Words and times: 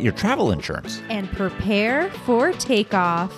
your 0.00 0.12
travel 0.12 0.50
insurance. 0.50 1.00
and 1.10 1.30
prepare 1.32 2.10
for 2.24 2.52
takeoff. 2.52 3.32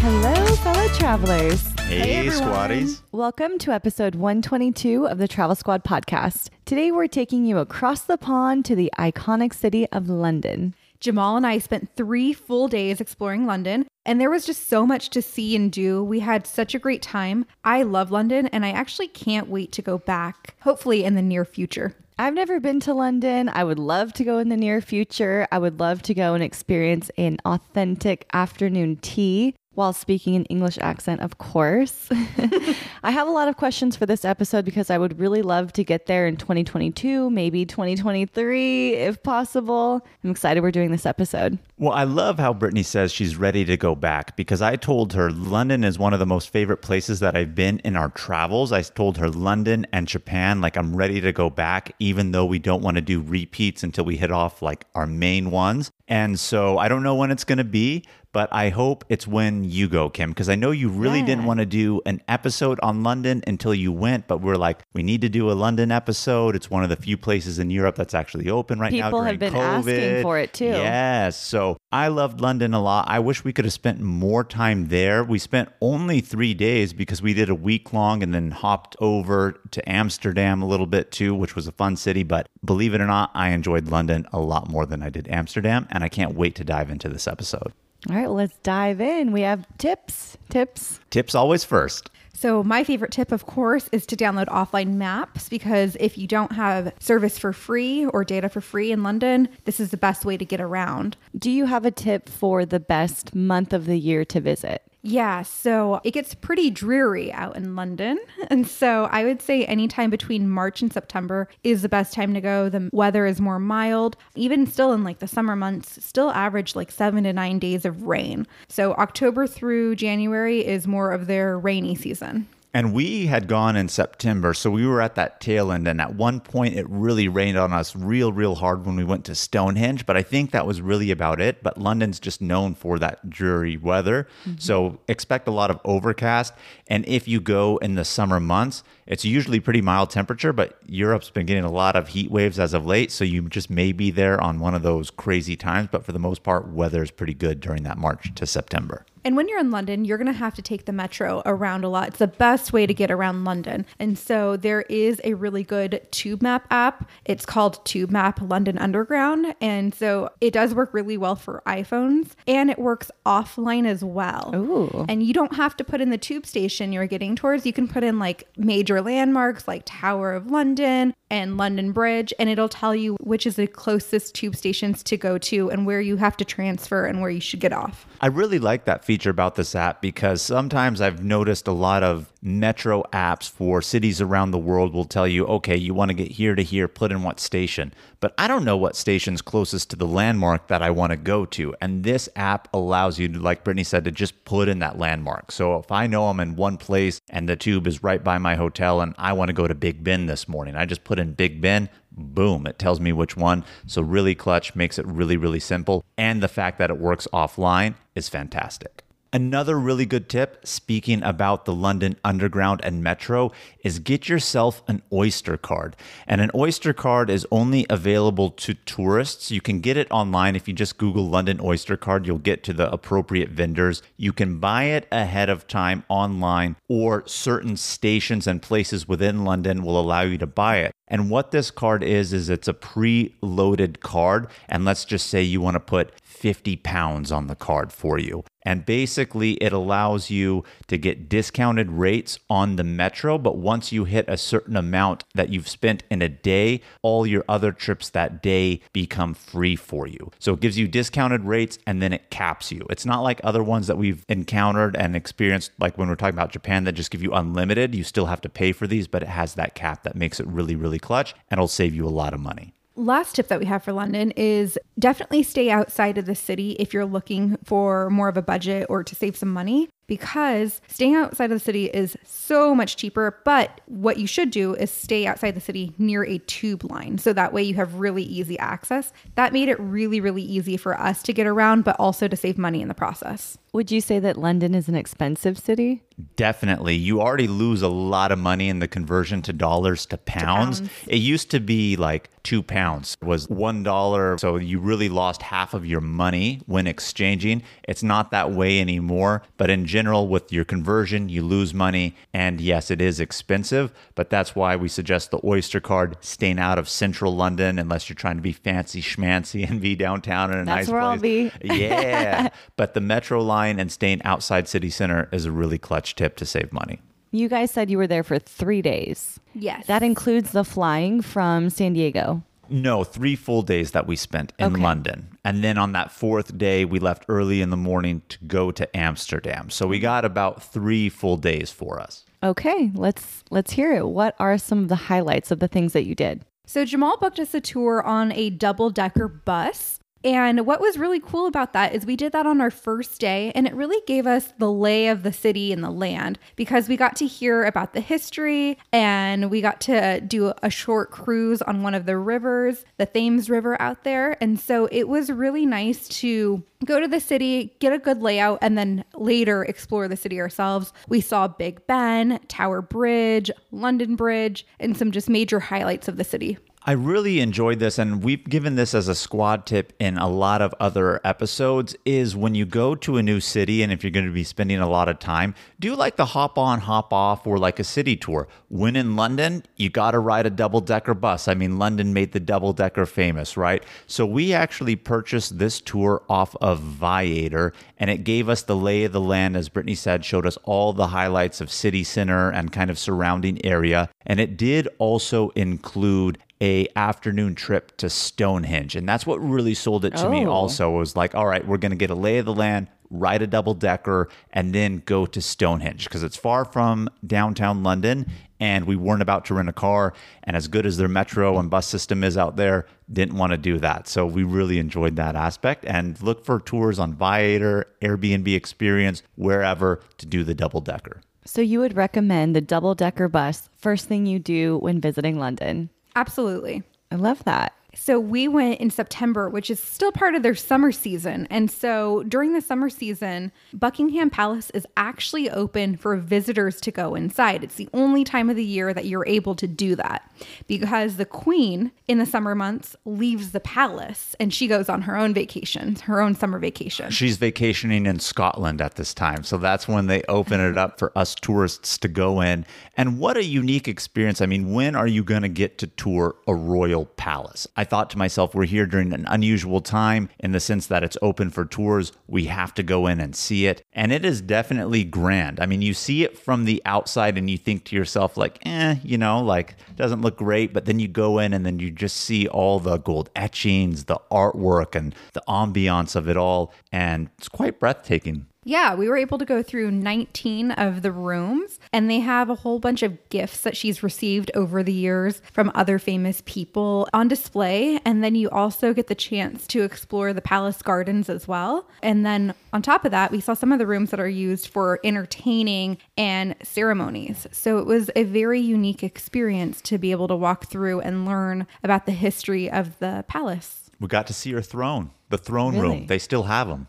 Hello, 0.00 0.54
fellow 0.56 0.88
travelers. 0.94 1.62
Hey, 1.80 2.26
everyone. 2.26 2.48
squatties. 2.48 3.02
Welcome 3.12 3.58
to 3.58 3.72
episode 3.72 4.14
122 4.14 5.06
of 5.06 5.18
the 5.18 5.28
Travel 5.28 5.54
Squad 5.54 5.84
podcast. 5.84 6.50
Today 6.64 6.90
we're 6.92 7.06
taking 7.06 7.44
you 7.46 7.58
across 7.58 8.02
the 8.02 8.18
pond 8.18 8.64
to 8.66 8.74
the 8.74 8.92
iconic 8.98 9.54
city 9.54 9.86
of 9.92 10.08
London. 10.08 10.74
Jamal 11.00 11.36
and 11.36 11.46
I 11.46 11.58
spent 11.58 11.90
three 11.96 12.32
full 12.32 12.68
days 12.68 13.00
exploring 13.00 13.46
London, 13.46 13.86
and 14.04 14.20
there 14.20 14.30
was 14.30 14.46
just 14.46 14.68
so 14.68 14.86
much 14.86 15.10
to 15.10 15.22
see 15.22 15.56
and 15.56 15.70
do. 15.70 16.02
We 16.02 16.20
had 16.20 16.46
such 16.46 16.74
a 16.74 16.78
great 16.78 17.02
time. 17.02 17.46
I 17.64 17.82
love 17.82 18.10
London, 18.10 18.46
and 18.48 18.64
I 18.64 18.70
actually 18.70 19.08
can't 19.08 19.48
wait 19.48 19.72
to 19.72 19.82
go 19.82 19.98
back, 19.98 20.56
hopefully 20.62 21.04
in 21.04 21.14
the 21.14 21.22
near 21.22 21.44
future. 21.44 21.94
I've 22.18 22.32
never 22.32 22.60
been 22.60 22.80
to 22.80 22.94
London. 22.94 23.50
I 23.50 23.62
would 23.62 23.78
love 23.78 24.14
to 24.14 24.24
go 24.24 24.38
in 24.38 24.48
the 24.48 24.56
near 24.56 24.80
future. 24.80 25.46
I 25.52 25.58
would 25.58 25.78
love 25.78 26.00
to 26.02 26.14
go 26.14 26.32
and 26.32 26.42
experience 26.42 27.10
an 27.18 27.36
authentic 27.44 28.26
afternoon 28.32 28.96
tea 28.96 29.54
while 29.76 29.92
speaking 29.92 30.34
an 30.34 30.44
English 30.46 30.78
accent, 30.80 31.20
of 31.20 31.36
course. 31.38 32.08
I 33.02 33.10
have 33.10 33.28
a 33.28 33.30
lot 33.30 33.46
of 33.46 33.56
questions 33.56 33.94
for 33.94 34.06
this 34.06 34.24
episode 34.24 34.64
because 34.64 34.90
I 34.90 34.96
would 34.96 35.18
really 35.20 35.42
love 35.42 35.72
to 35.74 35.84
get 35.84 36.06
there 36.06 36.26
in 36.26 36.36
2022, 36.36 37.28
maybe 37.30 37.66
2023 37.66 38.94
if 38.94 39.22
possible. 39.22 40.04
I'm 40.24 40.30
excited 40.30 40.62
we're 40.62 40.70
doing 40.70 40.92
this 40.92 41.04
episode. 41.04 41.58
Well, 41.78 41.92
I 41.92 42.04
love 42.04 42.38
how 42.38 42.54
Brittany 42.54 42.82
says 42.82 43.12
she's 43.12 43.36
ready 43.36 43.66
to 43.66 43.76
go 43.76 43.94
back 43.94 44.34
because 44.34 44.62
I 44.62 44.76
told 44.76 45.12
her 45.12 45.30
London 45.30 45.84
is 45.84 45.98
one 45.98 46.14
of 46.14 46.20
the 46.20 46.26
most 46.26 46.48
favorite 46.48 46.78
places 46.78 47.20
that 47.20 47.36
I've 47.36 47.54
been 47.54 47.80
in 47.80 47.96
our 47.96 48.08
travels. 48.08 48.72
I 48.72 48.80
told 48.80 49.18
her 49.18 49.28
London 49.28 49.86
and 49.92 50.08
Japan, 50.08 50.62
like 50.62 50.78
I'm 50.78 50.96
ready 50.96 51.20
to 51.20 51.32
go 51.32 51.50
back, 51.50 51.94
even 51.98 52.32
though 52.32 52.46
we 52.46 52.58
don't 52.58 52.82
want 52.82 52.96
to 52.96 53.02
do 53.02 53.20
repeats 53.20 53.82
until 53.82 54.06
we 54.06 54.16
hit 54.16 54.30
off 54.30 54.62
like 54.62 54.86
our 54.94 55.06
main 55.06 55.50
ones. 55.50 55.92
And 56.08 56.38
so 56.40 56.78
I 56.78 56.88
don't 56.88 57.02
know 57.02 57.14
when 57.14 57.30
it's 57.30 57.44
going 57.44 57.58
to 57.58 57.64
be, 57.64 58.04
but 58.36 58.52
I 58.52 58.68
hope 58.68 59.02
it's 59.08 59.26
when 59.26 59.64
you 59.64 59.88
go, 59.88 60.10
Kim, 60.10 60.28
because 60.28 60.50
I 60.50 60.56
know 60.56 60.70
you 60.70 60.90
really 60.90 61.20
Yeah. 61.20 61.24
didn't 61.30 61.46
want 61.46 61.60
to 61.60 61.64
do 61.64 62.02
an 62.04 62.20
episode 62.28 62.78
on 62.82 63.02
London 63.02 63.42
until 63.46 63.72
you 63.72 63.90
went, 63.90 64.28
but 64.28 64.42
we're 64.42 64.56
like, 64.58 64.82
we 64.92 65.02
need 65.02 65.22
to 65.22 65.30
do 65.30 65.50
a 65.50 65.54
London 65.54 65.90
episode. 65.90 66.54
It's 66.54 66.70
one 66.70 66.82
of 66.82 66.90
the 66.90 66.96
few 66.96 67.16
places 67.16 67.58
in 67.58 67.70
Europe 67.70 67.96
that's 67.96 68.12
actually 68.12 68.50
open 68.50 68.78
right 68.78 68.92
now. 68.92 69.06
People 69.06 69.22
have 69.22 69.38
been 69.38 69.56
asking 69.56 70.20
for 70.20 70.38
it, 70.38 70.52
too. 70.52 70.66
Yes. 70.66 71.40
So 71.40 71.78
I 71.90 72.08
loved 72.08 72.42
London 72.42 72.74
a 72.74 72.82
lot. 72.82 73.06
I 73.08 73.20
wish 73.20 73.42
we 73.42 73.54
could 73.54 73.64
have 73.64 73.72
spent 73.72 74.00
more 74.02 74.44
time 74.44 74.88
there. 74.88 75.24
We 75.24 75.38
spent 75.38 75.70
only 75.80 76.20
three 76.20 76.52
days 76.52 76.92
because 76.92 77.22
we 77.22 77.32
did 77.32 77.48
a 77.48 77.54
week 77.54 77.94
long 77.94 78.22
and 78.22 78.34
then 78.34 78.50
hopped 78.50 78.96
over 79.00 79.58
to 79.70 79.88
Amsterdam 79.88 80.60
a 80.60 80.66
little 80.66 80.84
bit 80.86 81.10
too, 81.10 81.34
which 81.34 81.56
was 81.56 81.66
a 81.66 81.72
fun 81.72 81.96
city. 81.96 82.22
But 82.22 82.50
believe 82.62 82.92
it 82.92 83.00
or 83.00 83.06
not, 83.06 83.30
I 83.32 83.48
enjoyed 83.52 83.88
London 83.88 84.26
a 84.30 84.40
lot 84.40 84.68
more 84.68 84.84
than 84.84 85.02
I 85.02 85.08
did 85.08 85.26
Amsterdam. 85.28 85.88
And 85.90 86.04
I 86.04 86.10
can't 86.10 86.34
wait 86.34 86.54
to 86.56 86.64
dive 86.64 86.90
into 86.90 87.08
this 87.08 87.26
episode. 87.26 87.72
All 88.08 88.16
right, 88.16 88.26
well, 88.26 88.34
let's 88.34 88.56
dive 88.58 89.00
in. 89.00 89.32
We 89.32 89.40
have 89.42 89.66
tips. 89.78 90.38
Tips. 90.48 91.00
Tips 91.10 91.34
always 91.34 91.64
first. 91.64 92.10
So, 92.32 92.62
my 92.62 92.84
favorite 92.84 93.12
tip, 93.12 93.32
of 93.32 93.46
course, 93.46 93.88
is 93.92 94.04
to 94.06 94.16
download 94.16 94.48
offline 94.48 94.94
maps 94.94 95.48
because 95.48 95.96
if 95.98 96.18
you 96.18 96.26
don't 96.26 96.52
have 96.52 96.92
service 97.00 97.38
for 97.38 97.54
free 97.54 98.04
or 98.04 98.24
data 98.24 98.50
for 98.50 98.60
free 98.60 98.92
in 98.92 99.02
London, 99.02 99.48
this 99.64 99.80
is 99.80 99.90
the 99.90 99.96
best 99.96 100.26
way 100.26 100.36
to 100.36 100.44
get 100.44 100.60
around. 100.60 101.16
Do 101.36 101.50
you 101.50 101.64
have 101.64 101.86
a 101.86 101.90
tip 101.90 102.28
for 102.28 102.66
the 102.66 102.78
best 102.78 103.34
month 103.34 103.72
of 103.72 103.86
the 103.86 103.98
year 103.98 104.24
to 104.26 104.40
visit? 104.40 104.82
Yeah, 105.02 105.42
so 105.42 106.00
it 106.02 106.10
gets 106.10 106.34
pretty 106.34 106.68
dreary 106.68 107.32
out 107.32 107.56
in 107.56 107.76
London. 107.76 108.18
And 108.48 108.66
so 108.66 109.08
I 109.10 109.24
would 109.24 109.42
say 109.42 109.64
anytime 109.64 110.08
between 110.08 110.48
March 110.48 110.80
and 110.80 110.92
September 110.92 111.48
is 111.64 111.82
the 111.82 111.88
best 111.88 112.14
time 112.14 112.32
to 112.34 112.40
go. 112.40 112.68
The 112.68 112.88
weather 112.92 113.26
is 113.26 113.40
more 113.40 113.58
mild. 113.58 114.16
Even 114.36 114.66
still 114.66 114.92
in 114.92 115.02
like 115.02 115.18
the 115.18 115.26
summer 115.26 115.56
months, 115.56 116.04
still 116.04 116.30
average 116.30 116.76
like 116.76 116.92
seven 116.92 117.24
to 117.24 117.32
nine 117.32 117.58
days 117.58 117.84
of 117.84 118.04
rain. 118.04 118.46
So 118.68 118.92
October 118.94 119.46
through 119.48 119.96
January 119.96 120.64
is 120.64 120.86
more 120.86 121.10
of 121.10 121.26
their 121.26 121.58
rainy 121.58 121.96
season. 121.96 122.46
And 122.76 122.92
we 122.92 123.24
had 123.24 123.48
gone 123.48 123.74
in 123.74 123.88
September, 123.88 124.52
so 124.52 124.70
we 124.70 124.86
were 124.86 125.00
at 125.00 125.14
that 125.14 125.40
tail 125.40 125.72
end. 125.72 125.88
And 125.88 125.98
at 125.98 126.14
one 126.14 126.40
point, 126.40 126.74
it 126.74 126.86
really 126.90 127.26
rained 127.26 127.56
on 127.56 127.72
us 127.72 127.96
real, 127.96 128.34
real 128.34 128.56
hard 128.56 128.84
when 128.84 128.96
we 128.96 129.02
went 129.02 129.24
to 129.24 129.34
Stonehenge. 129.34 130.04
But 130.04 130.18
I 130.18 130.22
think 130.22 130.50
that 130.50 130.66
was 130.66 130.82
really 130.82 131.10
about 131.10 131.40
it. 131.40 131.62
But 131.62 131.78
London's 131.78 132.20
just 132.20 132.42
known 132.42 132.74
for 132.74 132.98
that 132.98 133.30
dreary 133.30 133.78
weather. 133.78 134.28
Mm-hmm. 134.44 134.58
So 134.58 134.98
expect 135.08 135.48
a 135.48 135.52
lot 135.52 135.70
of 135.70 135.80
overcast. 135.86 136.52
And 136.86 137.08
if 137.08 137.26
you 137.26 137.40
go 137.40 137.78
in 137.78 137.94
the 137.94 138.04
summer 138.04 138.40
months, 138.40 138.84
it's 139.06 139.24
usually 139.24 139.58
pretty 139.58 139.80
mild 139.80 140.10
temperature, 140.10 140.52
but 140.52 140.78
Europe's 140.84 141.30
been 141.30 141.46
getting 141.46 141.64
a 141.64 141.72
lot 141.72 141.96
of 141.96 142.08
heat 142.08 142.30
waves 142.30 142.58
as 142.58 142.74
of 142.74 142.84
late. 142.84 143.10
So 143.10 143.24
you 143.24 143.48
just 143.48 143.70
may 143.70 143.92
be 143.92 144.10
there 144.10 144.38
on 144.38 144.60
one 144.60 144.74
of 144.74 144.82
those 144.82 145.10
crazy 145.10 145.56
times. 145.56 145.88
But 145.90 146.04
for 146.04 146.12
the 146.12 146.18
most 146.18 146.42
part, 146.42 146.68
weather 146.68 147.02
is 147.02 147.10
pretty 147.10 147.32
good 147.32 147.60
during 147.60 147.84
that 147.84 147.96
March 147.96 148.34
to 148.34 148.44
September. 148.44 149.06
And 149.26 149.36
when 149.36 149.48
you're 149.48 149.58
in 149.58 149.72
London, 149.72 150.04
you're 150.04 150.18
going 150.18 150.32
to 150.32 150.38
have 150.38 150.54
to 150.54 150.62
take 150.62 150.84
the 150.84 150.92
metro 150.92 151.42
around 151.44 151.82
a 151.82 151.88
lot. 151.88 152.06
It's 152.06 152.20
the 152.20 152.28
best 152.28 152.72
way 152.72 152.86
to 152.86 152.94
get 152.94 153.10
around 153.10 153.42
London. 153.42 153.84
And 153.98 154.16
so 154.16 154.56
there 154.56 154.82
is 154.82 155.20
a 155.24 155.34
really 155.34 155.64
good 155.64 156.06
tube 156.12 156.42
map 156.42 156.64
app. 156.70 157.10
It's 157.24 157.44
called 157.44 157.84
Tube 157.84 158.12
Map 158.12 158.40
London 158.40 158.78
Underground. 158.78 159.56
And 159.60 159.92
so 159.92 160.30
it 160.40 160.52
does 160.52 160.74
work 160.74 160.94
really 160.94 161.16
well 161.16 161.34
for 161.34 161.60
iPhones 161.66 162.34
and 162.46 162.70
it 162.70 162.78
works 162.78 163.10
offline 163.26 163.84
as 163.84 164.04
well. 164.04 164.52
Ooh. 164.54 165.04
And 165.08 165.24
you 165.24 165.34
don't 165.34 165.56
have 165.56 165.76
to 165.78 165.82
put 165.82 166.00
in 166.00 166.10
the 166.10 166.18
tube 166.18 166.46
station 166.46 166.92
you're 166.92 167.08
getting 167.08 167.34
towards. 167.34 167.66
You 167.66 167.72
can 167.72 167.88
put 167.88 168.04
in 168.04 168.20
like 168.20 168.46
major 168.56 169.02
landmarks 169.02 169.66
like 169.66 169.82
Tower 169.86 170.34
of 170.34 170.52
London 170.52 171.14
and 171.30 171.56
London 171.56 171.90
Bridge, 171.90 172.32
and 172.38 172.48
it'll 172.48 172.68
tell 172.68 172.94
you 172.94 173.16
which 173.20 173.46
is 173.46 173.56
the 173.56 173.66
closest 173.66 174.34
tube 174.36 174.54
stations 174.54 175.02
to 175.02 175.16
go 175.16 175.38
to 175.38 175.70
and 175.70 175.84
where 175.84 176.00
you 176.00 176.16
have 176.16 176.36
to 176.36 176.44
transfer 176.44 177.04
and 177.04 177.20
where 177.20 177.30
you 177.30 177.40
should 177.40 177.58
get 177.58 177.72
off. 177.72 178.06
I 178.20 178.28
really 178.28 178.58
like 178.58 178.84
that 178.84 179.04
feature 179.04 179.30
about 179.30 179.56
this 179.56 179.74
app 179.74 180.00
because 180.00 180.40
sometimes 180.40 181.00
I've 181.00 181.22
noticed 181.22 181.68
a 181.68 181.72
lot 181.72 182.02
of 182.02 182.32
metro 182.42 183.02
apps 183.12 183.50
for 183.50 183.82
cities 183.82 184.20
around 184.20 184.52
the 184.52 184.58
world 184.58 184.94
will 184.94 185.04
tell 185.04 185.26
you, 185.26 185.44
okay, 185.46 185.76
you 185.76 185.92
want 185.92 186.10
to 186.10 186.14
get 186.14 186.30
here 186.30 186.54
to 186.54 186.62
here, 186.62 186.88
put 186.88 187.10
in 187.10 187.22
what 187.22 187.40
station. 187.40 187.92
But 188.20 188.34
I 188.38 188.48
don't 188.48 188.64
know 188.64 188.76
what 188.76 188.96
station's 188.96 189.42
closest 189.42 189.90
to 189.90 189.96
the 189.96 190.06
landmark 190.06 190.68
that 190.68 190.80
I 190.80 190.90
want 190.90 191.10
to 191.10 191.16
go 191.16 191.44
to. 191.46 191.74
And 191.80 192.04
this 192.04 192.28
app 192.36 192.68
allows 192.72 193.18
you 193.18 193.28
to, 193.28 193.38
like 193.38 193.64
Brittany 193.64 193.84
said, 193.84 194.04
to 194.04 194.10
just 194.10 194.44
put 194.44 194.68
in 194.68 194.78
that 194.78 194.98
landmark. 194.98 195.52
So 195.52 195.76
if 195.78 195.90
I 195.90 196.06
know 196.06 196.28
I'm 196.28 196.40
in 196.40 196.56
one 196.56 196.76
place 196.76 197.20
and 197.28 197.48
the 197.48 197.56
tube 197.56 197.86
is 197.86 198.02
right 198.02 198.22
by 198.22 198.38
my 198.38 198.54
hotel 198.54 199.00
and 199.00 199.14
I 199.18 199.32
want 199.32 199.48
to 199.48 199.54
go 199.54 199.66
to 199.66 199.74
Big 199.74 200.02
Ben 200.02 200.26
this 200.26 200.48
morning, 200.48 200.76
I 200.76 200.86
just 200.86 201.04
put 201.04 201.18
in 201.18 201.32
Big 201.32 201.60
Ben, 201.60 201.90
boom, 202.16 202.66
it 202.66 202.78
tells 202.78 203.00
me 203.00 203.12
which 203.12 203.36
one. 203.36 203.64
So 203.86 204.02
really 204.02 204.34
clutch 204.34 204.74
makes 204.74 204.98
it 204.98 205.06
really, 205.06 205.36
really 205.36 205.60
simple. 205.60 206.04
And 206.16 206.42
the 206.42 206.48
fact 206.48 206.78
that 206.78 206.90
it 206.90 206.98
works 206.98 207.28
offline 207.32 207.94
is 208.14 208.28
fantastic. 208.28 209.02
Another 209.32 209.78
really 209.78 210.06
good 210.06 210.30
tip, 210.30 210.64
speaking 210.64 211.22
about 211.22 211.66
the 211.66 211.74
London 211.74 212.16
Underground 212.24 212.80
and 212.82 213.02
Metro, 213.02 213.52
is 213.84 213.98
get 213.98 214.30
yourself 214.30 214.82
an 214.88 215.02
Oyster 215.12 215.58
card. 215.58 215.94
And 216.26 216.40
an 216.40 216.50
Oyster 216.54 216.94
card 216.94 217.28
is 217.28 217.46
only 217.50 217.84
available 217.90 218.50
to 218.50 218.74
tourists. 218.74 219.50
You 219.50 219.60
can 219.60 219.80
get 219.80 219.98
it 219.98 220.10
online. 220.10 220.56
If 220.56 220.68
you 220.68 220.72
just 220.72 220.96
Google 220.96 221.28
London 221.28 221.60
Oyster 221.60 221.98
card, 221.98 222.26
you'll 222.26 222.38
get 222.38 222.62
to 222.64 222.72
the 222.72 222.90
appropriate 222.90 223.50
vendors. 223.50 224.00
You 224.16 224.32
can 224.32 224.58
buy 224.58 224.84
it 224.84 225.06
ahead 225.12 225.50
of 225.50 225.66
time 225.66 226.04
online, 226.08 226.76
or 226.88 227.22
certain 227.26 227.76
stations 227.76 228.46
and 228.46 228.62
places 228.62 229.06
within 229.06 229.44
London 229.44 229.82
will 229.82 230.00
allow 230.00 230.22
you 230.22 230.38
to 230.38 230.46
buy 230.46 230.78
it. 230.78 230.92
And 231.08 231.30
what 231.30 231.50
this 231.50 231.70
card 231.70 232.02
is, 232.02 232.32
is 232.32 232.48
it's 232.48 232.68
a 232.68 232.74
pre-loaded 232.74 234.00
card. 234.00 234.48
And 234.68 234.84
let's 234.84 235.04
just 235.04 235.28
say 235.28 235.42
you 235.42 235.60
want 235.60 235.74
to 235.74 235.80
put 235.80 236.12
50 236.20 236.76
pounds 236.76 237.32
on 237.32 237.46
the 237.46 237.54
card 237.54 237.92
for 237.92 238.18
you. 238.18 238.44
And 238.66 238.84
basically, 238.84 239.52
it 239.54 239.72
allows 239.72 240.28
you 240.28 240.64
to 240.88 240.98
get 240.98 241.28
discounted 241.28 241.88
rates 241.92 242.40
on 242.50 242.74
the 242.74 242.82
metro. 242.82 243.38
But 243.38 243.56
once 243.56 243.92
you 243.92 244.04
hit 244.04 244.24
a 244.28 244.36
certain 244.36 244.76
amount 244.76 245.22
that 245.36 245.50
you've 245.50 245.68
spent 245.68 246.02
in 246.10 246.20
a 246.20 246.28
day, 246.28 246.80
all 247.00 247.24
your 247.24 247.44
other 247.48 247.70
trips 247.70 248.10
that 248.10 248.42
day 248.42 248.80
become 248.92 249.34
free 249.34 249.76
for 249.76 250.08
you. 250.08 250.32
So 250.40 250.54
it 250.54 250.60
gives 250.60 250.76
you 250.76 250.88
discounted 250.88 251.44
rates 251.44 251.78
and 251.86 252.02
then 252.02 252.12
it 252.12 252.28
caps 252.30 252.72
you. 252.72 252.84
It's 252.90 253.06
not 253.06 253.20
like 253.22 253.40
other 253.44 253.62
ones 253.62 253.86
that 253.86 253.98
we've 253.98 254.24
encountered 254.28 254.96
and 254.96 255.14
experienced, 255.14 255.70
like 255.78 255.96
when 255.96 256.08
we're 256.08 256.16
talking 256.16 256.34
about 256.34 256.50
Japan, 256.50 256.82
that 256.84 256.92
just 256.92 257.12
give 257.12 257.22
you 257.22 257.32
unlimited. 257.32 257.94
You 257.94 258.02
still 258.02 258.26
have 258.26 258.40
to 258.40 258.48
pay 258.48 258.72
for 258.72 258.88
these, 258.88 259.06
but 259.06 259.22
it 259.22 259.28
has 259.28 259.54
that 259.54 259.76
cap 259.76 260.02
that 260.02 260.16
makes 260.16 260.40
it 260.40 260.46
really, 260.48 260.74
really 260.74 260.95
clutch 260.98 261.34
and 261.50 261.58
it'll 261.58 261.68
save 261.68 261.94
you 261.94 262.06
a 262.06 262.10
lot 262.10 262.34
of 262.34 262.40
money. 262.40 262.72
Last 262.94 263.36
tip 263.36 263.48
that 263.48 263.60
we 263.60 263.66
have 263.66 263.84
for 263.84 263.92
London 263.92 264.30
is 264.36 264.78
definitely 264.98 265.42
stay 265.42 265.70
outside 265.70 266.16
of 266.16 266.24
the 266.24 266.34
city 266.34 266.72
if 266.78 266.94
you're 266.94 267.04
looking 267.04 267.58
for 267.62 268.08
more 268.08 268.28
of 268.28 268.38
a 268.38 268.42
budget 268.42 268.86
or 268.88 269.04
to 269.04 269.14
save 269.14 269.36
some 269.36 269.52
money 269.52 269.88
because 270.06 270.80
staying 270.88 271.14
outside 271.14 271.46
of 271.46 271.58
the 271.58 271.64
city 271.64 271.86
is 271.86 272.16
so 272.24 272.74
much 272.74 272.96
cheaper. 272.96 273.40
But 273.44 273.80
what 273.86 274.18
you 274.18 274.26
should 274.26 274.50
do 274.50 274.74
is 274.74 274.90
stay 274.90 275.26
outside 275.26 275.52
the 275.52 275.60
city 275.60 275.92
near 275.98 276.24
a 276.24 276.38
tube 276.38 276.84
line. 276.84 277.18
So 277.18 277.32
that 277.32 277.52
way 277.52 277.62
you 277.62 277.74
have 277.74 277.94
really 277.94 278.22
easy 278.22 278.58
access. 278.58 279.12
That 279.34 279.52
made 279.52 279.68
it 279.68 279.78
really, 279.80 280.20
really 280.20 280.42
easy 280.42 280.76
for 280.76 280.98
us 280.98 281.22
to 281.24 281.32
get 281.32 281.46
around, 281.46 281.84
but 281.84 281.96
also 281.98 282.28
to 282.28 282.36
save 282.36 282.58
money 282.58 282.82
in 282.82 282.88
the 282.88 282.94
process. 282.94 283.58
Would 283.72 283.90
you 283.90 284.00
say 284.00 284.18
that 284.20 284.38
London 284.38 284.74
is 284.74 284.88
an 284.88 284.94
expensive 284.94 285.58
city? 285.58 286.02
Definitely. 286.36 286.94
You 286.94 287.20
already 287.20 287.46
lose 287.46 287.82
a 287.82 287.88
lot 287.88 288.32
of 288.32 288.38
money 288.38 288.70
in 288.70 288.78
the 288.78 288.88
conversion 288.88 289.42
to 289.42 289.52
dollars 289.52 290.06
to 290.06 290.16
pounds. 290.16 290.80
to 290.80 290.86
pounds. 290.86 290.98
It 291.08 291.16
used 291.16 291.50
to 291.50 291.60
be 291.60 291.96
like 291.96 292.30
two 292.42 292.62
pounds 292.62 293.18
was 293.22 293.48
one 293.50 293.82
dollar. 293.82 294.38
So 294.38 294.56
you 294.56 294.78
really 294.78 295.10
lost 295.10 295.42
half 295.42 295.74
of 295.74 295.84
your 295.84 296.00
money 296.00 296.62
when 296.64 296.86
exchanging. 296.86 297.62
It's 297.86 298.02
not 298.02 298.30
that 298.30 298.52
way 298.52 298.80
anymore. 298.80 299.42
But 299.58 299.68
in 299.68 299.84
general, 299.96 300.28
with 300.28 300.52
your 300.52 300.66
conversion, 300.66 301.30
you 301.30 301.40
lose 301.40 301.72
money. 301.72 302.14
And 302.34 302.60
yes, 302.60 302.90
it 302.90 303.00
is 303.00 303.18
expensive, 303.18 303.94
but 304.14 304.28
that's 304.28 304.54
why 304.54 304.76
we 304.76 304.88
suggest 304.88 305.30
the 305.30 305.40
Oyster 305.42 305.80
card 305.80 306.18
staying 306.20 306.58
out 306.58 306.78
of 306.78 306.86
central 306.86 307.34
London 307.34 307.78
unless 307.78 308.10
you're 308.10 308.14
trying 308.14 308.36
to 308.36 308.42
be 308.42 308.52
fancy 308.52 309.00
schmancy 309.00 309.66
and 309.70 309.80
be 309.80 309.94
downtown 309.96 310.52
in 310.52 310.58
a 310.58 310.64
that's 310.66 310.88
nice 310.88 310.88
where 310.88 311.00
place. 311.00 311.10
I'll 311.10 311.18
be. 311.18 311.50
yeah. 311.62 312.48
But 312.76 312.92
the 312.92 313.00
metro 313.00 313.40
line 313.42 313.80
and 313.80 313.90
staying 313.90 314.20
outside 314.22 314.68
city 314.68 314.90
center 314.90 315.30
is 315.32 315.46
a 315.46 315.50
really 315.50 315.78
clutch 315.78 316.14
tip 316.14 316.36
to 316.36 316.44
save 316.44 316.74
money. 316.74 317.00
You 317.30 317.48
guys 317.48 317.70
said 317.70 317.90
you 317.90 317.96
were 317.96 318.06
there 318.06 318.22
for 318.22 318.38
three 318.38 318.82
days. 318.82 319.40
Yes. 319.54 319.86
That 319.86 320.02
includes 320.02 320.52
the 320.52 320.62
flying 320.64 321.22
from 321.22 321.70
San 321.70 321.94
Diego. 321.94 322.42
No, 322.68 323.04
three 323.04 323.36
full 323.36 323.62
days 323.62 323.92
that 323.92 324.06
we 324.06 324.16
spent 324.16 324.52
in 324.58 324.72
okay. 324.72 324.82
London. 324.82 325.38
And 325.44 325.62
then 325.62 325.78
on 325.78 325.92
that 325.92 326.10
fourth 326.10 326.56
day, 326.56 326.84
we 326.84 326.98
left 326.98 327.24
early 327.28 327.62
in 327.62 327.70
the 327.70 327.76
morning 327.76 328.22
to 328.28 328.38
go 328.46 328.70
to 328.70 328.96
Amsterdam. 328.96 329.70
So 329.70 329.86
we 329.86 329.98
got 329.98 330.24
about 330.24 330.62
three 330.62 331.08
full 331.08 331.36
days 331.36 331.70
for 331.70 332.00
us. 332.00 332.24
Okay, 332.42 332.90
let's 332.94 333.44
let's 333.50 333.72
hear 333.72 333.92
it. 333.92 334.06
What 334.06 334.34
are 334.38 334.58
some 334.58 334.80
of 334.80 334.88
the 334.88 334.96
highlights 334.96 335.50
of 335.50 335.58
the 335.58 335.68
things 335.68 335.92
that 335.94 336.04
you 336.04 336.14
did? 336.14 336.44
So 336.66 336.84
Jamal 336.84 337.16
booked 337.16 337.38
us 337.38 337.54
a 337.54 337.60
tour 337.60 338.02
on 338.02 338.32
a 338.32 338.50
double 338.50 338.90
decker 338.90 339.28
bus. 339.28 340.00
And 340.24 340.66
what 340.66 340.80
was 340.80 340.98
really 340.98 341.20
cool 341.20 341.46
about 341.46 341.72
that 341.74 341.94
is 341.94 342.04
we 342.04 342.16
did 342.16 342.32
that 342.32 342.46
on 342.46 342.60
our 342.60 342.70
first 342.70 343.20
day, 343.20 343.52
and 343.54 343.66
it 343.66 343.74
really 343.74 344.02
gave 344.06 344.26
us 344.26 344.52
the 344.58 344.70
lay 344.70 345.06
of 345.08 345.22
the 345.22 345.32
city 345.32 345.72
and 345.72 345.84
the 345.84 345.90
land 345.90 346.38
because 346.56 346.88
we 346.88 346.96
got 346.96 347.14
to 347.16 347.26
hear 347.26 347.64
about 347.64 347.92
the 347.92 348.00
history 348.00 348.78
and 348.92 349.50
we 349.50 349.60
got 349.60 349.80
to 349.82 350.20
do 350.20 350.52
a 350.62 350.70
short 350.70 351.10
cruise 351.10 351.62
on 351.62 351.82
one 351.82 351.94
of 351.94 352.06
the 352.06 352.16
rivers, 352.16 352.84
the 352.96 353.06
Thames 353.06 353.48
River 353.48 353.80
out 353.80 354.02
there. 354.04 354.36
And 354.42 354.58
so 354.58 354.88
it 354.90 355.08
was 355.08 355.30
really 355.30 355.64
nice 355.64 356.08
to 356.08 356.64
go 356.84 356.98
to 356.98 357.08
the 357.08 357.20
city, 357.20 357.76
get 357.78 357.92
a 357.92 357.98
good 357.98 358.20
layout, 358.20 358.58
and 358.62 358.76
then 358.76 359.04
later 359.14 359.64
explore 359.64 360.08
the 360.08 360.16
city 360.16 360.40
ourselves. 360.40 360.92
We 361.08 361.20
saw 361.20 361.46
Big 361.48 361.86
Ben, 361.86 362.40
Tower 362.48 362.82
Bridge, 362.82 363.50
London 363.70 364.16
Bridge, 364.16 364.66
and 364.80 364.96
some 364.96 365.12
just 365.12 365.28
major 365.28 365.60
highlights 365.60 366.08
of 366.08 366.16
the 366.16 366.24
city. 366.24 366.58
I 366.88 366.92
really 366.92 367.40
enjoyed 367.40 367.80
this, 367.80 367.98
and 367.98 368.22
we've 368.22 368.44
given 368.44 368.76
this 368.76 368.94
as 368.94 369.08
a 369.08 369.14
squad 369.16 369.66
tip 369.66 369.92
in 369.98 370.18
a 370.18 370.28
lot 370.28 370.62
of 370.62 370.72
other 370.78 371.20
episodes. 371.24 371.96
Is 372.04 372.36
when 372.36 372.54
you 372.54 372.64
go 372.64 372.94
to 372.94 373.16
a 373.16 373.24
new 373.24 373.40
city, 373.40 373.82
and 373.82 373.92
if 373.92 374.04
you're 374.04 374.12
going 374.12 374.26
to 374.26 374.30
be 374.30 374.44
spending 374.44 374.78
a 374.78 374.88
lot 374.88 375.08
of 375.08 375.18
time, 375.18 375.56
do 375.80 375.96
like 375.96 376.14
the 376.14 376.26
hop 376.26 376.56
on, 376.56 376.78
hop 376.78 377.12
off, 377.12 377.44
or 377.44 377.58
like 377.58 377.80
a 377.80 377.84
city 377.84 378.16
tour. 378.16 378.46
When 378.68 378.94
in 378.94 379.16
London, 379.16 379.64
you 379.74 379.90
got 379.90 380.12
to 380.12 380.20
ride 380.20 380.46
a 380.46 380.50
double 380.50 380.80
decker 380.80 381.14
bus. 381.14 381.48
I 381.48 381.54
mean, 381.54 381.76
London 381.76 382.12
made 382.12 382.30
the 382.30 382.38
double 382.38 382.72
decker 382.72 383.04
famous, 383.04 383.56
right? 383.56 383.82
So 384.06 384.24
we 384.24 384.52
actually 384.52 384.94
purchased 384.94 385.58
this 385.58 385.80
tour 385.80 386.22
off 386.28 386.54
of 386.60 386.78
Viator, 386.78 387.72
and 387.98 388.10
it 388.10 388.22
gave 388.22 388.48
us 388.48 388.62
the 388.62 388.76
lay 388.76 389.02
of 389.02 389.10
the 389.10 389.20
land, 389.20 389.56
as 389.56 389.68
Brittany 389.68 389.96
said, 389.96 390.24
showed 390.24 390.46
us 390.46 390.56
all 390.62 390.92
the 390.92 391.08
highlights 391.08 391.60
of 391.60 391.68
city 391.68 392.04
center 392.04 392.48
and 392.48 392.70
kind 392.70 392.90
of 392.90 392.98
surrounding 392.98 393.64
area. 393.66 394.08
And 394.24 394.38
it 394.38 394.56
did 394.56 394.86
also 394.98 395.48
include 395.50 396.38
a 396.60 396.88
afternoon 396.96 397.54
trip 397.54 397.96
to 397.98 398.08
Stonehenge. 398.08 398.96
And 398.96 399.08
that's 399.08 399.26
what 399.26 399.36
really 399.38 399.74
sold 399.74 400.04
it 400.04 400.16
to 400.16 400.26
oh. 400.26 400.30
me 400.30 400.44
also 400.44 400.90
was 400.90 401.16
like, 401.16 401.34
all 401.34 401.46
right, 401.46 401.66
we're 401.66 401.76
going 401.76 401.90
to 401.90 401.96
get 401.96 402.10
a 402.10 402.14
lay 402.14 402.38
of 402.38 402.46
the 402.46 402.54
land, 402.54 402.88
ride 403.10 403.42
a 403.42 403.46
double 403.46 403.74
decker, 403.74 404.28
and 404.52 404.74
then 404.74 405.02
go 405.04 405.26
to 405.26 405.40
Stonehenge 405.40 406.04
because 406.04 406.22
it's 406.22 406.36
far 406.36 406.64
from 406.64 407.08
downtown 407.26 407.82
London. 407.82 408.30
And 408.58 408.86
we 408.86 408.96
weren't 408.96 409.20
about 409.20 409.44
to 409.46 409.54
rent 409.54 409.68
a 409.68 409.72
car. 409.74 410.14
And 410.44 410.56
as 410.56 410.66
good 410.66 410.86
as 410.86 410.96
their 410.96 411.08
metro 411.08 411.58
and 411.58 411.68
bus 411.68 411.86
system 411.86 412.24
is 412.24 412.38
out 412.38 412.56
there, 412.56 412.86
didn't 413.12 413.36
want 413.36 413.50
to 413.50 413.58
do 413.58 413.78
that. 413.78 414.08
So 414.08 414.24
we 414.24 414.44
really 414.44 414.78
enjoyed 414.78 415.16
that 415.16 415.36
aspect 415.36 415.84
and 415.84 416.20
look 416.22 416.42
for 416.42 416.58
tours 416.60 416.98
on 416.98 417.12
Viator, 417.12 417.86
Airbnb 418.00 418.54
experience, 418.54 419.22
wherever 419.34 420.00
to 420.16 420.24
do 420.24 420.42
the 420.42 420.54
double 420.54 420.80
decker. 420.80 421.20
So 421.44 421.60
you 421.60 421.80
would 421.80 421.96
recommend 421.96 422.56
the 422.56 422.60
double 422.60 422.94
decker 422.94 423.28
bus 423.28 423.68
first 423.76 424.08
thing 424.08 424.26
you 424.26 424.38
do 424.38 424.78
when 424.78 425.00
visiting 425.00 425.38
London? 425.38 425.90
Absolutely. 426.16 426.82
I 427.12 427.14
love 427.16 427.44
that. 427.44 427.72
So 427.98 428.20
we 428.20 428.46
went 428.46 428.78
in 428.78 428.90
September, 428.90 429.48
which 429.48 429.70
is 429.70 429.80
still 429.80 430.12
part 430.12 430.34
of 430.34 430.42
their 430.42 430.54
summer 430.54 430.92
season. 430.92 431.46
And 431.50 431.70
so 431.70 432.22
during 432.24 432.52
the 432.52 432.60
summer 432.60 432.90
season, 432.90 433.52
Buckingham 433.72 434.28
Palace 434.28 434.70
is 434.70 434.86
actually 434.96 435.48
open 435.48 435.96
for 435.96 436.14
visitors 436.16 436.80
to 436.82 436.90
go 436.90 437.14
inside. 437.14 437.64
It's 437.64 437.76
the 437.76 437.88
only 437.94 438.22
time 438.22 438.50
of 438.50 438.56
the 438.56 438.64
year 438.64 438.92
that 438.92 439.06
you're 439.06 439.26
able 439.26 439.54
to 439.56 439.66
do 439.66 439.96
that 439.96 440.30
because 440.66 441.16
the 441.16 441.24
queen 441.24 441.90
in 442.06 442.18
the 442.18 442.26
summer 442.26 442.54
months 442.54 442.96
leaves 443.06 443.52
the 443.52 443.60
palace 443.60 444.36
and 444.38 444.52
she 444.52 444.66
goes 444.66 444.90
on 444.90 445.02
her 445.02 445.16
own 445.16 445.32
vacation, 445.32 445.96
her 446.04 446.20
own 446.20 446.34
summer 446.34 446.58
vacation. 446.58 447.10
She's 447.10 447.38
vacationing 447.38 448.04
in 448.04 448.20
Scotland 448.20 448.82
at 448.82 448.96
this 448.96 449.14
time. 449.14 449.42
So 449.42 449.56
that's 449.56 449.88
when 449.88 450.06
they 450.06 450.22
open 450.28 450.60
it 450.60 450.76
up 450.76 450.98
for 450.98 451.16
us 451.16 451.34
tourists 451.34 451.96
to 451.98 452.08
go 452.08 452.42
in. 452.42 452.66
And 452.96 453.18
what 453.18 453.36
a 453.36 453.44
unique 453.44 453.88
experience. 453.88 454.40
I 454.40 454.46
mean, 454.46 454.72
when 454.72 454.96
are 454.96 455.06
you 455.06 455.22
going 455.22 455.42
to 455.42 455.48
get 455.48 455.76
to 455.78 455.86
tour 455.86 456.36
a 456.46 456.54
royal 456.54 457.04
palace? 457.04 457.68
I 457.76 457.84
thought 457.84 458.08
to 458.10 458.18
myself, 458.18 458.54
we're 458.54 458.64
here 458.64 458.86
during 458.86 459.12
an 459.12 459.26
unusual 459.28 459.82
time 459.82 460.30
in 460.38 460.52
the 460.52 460.60
sense 460.60 460.86
that 460.86 461.04
it's 461.04 461.18
open 461.20 461.50
for 461.50 461.66
tours. 461.66 462.12
We 462.26 462.46
have 462.46 462.72
to 462.74 462.82
go 462.82 463.06
in 463.06 463.20
and 463.20 463.36
see 463.36 463.66
it. 463.66 463.84
And 463.92 464.12
it 464.12 464.24
is 464.24 464.40
definitely 464.40 465.04
grand. 465.04 465.60
I 465.60 465.66
mean, 465.66 465.82
you 465.82 465.92
see 465.92 466.24
it 466.24 466.38
from 466.38 466.64
the 466.64 466.80
outside 466.86 467.36
and 467.36 467.50
you 467.50 467.58
think 467.58 467.84
to 467.84 467.96
yourself, 467.96 468.38
like, 468.38 468.58
eh, 468.64 468.96
you 469.02 469.18
know, 469.18 469.42
like, 469.42 469.76
doesn't 469.96 470.22
look 470.22 470.38
great. 470.38 470.72
But 470.72 470.86
then 470.86 470.98
you 470.98 471.08
go 471.08 471.38
in 471.38 471.52
and 471.52 471.66
then 471.66 471.78
you 471.78 471.90
just 471.90 472.16
see 472.16 472.48
all 472.48 472.80
the 472.80 472.96
gold 472.96 473.28
etchings, 473.36 474.04
the 474.04 474.18
artwork, 474.30 474.94
and 474.94 475.14
the 475.34 475.42
ambiance 475.46 476.16
of 476.16 476.30
it 476.30 476.38
all. 476.38 476.72
And 476.90 477.28
it's 477.36 477.48
quite 477.48 477.78
breathtaking. 477.78 478.46
Yeah, 478.68 478.96
we 478.96 479.08
were 479.08 479.16
able 479.16 479.38
to 479.38 479.44
go 479.44 479.62
through 479.62 479.92
19 479.92 480.72
of 480.72 481.02
the 481.02 481.12
rooms, 481.12 481.78
and 481.92 482.10
they 482.10 482.18
have 482.18 482.50
a 482.50 482.56
whole 482.56 482.80
bunch 482.80 483.04
of 483.04 483.16
gifts 483.28 483.60
that 483.60 483.76
she's 483.76 484.02
received 484.02 484.50
over 484.56 484.82
the 484.82 484.92
years 484.92 485.40
from 485.52 485.70
other 485.72 486.00
famous 486.00 486.42
people 486.46 487.08
on 487.12 487.28
display. 487.28 488.00
And 488.04 488.24
then 488.24 488.34
you 488.34 488.50
also 488.50 488.92
get 488.92 489.06
the 489.06 489.14
chance 489.14 489.68
to 489.68 489.84
explore 489.84 490.32
the 490.32 490.42
palace 490.42 490.82
gardens 490.82 491.28
as 491.28 491.46
well. 491.46 491.88
And 492.02 492.26
then 492.26 492.54
on 492.72 492.82
top 492.82 493.04
of 493.04 493.12
that, 493.12 493.30
we 493.30 493.40
saw 493.40 493.54
some 493.54 493.70
of 493.70 493.78
the 493.78 493.86
rooms 493.86 494.10
that 494.10 494.18
are 494.18 494.28
used 494.28 494.66
for 494.66 494.98
entertaining 495.04 495.98
and 496.18 496.56
ceremonies. 496.64 497.46
So 497.52 497.78
it 497.78 497.86
was 497.86 498.10
a 498.16 498.24
very 498.24 498.58
unique 498.58 499.04
experience 499.04 499.80
to 499.82 499.96
be 499.96 500.10
able 500.10 500.26
to 500.26 500.34
walk 500.34 500.66
through 500.66 501.02
and 501.02 501.24
learn 501.24 501.68
about 501.84 502.04
the 502.06 502.10
history 502.10 502.68
of 502.68 502.98
the 502.98 503.24
palace. 503.28 503.92
We 504.00 504.08
got 504.08 504.26
to 504.26 504.34
see 504.34 504.50
her 504.52 504.60
throne, 504.60 505.12
the 505.28 505.38
throne 505.38 505.74
really? 505.74 505.88
room. 505.98 506.06
They 506.06 506.18
still 506.18 506.44
have 506.44 506.68
them. 506.68 506.86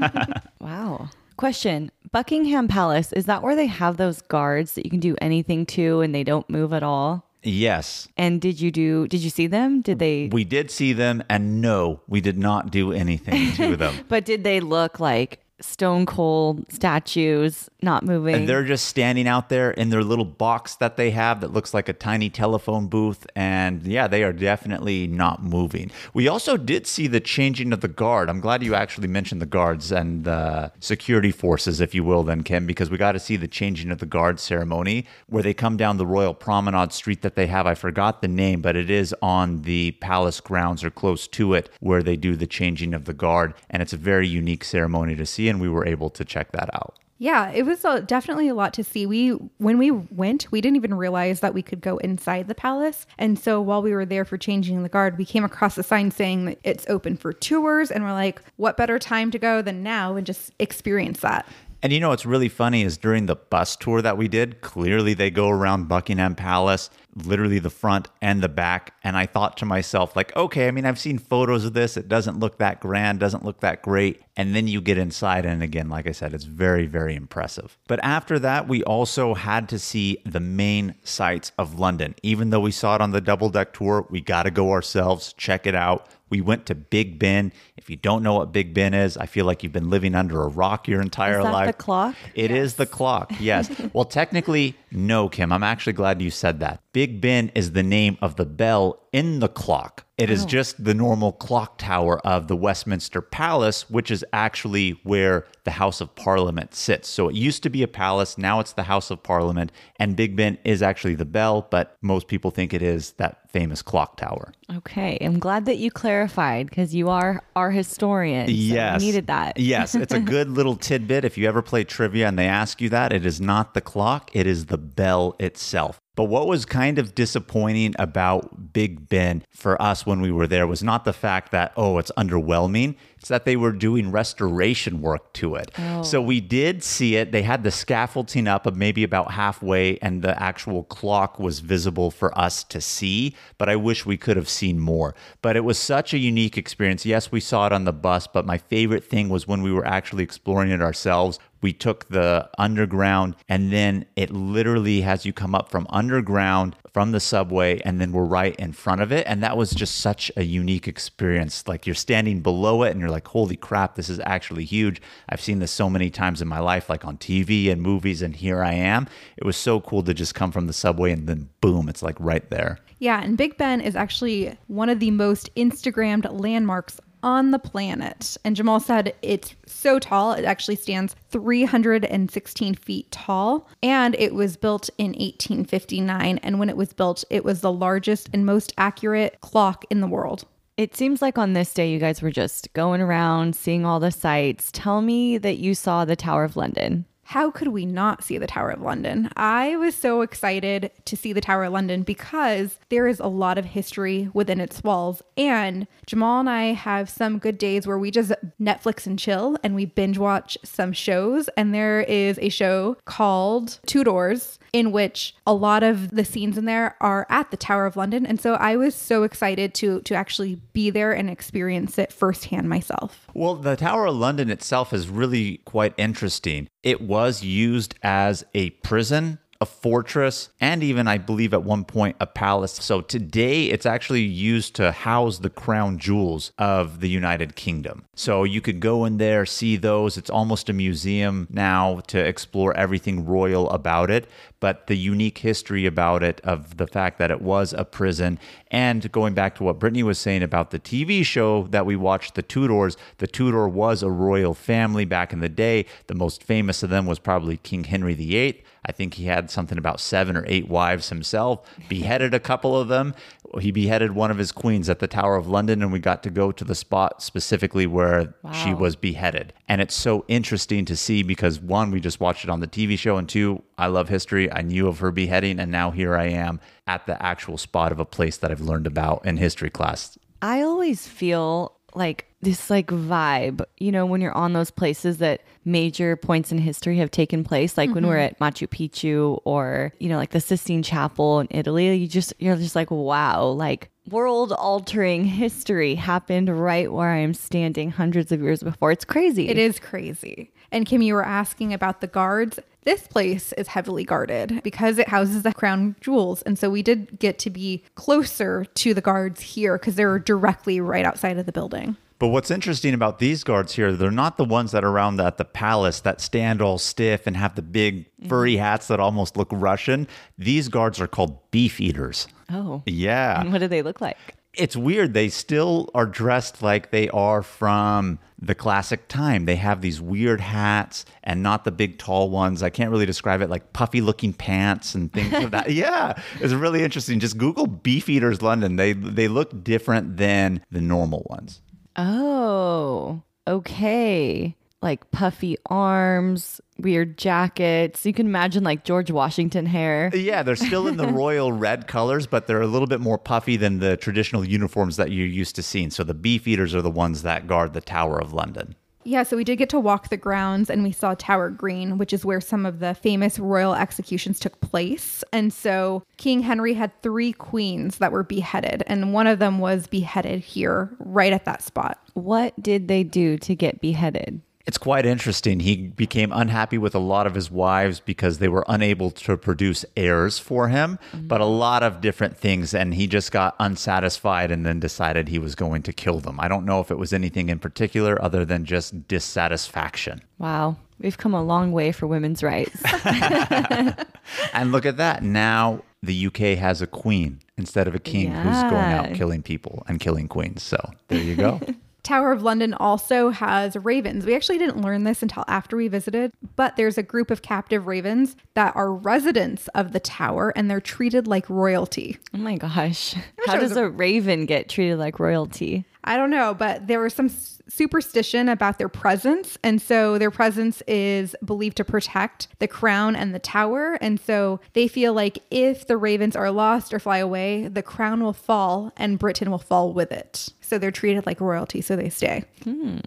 wow. 0.60 1.10
Question 1.36 1.90
Buckingham 2.12 2.68
Palace, 2.68 3.12
is 3.12 3.26
that 3.26 3.42
where 3.42 3.56
they 3.56 3.66
have 3.66 3.96
those 3.96 4.20
guards 4.22 4.74
that 4.74 4.84
you 4.84 4.90
can 4.90 5.00
do 5.00 5.16
anything 5.20 5.64
to 5.66 6.00
and 6.00 6.14
they 6.14 6.24
don't 6.24 6.48
move 6.50 6.72
at 6.72 6.82
all? 6.82 7.26
Yes. 7.42 8.08
And 8.18 8.40
did 8.40 8.60
you 8.60 8.70
do 8.70 9.08
did 9.08 9.20
you 9.20 9.30
see 9.30 9.46
them? 9.46 9.80
Did 9.80 9.98
they 9.98 10.28
We 10.30 10.44
did 10.44 10.70
see 10.70 10.92
them 10.92 11.22
and 11.30 11.60
no, 11.62 12.00
we 12.08 12.20
did 12.20 12.36
not 12.36 12.70
do 12.70 12.92
anything 12.92 13.52
to 13.52 13.76
them. 13.78 13.94
but 14.08 14.24
did 14.24 14.44
they 14.44 14.60
look 14.60 15.00
like 15.00 15.40
stone 15.60 16.06
cold 16.06 16.64
statues 16.72 17.68
not 17.82 18.04
moving. 18.04 18.34
And 18.34 18.48
they're 18.48 18.64
just 18.64 18.86
standing 18.86 19.26
out 19.26 19.48
there 19.48 19.70
in 19.70 19.90
their 19.90 20.02
little 20.02 20.24
box 20.24 20.74
that 20.76 20.96
they 20.96 21.10
have 21.10 21.40
that 21.40 21.52
looks 21.52 21.74
like 21.74 21.88
a 21.88 21.92
tiny 21.92 22.30
telephone 22.30 22.86
booth. 22.86 23.26
And 23.36 23.86
yeah, 23.86 24.06
they 24.06 24.22
are 24.22 24.32
definitely 24.32 25.06
not 25.06 25.42
moving. 25.42 25.90
We 26.14 26.28
also 26.28 26.56
did 26.56 26.86
see 26.86 27.06
the 27.06 27.20
changing 27.20 27.72
of 27.72 27.80
the 27.80 27.88
guard. 27.88 28.30
I'm 28.30 28.40
glad 28.40 28.62
you 28.62 28.74
actually 28.74 29.08
mentioned 29.08 29.40
the 29.40 29.46
guards 29.46 29.92
and 29.92 30.24
the 30.24 30.72
security 30.80 31.30
forces, 31.30 31.80
if 31.80 31.94
you 31.94 32.04
will, 32.04 32.22
then, 32.22 32.42
Kim, 32.42 32.66
because 32.66 32.90
we 32.90 32.96
got 32.96 33.12
to 33.12 33.20
see 33.20 33.36
the 33.36 33.48
changing 33.48 33.90
of 33.90 33.98
the 33.98 34.06
guard 34.06 34.40
ceremony 34.40 35.06
where 35.26 35.42
they 35.42 35.54
come 35.54 35.76
down 35.76 35.96
the 35.96 36.06
Royal 36.06 36.34
Promenade 36.34 36.92
Street 36.92 37.22
that 37.22 37.34
they 37.34 37.46
have. 37.46 37.66
I 37.66 37.74
forgot 37.74 38.22
the 38.22 38.28
name, 38.28 38.62
but 38.62 38.76
it 38.76 38.90
is 38.90 39.14
on 39.20 39.62
the 39.62 39.92
palace 39.92 40.40
grounds 40.40 40.82
or 40.82 40.90
close 40.90 41.26
to 41.28 41.54
it 41.54 41.68
where 41.80 42.02
they 42.02 42.16
do 42.16 42.36
the 42.36 42.46
changing 42.46 42.94
of 42.94 43.04
the 43.04 43.14
guard. 43.14 43.54
And 43.68 43.82
it's 43.82 43.92
a 43.92 43.98
very 43.98 44.26
unique 44.26 44.64
ceremony 44.64 45.16
to 45.16 45.26
see, 45.26 45.48
and 45.50 45.60
we 45.60 45.68
were 45.68 45.86
able 45.86 46.08
to 46.10 46.24
check 46.24 46.52
that 46.52 46.70
out. 46.74 46.98
Yeah, 47.22 47.50
it 47.50 47.66
was 47.66 47.84
uh, 47.84 48.00
definitely 48.00 48.48
a 48.48 48.54
lot 48.54 48.72
to 48.72 48.82
see. 48.82 49.04
We 49.04 49.32
when 49.58 49.76
we 49.76 49.90
went, 49.90 50.50
we 50.50 50.62
didn't 50.62 50.76
even 50.76 50.94
realize 50.94 51.40
that 51.40 51.52
we 51.52 51.60
could 51.60 51.82
go 51.82 51.98
inside 51.98 52.48
the 52.48 52.54
palace. 52.54 53.06
And 53.18 53.38
so 53.38 53.60
while 53.60 53.82
we 53.82 53.92
were 53.92 54.06
there 54.06 54.24
for 54.24 54.38
changing 54.38 54.82
the 54.82 54.88
guard, 54.88 55.18
we 55.18 55.26
came 55.26 55.44
across 55.44 55.76
a 55.76 55.82
sign 55.82 56.12
saying 56.12 56.46
that 56.46 56.58
it's 56.64 56.88
open 56.88 57.18
for 57.18 57.34
tours 57.34 57.90
and 57.90 58.04
we're 58.04 58.14
like, 58.14 58.40
what 58.56 58.78
better 58.78 58.98
time 58.98 59.30
to 59.32 59.38
go 59.38 59.60
than 59.60 59.82
now 59.82 60.16
and 60.16 60.26
just 60.26 60.52
experience 60.58 61.20
that. 61.20 61.46
And 61.82 61.92
you 61.92 62.00
know 62.00 62.10
what's 62.10 62.26
really 62.26 62.48
funny 62.48 62.82
is 62.82 62.96
during 62.96 63.26
the 63.26 63.36
bus 63.36 63.76
tour 63.76 64.00
that 64.00 64.18
we 64.18 64.28
did, 64.28 64.62
clearly 64.62 65.12
they 65.12 65.30
go 65.30 65.50
around 65.50 65.88
Buckingham 65.88 66.34
Palace, 66.34 66.88
literally 67.14 67.58
the 67.58 67.70
front 67.70 68.08
and 68.22 68.42
the 68.42 68.48
back. 68.48 68.94
And 69.02 69.16
I 69.16 69.26
thought 69.26 69.56
to 69.58 69.66
myself, 69.66 70.14
like, 70.14 70.34
okay, 70.36 70.68
I 70.68 70.70
mean, 70.70 70.86
I've 70.86 70.98
seen 70.98 71.18
photos 71.18 71.64
of 71.64 71.72
this. 71.72 71.96
It 71.96 72.08
doesn't 72.08 72.38
look 72.38 72.58
that 72.58 72.80
grand, 72.80 73.20
doesn't 73.20 73.44
look 73.44 73.60
that 73.60 73.82
great. 73.82 74.22
And 74.36 74.54
then 74.54 74.68
you 74.68 74.80
get 74.80 74.96
inside, 74.96 75.44
and 75.44 75.62
again, 75.62 75.88
like 75.88 76.06
I 76.06 76.12
said, 76.12 76.32
it's 76.32 76.44
very, 76.44 76.86
very 76.86 77.14
impressive. 77.14 77.76
But 77.88 78.00
after 78.02 78.38
that, 78.38 78.68
we 78.68 78.82
also 78.84 79.34
had 79.34 79.68
to 79.70 79.78
see 79.78 80.22
the 80.24 80.40
main 80.40 80.94
sights 81.04 81.52
of 81.58 81.78
London. 81.78 82.14
Even 82.22 82.50
though 82.50 82.60
we 82.60 82.70
saw 82.70 82.94
it 82.94 83.00
on 83.00 83.10
the 83.10 83.20
double 83.20 83.50
deck 83.50 83.72
tour, 83.72 84.06
we 84.08 84.20
got 84.20 84.44
to 84.44 84.50
go 84.50 84.70
ourselves, 84.70 85.32
check 85.34 85.66
it 85.66 85.74
out. 85.74 86.08
We 86.30 86.40
went 86.40 86.66
to 86.66 86.74
Big 86.74 87.18
Ben. 87.18 87.52
If 87.76 87.90
you 87.90 87.96
don't 87.96 88.22
know 88.22 88.34
what 88.34 88.52
Big 88.52 88.72
Ben 88.72 88.94
is, 88.94 89.16
I 89.16 89.26
feel 89.26 89.44
like 89.44 89.62
you've 89.62 89.72
been 89.72 89.90
living 89.90 90.14
under 90.14 90.42
a 90.42 90.48
rock 90.48 90.88
your 90.88 91.00
entire 91.00 91.38
Is 91.38 91.44
that 91.44 91.52
life. 91.52 91.66
the 91.66 91.82
clock? 91.82 92.14
It 92.34 92.50
is 92.50 92.74
the 92.74 92.86
clock, 92.86 93.32
yes. 93.40 93.70
well, 93.92 94.04
technically, 94.04 94.76
no, 94.90 95.28
Kim. 95.28 95.52
I'm 95.52 95.62
actually 95.62 95.92
glad 95.92 96.22
you 96.22 96.30
said 96.30 96.60
that. 96.60 96.80
Big 96.92 97.20
Ben 97.20 97.50
is 97.54 97.72
the 97.72 97.82
name 97.82 98.16
of 98.22 98.36
the 98.36 98.46
bell 98.46 99.00
in 99.12 99.40
the 99.40 99.48
clock. 99.48 100.04
It 100.18 100.28
is 100.28 100.44
oh. 100.44 100.46
just 100.46 100.84
the 100.84 100.92
normal 100.92 101.32
clock 101.32 101.78
tower 101.78 102.18
of 102.26 102.46
the 102.46 102.56
Westminster 102.56 103.22
Palace, 103.22 103.88
which 103.88 104.10
is 104.10 104.24
actually 104.32 105.00
where 105.02 105.46
the 105.64 105.70
House 105.70 106.00
of 106.00 106.14
Parliament 106.14 106.74
sits. 106.74 107.08
So 107.08 107.28
it 107.28 107.34
used 107.34 107.62
to 107.62 107.70
be 107.70 107.82
a 107.82 107.88
palace, 107.88 108.36
now 108.36 108.60
it's 108.60 108.72
the 108.72 108.82
House 108.82 109.10
of 109.10 109.22
Parliament, 109.22 109.72
and 109.98 110.16
Big 110.16 110.36
Ben 110.36 110.58
is 110.64 110.82
actually 110.82 111.14
the 111.14 111.24
bell, 111.24 111.66
but 111.70 111.96
most 112.02 112.28
people 112.28 112.50
think 112.50 112.74
it 112.74 112.82
is 112.82 113.12
that 113.12 113.39
famous 113.52 113.82
clock 113.82 114.16
tower. 114.16 114.52
Okay, 114.76 115.18
I'm 115.20 115.38
glad 115.38 115.64
that 115.66 115.78
you 115.78 115.90
clarified 115.90 116.68
because 116.68 116.94
you 116.94 117.08
are 117.08 117.42
our 117.56 117.70
historian. 117.70 118.46
so 118.46 118.52
we 118.52 118.58
Yes. 118.58 119.00
needed 119.00 119.26
that. 119.26 119.58
yes, 119.58 119.94
it's 119.94 120.14
a 120.14 120.20
good 120.36 120.50
little 120.50 120.76
tidbit. 120.76 121.24
If 121.24 121.36
you 121.36 121.48
ever 121.48 121.62
play 121.62 121.84
trivia 121.84 122.28
and 122.28 122.38
they 122.38 122.46
ask 122.46 122.80
you 122.80 122.88
that, 122.90 123.12
it 123.12 123.26
is 123.26 123.40
not 123.40 123.74
the 123.74 123.80
clock, 123.80 124.30
it 124.34 124.46
is 124.46 124.66
the 124.66 124.78
bell 124.78 125.34
itself. 125.40 126.00
But 126.16 126.24
what 126.24 126.46
was 126.48 126.66
kind 126.66 126.98
of 126.98 127.14
disappointing 127.14 127.94
about 127.98 128.72
Big 128.74 129.08
Ben 129.08 129.42
for 129.50 129.80
us 129.80 130.04
when 130.04 130.20
we 130.20 130.30
were 130.30 130.46
there 130.46 130.66
was 130.66 130.82
not 130.82 131.04
the 131.04 131.12
fact 131.14 131.50
that, 131.52 131.72
oh, 131.76 131.96
it's 131.98 132.12
underwhelming. 132.18 132.96
It's 133.20 133.28
that 133.28 133.44
they 133.44 133.54
were 133.54 133.72
doing 133.72 134.10
restoration 134.10 135.02
work 135.02 135.34
to 135.34 135.54
it. 135.54 135.70
So 136.02 136.20
oh. 136.20 136.22
we 136.22 136.40
did 136.40 136.82
see 136.82 137.16
it. 137.16 137.32
They 137.32 137.42
had 137.42 137.64
the 137.64 137.70
scaffolding 137.70 138.48
up 138.48 138.64
of 138.64 138.76
maybe 138.76 139.04
about 139.04 139.32
halfway, 139.32 139.98
and 139.98 140.22
the 140.22 140.42
actual 140.42 140.84
clock 140.84 141.38
was 141.38 141.60
visible 141.60 142.10
for 142.10 142.36
us 142.36 142.64
to 142.64 142.80
see. 142.80 143.36
But 143.58 143.68
I 143.68 143.76
wish 143.76 144.06
we 144.06 144.16
could 144.16 144.38
have 144.38 144.48
seen 144.48 144.80
more. 144.80 145.14
But 145.42 145.54
it 145.54 145.64
was 145.64 145.78
such 145.78 146.14
a 146.14 146.18
unique 146.18 146.56
experience. 146.56 147.04
Yes, 147.04 147.30
we 147.30 147.40
saw 147.40 147.66
it 147.66 147.74
on 147.74 147.84
the 147.84 147.92
bus, 147.92 148.26
but 148.26 148.46
my 148.46 148.56
favorite 148.56 149.04
thing 149.04 149.28
was 149.28 149.46
when 149.46 149.60
we 149.60 149.70
were 149.70 149.86
actually 149.86 150.24
exploring 150.24 150.70
it 150.70 150.80
ourselves. 150.80 151.38
We 151.62 151.72
took 151.72 152.08
the 152.08 152.48
underground, 152.58 153.36
and 153.48 153.72
then 153.72 154.06
it 154.16 154.30
literally 154.30 155.02
has 155.02 155.24
you 155.26 155.32
come 155.32 155.54
up 155.54 155.70
from 155.70 155.86
underground 155.90 156.76
from 156.92 157.12
the 157.12 157.20
subway, 157.20 157.80
and 157.80 158.00
then 158.00 158.12
we're 158.12 158.24
right 158.24 158.56
in 158.56 158.72
front 158.72 159.00
of 159.00 159.12
it. 159.12 159.26
And 159.26 159.42
that 159.42 159.56
was 159.56 159.70
just 159.70 159.98
such 159.98 160.32
a 160.36 160.42
unique 160.42 160.88
experience. 160.88 161.68
Like 161.68 161.86
you're 161.86 161.94
standing 161.94 162.40
below 162.40 162.82
it, 162.82 162.90
and 162.90 163.00
you're 163.00 163.10
like, 163.10 163.28
holy 163.28 163.56
crap, 163.56 163.94
this 163.94 164.08
is 164.08 164.20
actually 164.24 164.64
huge. 164.64 165.00
I've 165.28 165.40
seen 165.40 165.58
this 165.58 165.70
so 165.70 165.90
many 165.90 166.10
times 166.10 166.42
in 166.42 166.48
my 166.48 166.60
life, 166.60 166.88
like 166.88 167.04
on 167.04 167.18
TV 167.18 167.70
and 167.70 167.82
movies, 167.82 168.22
and 168.22 168.34
here 168.34 168.62
I 168.62 168.74
am. 168.74 169.06
It 169.36 169.44
was 169.44 169.56
so 169.56 169.80
cool 169.80 170.02
to 170.04 170.14
just 170.14 170.34
come 170.34 170.52
from 170.52 170.66
the 170.66 170.72
subway, 170.72 171.12
and 171.12 171.28
then 171.28 171.50
boom, 171.60 171.88
it's 171.88 172.02
like 172.02 172.16
right 172.18 172.48
there. 172.50 172.78
Yeah, 172.98 173.22
and 173.22 173.38
Big 173.38 173.56
Ben 173.56 173.80
is 173.80 173.96
actually 173.96 174.56
one 174.66 174.90
of 174.90 175.00
the 175.00 175.10
most 175.10 175.54
Instagrammed 175.54 176.26
landmarks 176.38 177.00
on 177.22 177.50
the 177.50 177.58
planet. 177.58 178.36
And 178.44 178.56
Jamal 178.56 178.80
said 178.80 179.14
it's 179.22 179.54
so 179.66 179.98
tall, 179.98 180.32
it 180.32 180.44
actually 180.44 180.76
stands 180.76 181.14
316 181.30 182.74
feet 182.74 183.10
tall. 183.10 183.68
And 183.82 184.14
it 184.18 184.34
was 184.34 184.56
built 184.56 184.90
in 184.98 185.08
1859. 185.08 186.38
And 186.38 186.58
when 186.58 186.68
it 186.68 186.76
was 186.76 186.92
built, 186.92 187.24
it 187.30 187.44
was 187.44 187.60
the 187.60 187.72
largest 187.72 188.30
and 188.32 188.44
most 188.46 188.72
accurate 188.78 189.40
clock 189.40 189.84
in 189.90 190.00
the 190.00 190.06
world. 190.06 190.44
It 190.76 190.96
seems 190.96 191.20
like 191.20 191.36
on 191.36 191.52
this 191.52 191.74
day, 191.74 191.90
you 191.90 191.98
guys 191.98 192.22
were 192.22 192.30
just 192.30 192.72
going 192.72 193.02
around, 193.02 193.54
seeing 193.54 193.84
all 193.84 194.00
the 194.00 194.10
sights. 194.10 194.70
Tell 194.72 195.02
me 195.02 195.36
that 195.36 195.58
you 195.58 195.74
saw 195.74 196.06
the 196.06 196.16
Tower 196.16 196.44
of 196.44 196.56
London. 196.56 197.04
How 197.30 197.52
could 197.52 197.68
we 197.68 197.86
not 197.86 198.24
see 198.24 198.38
the 198.38 198.48
Tower 198.48 198.70
of 198.70 198.80
London? 198.80 199.30
I 199.36 199.76
was 199.76 199.94
so 199.94 200.22
excited 200.22 200.90
to 201.04 201.16
see 201.16 201.32
the 201.32 201.40
Tower 201.40 201.62
of 201.62 201.72
London 201.72 202.02
because 202.02 202.80
there 202.88 203.06
is 203.06 203.20
a 203.20 203.28
lot 203.28 203.56
of 203.56 203.66
history 203.66 204.28
within 204.34 204.60
its 204.60 204.82
walls. 204.82 205.22
And 205.36 205.86
Jamal 206.06 206.40
and 206.40 206.50
I 206.50 206.72
have 206.72 207.08
some 207.08 207.38
good 207.38 207.56
days 207.56 207.86
where 207.86 208.00
we 208.00 208.10
just 208.10 208.32
Netflix 208.60 209.06
and 209.06 209.16
chill 209.16 209.56
and 209.62 209.76
we 209.76 209.84
binge 209.84 210.18
watch 210.18 210.58
some 210.64 210.92
shows. 210.92 211.46
And 211.56 211.72
there 211.72 212.00
is 212.00 212.36
a 212.42 212.48
show 212.48 212.96
called 213.04 213.78
Tudors 213.86 214.58
in 214.72 214.92
which 214.92 215.34
a 215.46 215.54
lot 215.54 215.82
of 215.82 216.10
the 216.10 216.24
scenes 216.24 216.56
in 216.56 216.64
there 216.64 216.96
are 217.00 217.26
at 217.28 217.50
the 217.50 217.56
Tower 217.56 217.86
of 217.86 217.96
London. 217.96 218.26
And 218.26 218.40
so 218.40 218.54
I 218.54 218.76
was 218.76 218.94
so 218.94 219.22
excited 219.22 219.74
to 219.74 220.00
to 220.00 220.14
actually 220.14 220.60
be 220.72 220.90
there 220.90 221.12
and 221.12 221.28
experience 221.28 221.98
it 221.98 222.12
firsthand 222.12 222.68
myself. 222.68 223.26
Well, 223.34 223.56
the 223.56 223.76
Tower 223.76 224.06
of 224.06 224.16
London 224.16 224.50
itself 224.50 224.92
is 224.92 225.08
really 225.08 225.58
quite 225.64 225.94
interesting. 225.96 226.68
It 226.82 227.00
was 227.00 227.42
used 227.42 227.94
as 228.02 228.44
a 228.54 228.70
prison, 228.70 229.38
a 229.62 229.66
fortress, 229.66 230.48
and 230.58 230.82
even, 230.82 231.06
I 231.06 231.18
believe, 231.18 231.52
at 231.52 231.62
one 231.62 231.84
point, 231.84 232.16
a 232.18 232.26
palace. 232.26 232.72
So 232.72 233.02
today, 233.02 233.66
it's 233.66 233.84
actually 233.84 234.22
used 234.22 234.74
to 234.76 234.90
house 234.90 235.40
the 235.40 235.50
crown 235.50 235.98
jewels 235.98 236.52
of 236.56 237.00
the 237.00 237.10
United 237.10 237.56
Kingdom. 237.56 238.04
So 238.14 238.44
you 238.44 238.62
could 238.62 238.80
go 238.80 239.04
in 239.04 239.18
there, 239.18 239.44
see 239.44 239.76
those. 239.76 240.16
It's 240.16 240.30
almost 240.30 240.70
a 240.70 240.72
museum 240.72 241.46
now 241.50 242.00
to 242.06 242.18
explore 242.18 242.74
everything 242.74 243.26
royal 243.26 243.68
about 243.68 244.10
it. 244.10 244.30
But 244.60 244.86
the 244.86 244.96
unique 244.96 245.38
history 245.38 245.84
about 245.84 246.22
it, 246.22 246.40
of 246.42 246.78
the 246.78 246.86
fact 246.86 247.18
that 247.18 247.30
it 247.30 247.42
was 247.42 247.74
a 247.74 247.84
prison, 247.84 248.38
and 248.70 249.12
going 249.12 249.34
back 249.34 249.56
to 249.56 249.64
what 249.64 249.78
Brittany 249.78 250.02
was 250.02 250.18
saying 250.18 250.42
about 250.42 250.70
the 250.70 250.78
TV 250.78 251.22
show 251.22 251.64
that 251.64 251.84
we 251.84 251.96
watched, 251.96 252.34
The 252.34 252.42
Tudors, 252.42 252.96
the 253.18 253.26
Tudor 253.26 253.68
was 253.68 254.02
a 254.02 254.10
royal 254.10 254.54
family 254.54 255.04
back 255.04 255.34
in 255.34 255.40
the 255.40 255.50
day. 255.50 255.84
The 256.06 256.14
most 256.14 256.42
famous 256.42 256.82
of 256.82 256.88
them 256.88 257.04
was 257.04 257.18
probably 257.18 257.58
King 257.58 257.84
Henry 257.84 258.14
VIII. 258.14 258.62
I 258.90 258.92
think 258.92 259.14
he 259.14 259.26
had 259.26 259.52
something 259.52 259.78
about 259.78 260.00
seven 260.00 260.36
or 260.36 260.44
eight 260.48 260.68
wives 260.68 261.10
himself, 261.10 261.60
beheaded 261.88 262.34
a 262.34 262.40
couple 262.40 262.76
of 262.76 262.88
them. 262.88 263.14
He 263.60 263.70
beheaded 263.70 264.16
one 264.16 264.32
of 264.32 264.38
his 264.38 264.50
queens 264.50 264.88
at 264.88 264.98
the 264.98 265.06
Tower 265.06 265.36
of 265.36 265.46
London, 265.46 265.80
and 265.80 265.92
we 265.92 266.00
got 266.00 266.24
to 266.24 266.30
go 266.30 266.50
to 266.50 266.64
the 266.64 266.74
spot 266.74 267.22
specifically 267.22 267.86
where 267.86 268.34
she 268.52 268.74
was 268.74 268.96
beheaded. 268.96 269.52
And 269.68 269.80
it's 269.80 269.94
so 269.94 270.24
interesting 270.26 270.84
to 270.86 270.96
see 270.96 271.22
because 271.22 271.60
one, 271.60 271.92
we 271.92 272.00
just 272.00 272.18
watched 272.18 272.42
it 272.42 272.50
on 272.50 272.58
the 272.58 272.66
TV 272.66 272.98
show, 272.98 273.16
and 273.16 273.28
two, 273.28 273.62
I 273.78 273.86
love 273.86 274.08
history. 274.08 274.50
I 274.50 274.62
knew 274.62 274.88
of 274.88 274.98
her 274.98 275.12
beheading, 275.12 275.60
and 275.60 275.70
now 275.70 275.92
here 275.92 276.16
I 276.16 276.24
am 276.24 276.58
at 276.88 277.06
the 277.06 277.22
actual 277.22 277.58
spot 277.58 277.92
of 277.92 278.00
a 278.00 278.04
place 278.04 278.38
that 278.38 278.50
I've 278.50 278.60
learned 278.60 278.88
about 278.88 279.24
in 279.24 279.36
history 279.36 279.70
class. 279.70 280.18
I 280.42 280.62
always 280.62 281.06
feel 281.06 281.76
like 281.94 282.26
this 282.42 282.70
like 282.70 282.86
vibe, 282.86 283.62
you 283.78 283.92
know, 283.92 284.06
when 284.06 284.20
you're 284.20 284.36
on 284.36 284.52
those 284.52 284.70
places 284.70 285.18
that 285.18 285.42
major 285.64 286.16
points 286.16 286.50
in 286.50 286.58
history 286.58 286.96
have 286.98 287.10
taken 287.10 287.44
place, 287.44 287.76
like 287.76 287.90
when 287.94 288.06
we're 288.06 288.16
mm-hmm. 288.16 288.34
at 288.34 288.54
Machu 288.54 288.66
Picchu 288.66 289.40
or, 289.44 289.92
you 289.98 290.08
know, 290.08 290.16
like 290.16 290.30
the 290.30 290.40
Sistine 290.40 290.82
Chapel 290.82 291.40
in 291.40 291.48
Italy, 291.50 291.94
you 291.94 292.08
just 292.08 292.32
you're 292.38 292.56
just 292.56 292.76
like, 292.76 292.90
wow, 292.90 293.46
like 293.46 293.90
world 294.10 294.52
altering 294.52 295.24
history 295.24 295.94
happened 295.94 296.48
right 296.48 296.92
where 296.92 297.10
I 297.10 297.18
am 297.18 297.34
standing 297.34 297.90
hundreds 297.90 298.32
of 298.32 298.40
years 298.40 298.62
before. 298.62 298.90
It's 298.92 299.04
crazy. 299.04 299.48
It 299.48 299.58
is 299.58 299.78
crazy. 299.78 300.50
And 300.72 300.86
Kim, 300.86 301.02
you 301.02 301.14
were 301.14 301.24
asking 301.24 301.72
about 301.72 302.00
the 302.00 302.06
guards. 302.06 302.58
This 302.84 303.06
place 303.06 303.52
is 303.54 303.68
heavily 303.68 304.04
guarded 304.04 304.62
because 304.62 304.98
it 304.98 305.08
houses 305.08 305.42
the 305.42 305.52
crown 305.52 305.96
jewels. 306.00 306.42
And 306.42 306.58
so 306.58 306.70
we 306.70 306.82
did 306.82 307.18
get 307.18 307.38
to 307.40 307.50
be 307.50 307.82
closer 307.94 308.64
to 308.64 308.94
the 308.94 309.00
guards 309.00 309.40
here 309.40 309.78
because 309.78 309.96
they're 309.96 310.18
directly 310.18 310.80
right 310.80 311.04
outside 311.04 311.38
of 311.38 311.46
the 311.46 311.52
building. 311.52 311.96
But 312.20 312.28
what's 312.28 312.50
interesting 312.50 312.92
about 312.92 313.18
these 313.18 313.42
guards 313.44 313.72
here, 313.72 313.92
they're 313.92 314.10
not 314.10 314.36
the 314.36 314.44
ones 314.44 314.72
that 314.72 314.84
are 314.84 314.90
around 314.90 315.18
at 315.22 315.38
the 315.38 315.44
palace 315.44 316.00
that 316.00 316.20
stand 316.20 316.60
all 316.60 316.76
stiff 316.76 317.26
and 317.26 317.34
have 317.34 317.54
the 317.54 317.62
big 317.62 318.04
mm-hmm. 318.04 318.28
furry 318.28 318.56
hats 318.56 318.88
that 318.88 319.00
almost 319.00 319.38
look 319.38 319.48
Russian. 319.50 320.06
These 320.36 320.68
guards 320.68 321.00
are 321.00 321.06
called 321.06 321.50
beef 321.50 321.80
eaters. 321.80 322.28
Oh. 322.52 322.82
Yeah. 322.84 323.40
And 323.40 323.50
what 323.50 323.60
do 323.62 323.68
they 323.68 323.80
look 323.80 324.02
like? 324.02 324.18
It's 324.52 324.76
weird. 324.76 325.14
They 325.14 325.30
still 325.30 325.88
are 325.94 326.04
dressed 326.04 326.60
like 326.62 326.90
they 326.90 327.08
are 327.08 327.42
from 327.42 328.18
the 328.38 328.54
classic 328.54 329.08
time. 329.08 329.46
They 329.46 329.56
have 329.56 329.80
these 329.80 329.98
weird 329.98 330.42
hats 330.42 331.06
and 331.24 331.42
not 331.42 331.64
the 331.64 331.72
big 331.72 331.96
tall 331.96 332.28
ones. 332.28 332.62
I 332.62 332.68
can't 332.68 332.90
really 332.90 333.06
describe 333.06 333.40
it 333.40 333.48
like 333.48 333.72
puffy 333.72 334.02
looking 334.02 334.34
pants 334.34 334.94
and 334.94 335.10
things 335.10 335.32
like 335.32 335.50
that. 335.52 335.70
Yeah, 335.70 336.20
it's 336.40 336.52
really 336.52 336.82
interesting. 336.82 337.18
Just 337.18 337.38
Google 337.38 337.66
Beef 337.66 338.10
Eaters 338.10 338.42
London. 338.42 338.76
They 338.76 338.92
they 338.92 339.28
look 339.28 339.64
different 339.64 340.18
than 340.18 340.62
the 340.70 340.80
normal 340.80 341.26
ones. 341.30 341.62
Oh, 342.02 343.22
okay. 343.46 344.56
Like 344.80 345.10
puffy 345.10 345.58
arms, 345.66 346.62
weird 346.78 347.18
jackets. 347.18 348.06
You 348.06 348.14
can 348.14 348.26
imagine 348.26 348.64
like 348.64 348.84
George 348.84 349.10
Washington 349.10 349.66
hair. 349.66 350.10
Uh, 350.12 350.16
yeah, 350.16 350.42
they're 350.42 350.56
still 350.56 350.88
in 350.88 350.96
the 350.96 351.06
royal 351.12 351.52
red 351.52 351.86
colors, 351.86 352.26
but 352.26 352.46
they're 352.46 352.62
a 352.62 352.66
little 352.66 352.88
bit 352.88 353.00
more 353.00 353.18
puffy 353.18 353.58
than 353.58 353.80
the 353.80 353.98
traditional 353.98 354.42
uniforms 354.46 354.96
that 354.96 355.10
you're 355.10 355.26
used 355.26 355.56
to 355.56 355.62
seeing. 355.62 355.90
So 355.90 356.02
the 356.02 356.14
beef 356.14 356.48
eaters 356.48 356.74
are 356.74 356.80
the 356.80 356.90
ones 356.90 357.22
that 357.22 357.46
guard 357.46 357.74
the 357.74 357.82
Tower 357.82 358.18
of 358.18 358.32
London. 358.32 358.74
Yeah, 359.02 359.22
so 359.22 359.36
we 359.36 359.44
did 359.44 359.56
get 359.56 359.70
to 359.70 359.80
walk 359.80 360.10
the 360.10 360.16
grounds 360.16 360.68
and 360.68 360.82
we 360.82 360.92
saw 360.92 361.14
Tower 361.14 361.48
Green, 361.48 361.96
which 361.96 362.12
is 362.12 362.24
where 362.24 362.40
some 362.40 362.66
of 362.66 362.80
the 362.80 362.94
famous 362.94 363.38
royal 363.38 363.74
executions 363.74 364.38
took 364.38 364.60
place. 364.60 365.24
And 365.32 365.52
so 365.52 366.04
King 366.18 366.42
Henry 366.42 366.74
had 366.74 366.92
three 367.02 367.32
queens 367.32 367.98
that 367.98 368.12
were 368.12 368.22
beheaded, 368.22 368.82
and 368.86 369.14
one 369.14 369.26
of 369.26 369.38
them 369.38 369.58
was 369.58 369.86
beheaded 369.86 370.40
here, 370.40 370.90
right 370.98 371.32
at 371.32 371.46
that 371.46 371.62
spot. 371.62 371.98
What 372.14 372.60
did 372.62 372.88
they 372.88 373.02
do 373.02 373.38
to 373.38 373.54
get 373.54 373.80
beheaded? 373.80 374.42
It's 374.66 374.78
quite 374.78 375.06
interesting. 375.06 375.60
He 375.60 375.88
became 375.88 376.32
unhappy 376.32 376.78
with 376.78 376.94
a 376.94 376.98
lot 376.98 377.26
of 377.26 377.34
his 377.34 377.50
wives 377.50 377.98
because 377.98 378.38
they 378.38 378.48
were 378.48 378.64
unable 378.68 379.10
to 379.12 379.36
produce 379.36 379.84
heirs 379.96 380.38
for 380.38 380.68
him, 380.68 380.98
mm-hmm. 381.12 381.26
but 381.26 381.40
a 381.40 381.46
lot 381.46 381.82
of 381.82 382.00
different 382.00 382.36
things. 382.36 382.74
And 382.74 382.94
he 382.94 383.06
just 383.06 383.32
got 383.32 383.56
unsatisfied 383.58 384.50
and 384.50 384.64
then 384.64 384.78
decided 384.78 385.28
he 385.28 385.38
was 385.38 385.54
going 385.54 385.82
to 385.84 385.92
kill 385.92 386.20
them. 386.20 386.38
I 386.38 386.48
don't 386.48 386.66
know 386.66 386.80
if 386.80 386.90
it 386.90 386.98
was 386.98 387.12
anything 387.12 387.48
in 387.48 387.58
particular 387.58 388.20
other 388.22 388.44
than 388.44 388.64
just 388.64 389.08
dissatisfaction. 389.08 390.22
Wow, 390.38 390.76
we've 390.98 391.18
come 391.18 391.34
a 391.34 391.42
long 391.42 391.72
way 391.72 391.90
for 391.90 392.06
women's 392.06 392.42
rights. 392.42 392.82
And 394.52 394.72
look 394.72 394.86
at 394.86 394.96
that. 394.96 395.22
Now 395.22 395.82
the 396.02 396.26
UK 396.26 396.58
has 396.58 396.80
a 396.82 396.86
queen 396.86 397.40
instead 397.56 397.86
of 397.86 397.94
a 397.94 397.98
king 397.98 398.32
who's 398.32 398.62
going 398.62 398.74
out 398.74 399.14
killing 399.14 399.42
people 399.42 399.84
and 399.86 400.00
killing 400.00 400.28
queens. 400.28 400.62
So 400.62 400.78
there 401.08 401.22
you 401.22 401.36
go. 401.36 401.60
Tower 402.10 402.32
of 402.32 402.42
London 402.42 402.74
also 402.74 403.30
has 403.30 403.76
ravens. 403.76 404.26
We 404.26 404.34
actually 404.34 404.58
didn't 404.58 404.82
learn 404.82 405.04
this 405.04 405.22
until 405.22 405.44
after 405.46 405.76
we 405.76 405.86
visited, 405.86 406.32
but 406.56 406.74
there's 406.74 406.98
a 406.98 407.04
group 407.04 407.30
of 407.30 407.40
captive 407.40 407.86
ravens 407.86 408.34
that 408.54 408.74
are 408.74 408.92
residents 408.92 409.68
of 409.76 409.92
the 409.92 410.00
tower 410.00 410.52
and 410.56 410.68
they're 410.68 410.80
treated 410.80 411.28
like 411.28 411.48
royalty. 411.48 412.18
oh 412.34 412.38
my 412.38 412.56
gosh. 412.56 413.14
How 413.46 413.58
does 413.58 413.76
a 413.76 413.88
raven 413.88 414.44
get 414.44 414.68
treated 414.68 414.98
like 414.98 415.20
royalty? 415.20 415.84
I 416.02 416.16
don't 416.16 416.30
know, 416.30 416.54
but 416.54 416.86
there 416.88 416.98
was 416.98 417.12
some 417.14 417.26
s- 417.26 417.60
superstition 417.68 418.48
about 418.48 418.78
their 418.78 418.88
presence. 418.88 419.58
And 419.62 419.80
so 419.80 420.18
their 420.18 420.30
presence 420.30 420.82
is 420.88 421.36
believed 421.44 421.76
to 421.76 421.84
protect 421.84 422.48
the 422.58 422.66
crown 422.66 423.14
and 423.14 423.34
the 423.34 423.38
tower. 423.38 423.98
And 424.00 424.18
so 424.18 424.60
they 424.72 424.88
feel 424.88 425.12
like 425.12 425.38
if 425.50 425.86
the 425.86 425.98
ravens 425.98 426.34
are 426.34 426.50
lost 426.50 426.92
or 426.92 426.98
fly 426.98 427.18
away, 427.18 427.68
the 427.68 427.82
crown 427.82 428.22
will 428.22 428.32
fall 428.32 428.92
and 428.96 429.18
Britain 429.18 429.50
will 429.50 429.58
fall 429.58 429.92
with 429.92 430.10
it. 430.10 430.48
So 430.70 430.78
they're 430.78 430.92
treated 430.92 431.26
like 431.26 431.40
royalty, 431.40 431.80
so 431.80 431.96
they 431.96 432.08
stay. 432.10 432.44
Hmm. 432.62 433.00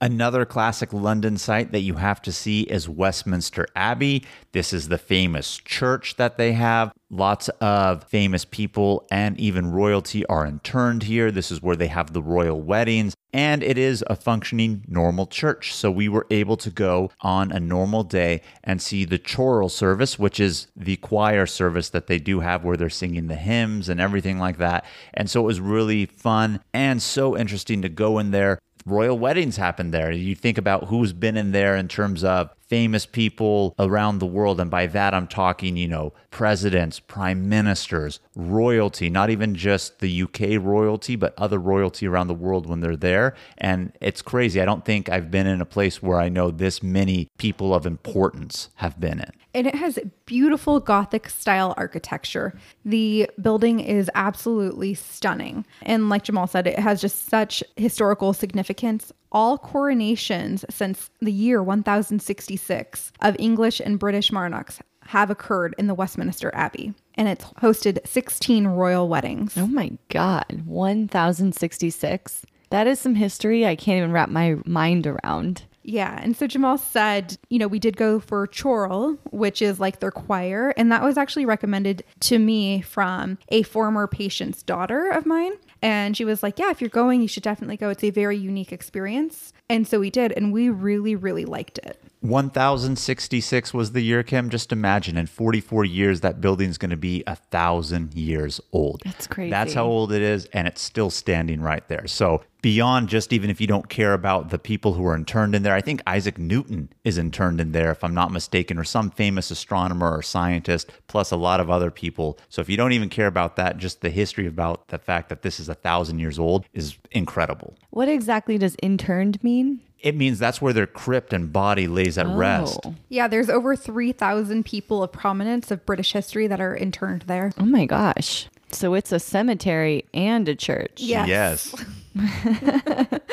Another 0.00 0.44
classic 0.44 0.92
London 0.92 1.36
site 1.36 1.72
that 1.72 1.80
you 1.80 1.94
have 1.94 2.22
to 2.22 2.30
see 2.30 2.62
is 2.62 2.88
Westminster 2.88 3.66
Abbey. 3.74 4.24
This 4.52 4.72
is 4.72 4.86
the 4.86 4.98
famous 4.98 5.56
church 5.56 6.14
that 6.16 6.36
they 6.36 6.52
have. 6.52 6.92
Lots 7.10 7.48
of 7.60 8.04
famous 8.04 8.44
people 8.44 9.08
and 9.10 9.38
even 9.40 9.72
royalty 9.72 10.24
are 10.26 10.46
interned 10.46 11.04
here. 11.04 11.32
This 11.32 11.50
is 11.50 11.62
where 11.62 11.74
they 11.74 11.88
have 11.88 12.12
the 12.12 12.22
royal 12.22 12.60
weddings, 12.60 13.16
and 13.32 13.62
it 13.62 13.76
is 13.76 14.04
a 14.08 14.14
functioning 14.14 14.84
normal 14.86 15.26
church. 15.26 15.74
So 15.74 15.90
we 15.90 16.08
were 16.08 16.26
able 16.30 16.58
to 16.58 16.70
go 16.70 17.10
on 17.20 17.50
a 17.50 17.58
normal 17.58 18.04
day 18.04 18.42
and 18.62 18.80
see 18.80 19.04
the 19.04 19.18
choral 19.18 19.68
service, 19.68 20.16
which 20.18 20.38
is 20.38 20.68
the 20.76 20.96
choir 20.96 21.46
service 21.46 21.88
that 21.90 22.06
they 22.06 22.18
do 22.18 22.40
have 22.40 22.62
where 22.62 22.76
they're 22.76 22.90
singing 22.90 23.26
the 23.26 23.36
hymns 23.36 23.88
and 23.88 24.00
everything 24.00 24.38
like 24.38 24.58
that. 24.58 24.84
And 25.14 25.28
so 25.28 25.40
it 25.40 25.46
was 25.46 25.60
really 25.60 26.06
fun 26.06 26.60
and 26.72 27.02
so 27.02 27.36
interesting 27.36 27.82
to 27.82 27.88
go 27.88 28.18
in 28.18 28.30
there 28.30 28.60
royal 28.86 29.18
weddings 29.18 29.56
happen 29.56 29.90
there. 29.90 30.10
You 30.10 30.34
think 30.34 30.58
about 30.58 30.84
who's 30.84 31.12
been 31.12 31.36
in 31.36 31.52
there 31.52 31.76
in 31.76 31.88
terms 31.88 32.24
of 32.24 32.50
famous 32.68 33.06
people 33.06 33.74
around 33.78 34.18
the 34.18 34.26
world. 34.26 34.60
And 34.60 34.70
by 34.70 34.86
that, 34.86 35.14
I'm 35.14 35.26
talking, 35.26 35.76
you 35.76 35.88
know, 35.88 36.12
presidents, 36.30 37.00
prime 37.00 37.48
ministers, 37.48 38.20
royalty, 38.34 39.10
not 39.10 39.30
even 39.30 39.54
just 39.54 40.00
the 40.00 40.22
UK 40.22 40.62
royalty, 40.62 41.16
but 41.16 41.34
other 41.38 41.58
royalty 41.58 42.06
around 42.06 42.28
the 42.28 42.34
world 42.34 42.66
when 42.66 42.80
they're 42.80 42.96
there. 42.96 43.34
And 43.56 43.92
it's 44.00 44.22
crazy. 44.22 44.60
I 44.60 44.64
don't 44.64 44.84
think 44.84 45.08
I've 45.08 45.30
been 45.30 45.46
in 45.46 45.60
a 45.60 45.66
place 45.66 46.02
where 46.02 46.20
I 46.20 46.28
know 46.28 46.50
this 46.50 46.82
many 46.82 47.28
people 47.38 47.74
of 47.74 47.86
importance 47.86 48.68
have 48.76 49.00
been 49.00 49.20
in. 49.20 49.30
And 49.54 49.66
it 49.66 49.74
has 49.74 49.98
beautiful 50.26 50.78
Gothic 50.78 51.28
style 51.28 51.74
architecture. 51.76 52.56
The 52.84 53.30
building 53.40 53.80
is 53.80 54.10
absolutely 54.14 54.94
stunning. 54.94 55.64
And 55.82 56.08
like 56.10 56.24
Jamal 56.24 56.46
said, 56.46 56.66
it 56.66 56.78
has 56.78 57.00
just 57.00 57.28
such 57.28 57.64
historical 57.76 58.34
significance. 58.34 59.10
All 59.30 59.58
coronations 59.58 60.64
since 60.70 61.10
the 61.20 61.32
year 61.32 61.62
1066 61.62 63.12
of 63.20 63.36
English 63.38 63.80
and 63.80 63.98
British 63.98 64.32
monarchs 64.32 64.80
have 65.08 65.30
occurred 65.30 65.74
in 65.78 65.86
the 65.86 65.94
Westminster 65.94 66.50
Abbey. 66.54 66.94
And 67.14 67.28
it's 67.28 67.44
hosted 67.62 68.06
16 68.06 68.66
royal 68.66 69.08
weddings. 69.08 69.56
Oh 69.56 69.66
my 69.66 69.92
God, 70.08 70.62
1066. 70.66 72.46
That 72.70 72.86
is 72.86 73.00
some 73.00 73.14
history 73.14 73.66
I 73.66 73.76
can't 73.76 73.98
even 73.98 74.12
wrap 74.12 74.28
my 74.28 74.56
mind 74.66 75.06
around. 75.06 75.64
Yeah. 75.82 76.18
And 76.22 76.36
so 76.36 76.46
Jamal 76.46 76.76
said, 76.76 77.38
you 77.48 77.58
know, 77.58 77.66
we 77.66 77.78
did 77.78 77.96
go 77.96 78.20
for 78.20 78.46
choral, 78.46 79.14
which 79.30 79.62
is 79.62 79.80
like 79.80 80.00
their 80.00 80.10
choir. 80.10 80.74
And 80.76 80.92
that 80.92 81.02
was 81.02 81.16
actually 81.16 81.46
recommended 81.46 82.04
to 82.20 82.38
me 82.38 82.82
from 82.82 83.38
a 83.48 83.62
former 83.62 84.06
patient's 84.06 84.62
daughter 84.62 85.08
of 85.08 85.24
mine. 85.24 85.52
And 85.82 86.16
she 86.16 86.24
was 86.24 86.42
like, 86.42 86.58
yeah, 86.58 86.70
if 86.70 86.80
you're 86.80 86.90
going, 86.90 87.22
you 87.22 87.28
should 87.28 87.42
definitely 87.42 87.76
go. 87.76 87.90
It's 87.90 88.04
a 88.04 88.10
very 88.10 88.36
unique 88.36 88.72
experience. 88.72 89.52
And 89.68 89.86
so 89.86 90.00
we 90.00 90.10
did. 90.10 90.32
And 90.32 90.52
we 90.52 90.68
really, 90.70 91.14
really 91.14 91.44
liked 91.44 91.78
it. 91.78 92.02
1066 92.20 93.72
was 93.72 93.92
the 93.92 94.00
year, 94.00 94.22
Kim. 94.22 94.50
Just 94.50 94.72
imagine 94.72 95.16
in 95.16 95.26
44 95.26 95.84
years, 95.84 96.20
that 96.20 96.40
building's 96.40 96.76
going 96.76 96.90
to 96.90 96.96
be 96.96 97.22
a 97.26 97.36
thousand 97.36 98.14
years 98.14 98.60
old. 98.72 99.02
That's 99.04 99.26
crazy. 99.26 99.50
That's 99.50 99.74
how 99.74 99.86
old 99.86 100.12
it 100.12 100.22
is, 100.22 100.46
and 100.46 100.66
it's 100.66 100.82
still 100.82 101.10
standing 101.10 101.60
right 101.60 101.86
there. 101.88 102.08
So, 102.08 102.42
beyond 102.60 103.08
just 103.08 103.32
even 103.32 103.50
if 103.50 103.60
you 103.60 103.68
don't 103.68 103.88
care 103.88 104.14
about 104.14 104.50
the 104.50 104.58
people 104.58 104.94
who 104.94 105.06
are 105.06 105.14
interned 105.14 105.54
in 105.54 105.62
there, 105.62 105.74
I 105.74 105.80
think 105.80 106.02
Isaac 106.08 106.38
Newton 106.38 106.88
is 107.04 107.18
interned 107.18 107.60
in 107.60 107.70
there, 107.70 107.92
if 107.92 108.02
I'm 108.02 108.14
not 108.14 108.32
mistaken, 108.32 108.78
or 108.78 108.84
some 108.84 109.10
famous 109.10 109.52
astronomer 109.52 110.16
or 110.16 110.22
scientist, 110.22 110.90
plus 111.06 111.30
a 111.30 111.36
lot 111.36 111.60
of 111.60 111.70
other 111.70 111.92
people. 111.92 112.36
So, 112.48 112.60
if 112.60 112.68
you 112.68 112.76
don't 112.76 112.92
even 112.92 113.10
care 113.10 113.28
about 113.28 113.54
that, 113.56 113.78
just 113.78 114.00
the 114.00 114.10
history 114.10 114.46
about 114.46 114.88
the 114.88 114.98
fact 114.98 115.28
that 115.28 115.42
this 115.42 115.60
is 115.60 115.68
a 115.68 115.74
thousand 115.74 116.18
years 116.18 116.38
old 116.38 116.66
is 116.72 116.96
incredible. 117.12 117.76
What 117.90 118.08
exactly 118.08 118.58
does 118.58 118.76
interned 118.82 119.42
mean? 119.44 119.82
It 120.00 120.14
means 120.14 120.38
that's 120.38 120.62
where 120.62 120.72
their 120.72 120.86
crypt 120.86 121.32
and 121.32 121.52
body 121.52 121.88
lays 121.88 122.18
at 122.18 122.26
oh. 122.26 122.36
rest. 122.36 122.80
Oh. 122.84 122.94
Yeah. 123.08 123.28
There's 123.28 123.50
over 123.50 123.74
3,000 123.74 124.64
people 124.64 125.02
of 125.02 125.12
prominence 125.12 125.70
of 125.70 125.84
British 125.84 126.12
history 126.12 126.46
that 126.46 126.60
are 126.60 126.76
interned 126.76 127.22
there. 127.22 127.52
Oh 127.58 127.64
my 127.64 127.86
gosh. 127.86 128.48
So 128.70 128.94
it's 128.94 129.12
a 129.12 129.18
cemetery 129.18 130.04
and 130.12 130.48
a 130.48 130.54
church. 130.54 131.00
Yes. 131.00 131.74
Yes. 132.14 133.18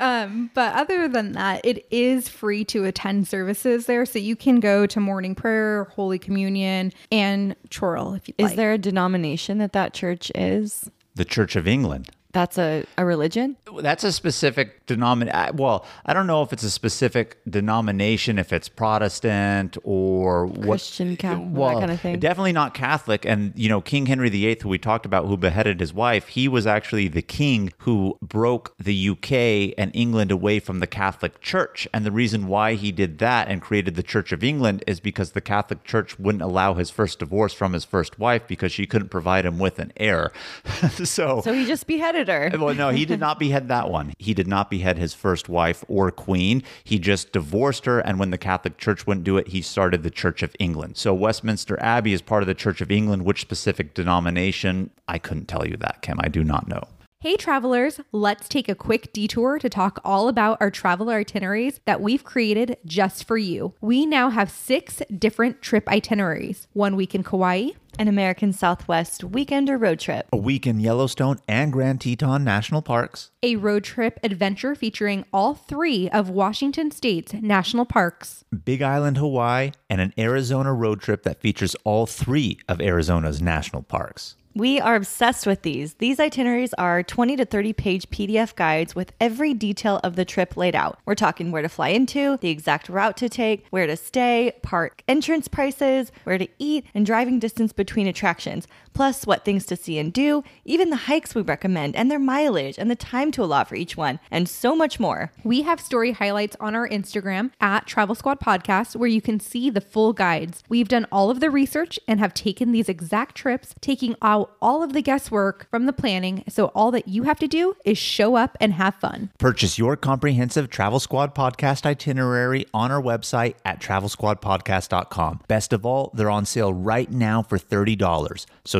Um, 0.00 0.50
but 0.54 0.74
other 0.74 1.08
than 1.08 1.32
that, 1.32 1.60
it 1.62 1.86
is 1.90 2.28
free 2.28 2.64
to 2.66 2.86
attend 2.86 3.28
services 3.28 3.84
there. 3.84 4.06
So 4.06 4.18
you 4.18 4.34
can 4.34 4.58
go 4.58 4.86
to 4.86 4.98
morning 4.98 5.34
prayer, 5.34 5.84
Holy 5.94 6.18
Communion, 6.18 6.92
and 7.12 7.54
choral 7.70 8.14
if 8.14 8.26
you 8.26 8.34
Is 8.38 8.46
like. 8.48 8.56
there 8.56 8.72
a 8.72 8.78
denomination 8.78 9.58
that 9.58 9.74
that 9.74 9.92
church 9.92 10.32
is? 10.34 10.90
The 11.16 11.26
Church 11.26 11.54
of 11.54 11.68
England. 11.68 12.10
That's 12.32 12.58
a, 12.58 12.84
a 12.96 13.04
religion? 13.04 13.56
That's 13.80 14.04
a 14.04 14.12
specific 14.12 14.86
denomination. 14.86 15.56
Well, 15.56 15.84
I 16.06 16.14
don't 16.14 16.28
know 16.28 16.42
if 16.42 16.52
it's 16.52 16.62
a 16.62 16.70
specific 16.70 17.38
denomination, 17.48 18.38
if 18.38 18.52
it's 18.52 18.68
Protestant 18.68 19.76
or 19.82 20.46
what. 20.46 20.66
Christian, 20.66 21.16
Catholic, 21.16 21.54
that 21.54 21.80
kind 21.80 21.90
of 21.90 22.00
thing? 22.00 22.18
Definitely 22.20 22.52
not 22.52 22.74
Catholic. 22.74 23.24
And, 23.24 23.52
you 23.56 23.68
know, 23.68 23.80
King 23.80 24.06
Henry 24.06 24.28
VIII, 24.28 24.58
who 24.62 24.68
we 24.68 24.78
talked 24.78 25.06
about, 25.06 25.26
who 25.26 25.36
beheaded 25.36 25.80
his 25.80 25.92
wife, 25.92 26.28
he 26.28 26.46
was 26.46 26.66
actually 26.66 27.08
the 27.08 27.22
king 27.22 27.72
who 27.78 28.16
broke 28.22 28.74
the 28.78 29.08
UK 29.10 29.74
and 29.76 29.90
England 29.92 30.30
away 30.30 30.60
from 30.60 30.78
the 30.78 30.86
Catholic 30.86 31.40
Church. 31.40 31.88
And 31.92 32.06
the 32.06 32.12
reason 32.12 32.46
why 32.46 32.74
he 32.74 32.92
did 32.92 33.18
that 33.18 33.48
and 33.48 33.60
created 33.60 33.96
the 33.96 34.02
Church 34.04 34.30
of 34.30 34.44
England 34.44 34.84
is 34.86 35.00
because 35.00 35.32
the 35.32 35.40
Catholic 35.40 35.82
Church 35.82 36.18
wouldn't 36.18 36.42
allow 36.42 36.74
his 36.74 36.90
first 36.90 37.18
divorce 37.18 37.52
from 37.52 37.72
his 37.72 37.84
first 37.84 38.20
wife 38.20 38.46
because 38.46 38.70
she 38.70 38.86
couldn't 38.86 39.08
provide 39.08 39.44
him 39.44 39.58
with 39.58 39.80
an 39.80 39.92
heir. 39.96 40.30
so, 41.04 41.40
So 41.40 41.52
he 41.52 41.66
just 41.66 41.86
beheaded 41.86 42.19
predator. 42.24 42.56
Uh, 42.56 42.64
well, 42.64 42.74
no, 42.74 42.90
he 42.90 43.04
did 43.04 43.20
not 43.20 43.38
behead 43.38 43.68
that 43.68 43.90
one. 43.90 44.12
He 44.18 44.34
did 44.34 44.46
not 44.46 44.70
behead 44.70 44.98
his 44.98 45.14
first 45.14 45.48
wife 45.48 45.84
or 45.88 46.10
queen. 46.10 46.62
He 46.84 46.98
just 46.98 47.32
divorced 47.32 47.84
her. 47.86 48.00
And 48.00 48.18
when 48.18 48.30
the 48.30 48.38
Catholic 48.38 48.78
Church 48.78 49.06
wouldn't 49.06 49.24
do 49.24 49.36
it, 49.36 49.48
he 49.48 49.62
started 49.62 50.02
the 50.02 50.10
Church 50.10 50.42
of 50.42 50.54
England. 50.58 50.96
So 50.96 51.14
Westminster 51.14 51.80
Abbey 51.80 52.12
is 52.12 52.22
part 52.22 52.42
of 52.42 52.46
the 52.46 52.54
Church 52.54 52.80
of 52.80 52.90
England. 52.90 53.24
Which 53.24 53.40
specific 53.40 53.94
denomination? 53.94 54.90
I 55.08 55.18
couldn't 55.18 55.46
tell 55.46 55.66
you 55.66 55.76
that, 55.78 56.02
Kim. 56.02 56.18
I 56.20 56.28
do 56.28 56.44
not 56.44 56.68
know. 56.68 56.84
Hey, 57.22 57.36
travelers, 57.36 58.00
let's 58.12 58.48
take 58.48 58.66
a 58.66 58.74
quick 58.74 59.12
detour 59.12 59.58
to 59.58 59.68
talk 59.68 60.00
all 60.06 60.26
about 60.26 60.56
our 60.58 60.70
travel 60.70 61.10
itineraries 61.10 61.78
that 61.84 62.00
we've 62.00 62.24
created 62.24 62.78
just 62.86 63.24
for 63.24 63.36
you. 63.36 63.74
We 63.82 64.06
now 64.06 64.30
have 64.30 64.50
six 64.50 65.02
different 65.18 65.60
trip 65.60 65.86
itineraries 65.86 66.66
one 66.72 66.96
week 66.96 67.14
in 67.14 67.22
Kauai, 67.22 67.72
An 67.98 68.08
American 68.08 68.54
Southwest 68.54 69.22
weekend 69.22 69.68
or 69.68 69.76
road 69.76 70.00
trip. 70.00 70.28
A 70.32 70.38
week 70.38 70.66
in 70.66 70.80
Yellowstone 70.80 71.40
and 71.46 71.70
Grand 71.74 72.00
Teton 72.00 72.42
National 72.42 72.80
Parks. 72.80 73.30
a 73.42 73.56
road 73.56 73.84
trip 73.84 74.18
adventure 74.22 74.74
featuring 74.74 75.26
all 75.30 75.52
three 75.52 76.08
of 76.08 76.30
Washington 76.30 76.90
State's 76.90 77.34
national 77.34 77.84
parks, 77.84 78.46
Big 78.64 78.80
Island, 78.80 79.18
Hawaii, 79.18 79.72
and 79.90 80.00
an 80.00 80.14
Arizona 80.16 80.72
road 80.72 81.02
trip 81.02 81.24
that 81.24 81.42
features 81.42 81.76
all 81.84 82.06
three 82.06 82.58
of 82.66 82.80
Arizona's 82.80 83.42
national 83.42 83.82
parks. 83.82 84.36
We 84.52 84.80
are 84.80 84.96
obsessed 84.96 85.46
with 85.46 85.62
these. 85.62 85.94
These 85.94 86.18
itineraries 86.18 86.74
are 86.74 87.04
20 87.04 87.36
to 87.36 87.44
30 87.44 87.72
page 87.72 88.10
PDF 88.10 88.56
guides 88.56 88.96
with 88.96 89.12
every 89.20 89.54
detail 89.54 90.00
of 90.02 90.16
the 90.16 90.24
trip 90.24 90.56
laid 90.56 90.74
out. 90.74 90.98
We're 91.04 91.14
talking 91.14 91.52
where 91.52 91.62
to 91.62 91.68
fly 91.68 91.90
into, 91.90 92.36
the 92.38 92.50
exact 92.50 92.88
route 92.88 93.16
to 93.18 93.28
take, 93.28 93.64
where 93.70 93.86
to 93.86 93.96
stay, 93.96 94.52
park 94.62 95.04
entrance 95.06 95.46
prices, 95.46 96.10
where 96.24 96.36
to 96.36 96.48
eat, 96.58 96.84
and 96.94 97.06
driving 97.06 97.38
distance 97.38 97.72
between 97.72 98.08
attractions, 98.08 98.66
plus 98.92 99.26
what 99.26 99.44
things 99.44 99.66
to 99.66 99.76
see 99.76 99.98
and 99.98 100.12
do, 100.12 100.44
even 100.64 100.90
the 100.90 100.96
hikes 100.96 101.34
we 101.34 101.42
recommend, 101.42 101.96
and 101.96 102.10
their 102.10 102.18
mileage, 102.18 102.78
and 102.78 102.90
the 102.90 102.96
time 102.96 103.30
to 103.32 103.42
allot 103.42 103.68
for 103.68 103.74
each 103.74 103.96
one, 103.96 104.20
and 104.30 104.48
so 104.48 104.74
much 104.74 105.00
more. 105.00 105.32
We 105.44 105.62
have 105.62 105.80
story 105.80 106.12
highlights 106.12 106.56
on 106.60 106.74
our 106.74 106.88
Instagram 106.88 107.50
at 107.60 107.86
Travel 107.86 108.14
Squad 108.14 108.40
Podcast 108.40 108.96
where 108.96 109.08
you 109.08 109.20
can 109.20 109.40
see 109.40 109.70
the 109.70 109.80
full 109.80 110.12
guides. 110.12 110.62
We've 110.68 110.88
done 110.88 111.06
all 111.10 111.30
of 111.30 111.40
the 111.40 111.50
research 111.50 111.98
and 112.06 112.20
have 112.20 112.34
taken 112.34 112.72
these 112.72 112.88
exact 112.88 113.36
trips, 113.36 113.74
taking 113.80 114.16
out 114.22 114.56
all 114.60 114.82
of 114.82 114.92
the 114.92 115.02
guesswork 115.02 115.68
from 115.70 115.86
the 115.86 115.92
planning. 115.92 116.44
So 116.48 116.66
all 116.66 116.90
that 116.92 117.08
you 117.08 117.24
have 117.24 117.38
to 117.40 117.48
do 117.48 117.76
is 117.84 117.98
show 117.98 118.36
up 118.36 118.56
and 118.60 118.74
have 118.74 118.94
fun. 118.96 119.30
Purchase 119.38 119.78
your 119.78 119.96
comprehensive 119.96 120.70
Travel 120.70 121.00
Squad 121.00 121.34
podcast 121.34 121.86
itinerary 121.86 122.66
on 122.74 122.90
our 122.90 123.02
website 123.02 123.54
at 123.64 123.80
travelsquadpodcast.com. 123.80 125.40
Best 125.48 125.72
of 125.72 125.86
all, 125.86 126.10
they're 126.14 126.30
on 126.30 126.44
sale 126.44 126.72
right 126.72 127.10
now 127.10 127.42
for 127.42 127.58
$30. 127.58 128.46
So 128.64 128.79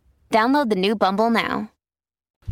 Download 0.31 0.69
the 0.69 0.77
new 0.77 0.95
Bumble 0.95 1.29
now. 1.29 1.69